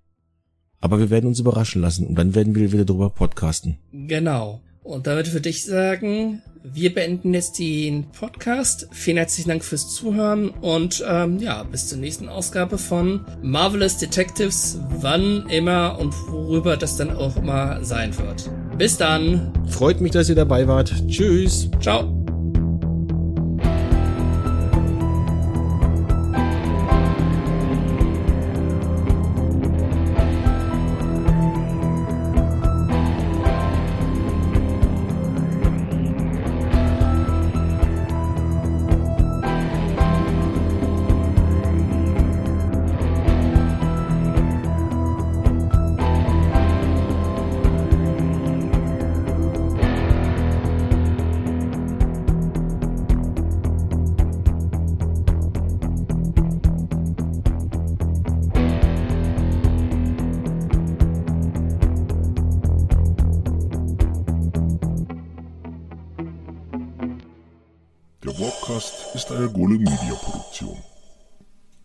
Aber 0.80 0.98
wir 0.98 1.10
werden 1.10 1.26
uns 1.26 1.38
überraschen 1.38 1.82
lassen 1.82 2.06
und 2.06 2.14
dann 2.16 2.34
werden 2.34 2.54
wir 2.54 2.72
wieder 2.72 2.84
drüber 2.84 3.10
podcasten. 3.10 3.78
Genau. 3.92 4.62
Und 4.82 5.06
damit 5.06 5.32
würde 5.32 5.48
ich 5.48 5.64
sagen, 5.64 6.42
wir 6.62 6.94
beenden 6.94 7.34
jetzt 7.34 7.58
den 7.58 8.10
Podcast. 8.10 8.88
Vielen 8.92 9.16
herzlichen 9.16 9.48
Dank 9.48 9.64
fürs 9.64 9.94
Zuhören 9.94 10.50
und 10.50 11.04
ähm, 11.08 11.38
ja, 11.38 11.62
bis 11.62 11.88
zur 11.88 11.98
nächsten 11.98 12.28
Ausgabe 12.28 12.78
von 12.78 13.24
Marvelous 13.42 13.98
Detectives, 13.98 14.78
wann 15.00 15.48
immer 15.48 15.98
und 15.98 16.14
worüber 16.28 16.76
das 16.76 16.96
dann 16.96 17.10
auch 17.16 17.36
immer 17.36 17.82
sein 17.84 18.16
wird. 18.18 18.50
Bis 18.76 18.96
dann. 18.96 19.52
Freut 19.68 20.00
mich, 20.00 20.12
dass 20.12 20.28
ihr 20.28 20.34
dabei 20.34 20.66
wart. 20.66 20.92
Tschüss. 21.08 21.70
Ciao. 21.80 22.20